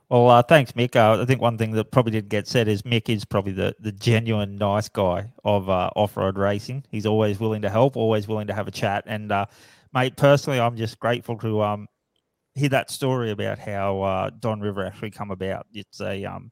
Well, 0.09 0.29
uh, 0.29 0.43
thanks, 0.43 0.73
Mick. 0.73 0.95
Uh, 0.95 1.21
I 1.21 1.25
think 1.25 1.41
one 1.41 1.57
thing 1.57 1.71
that 1.71 1.91
probably 1.91 2.11
didn't 2.11 2.29
get 2.29 2.47
said 2.47 2.67
is 2.67 2.83
Mick 2.83 3.09
is 3.09 3.25
probably 3.25 3.53
the, 3.53 3.75
the 3.79 3.91
genuine 3.91 4.57
nice 4.57 4.87
guy 4.87 5.29
of 5.43 5.69
uh, 5.69 5.89
off 5.95 6.15
road 6.17 6.37
racing. 6.37 6.83
He's 6.91 7.05
always 7.05 7.39
willing 7.39 7.63
to 7.63 7.69
help, 7.69 7.95
always 7.95 8.27
willing 8.27 8.47
to 8.47 8.53
have 8.53 8.67
a 8.67 8.71
chat. 8.71 9.05
And, 9.07 9.31
uh, 9.31 9.45
mate, 9.93 10.15
personally, 10.15 10.59
I'm 10.59 10.75
just 10.75 10.99
grateful 10.99 11.37
to 11.39 11.63
um, 11.63 11.87
hear 12.55 12.69
that 12.69 12.91
story 12.91 13.31
about 13.31 13.59
how 13.59 14.01
uh, 14.01 14.29
Don 14.39 14.59
River 14.59 14.85
actually 14.85 15.11
come 15.11 15.31
about. 15.31 15.65
It's 15.73 16.01
a 16.01 16.25
um, 16.25 16.51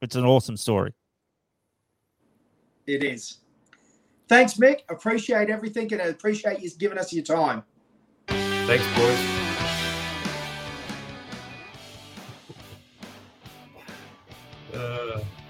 it's 0.00 0.16
an 0.16 0.24
awesome 0.24 0.56
story. 0.56 0.92
It 2.86 3.04
is. 3.04 3.38
Thanks, 4.28 4.54
Mick. 4.54 4.80
Appreciate 4.88 5.48
everything 5.48 5.92
and 5.92 6.02
I 6.02 6.06
appreciate 6.06 6.60
you 6.60 6.70
giving 6.78 6.98
us 6.98 7.12
your 7.12 7.24
time. 7.24 7.64
Thanks, 8.26 8.86
boys. 8.96 9.47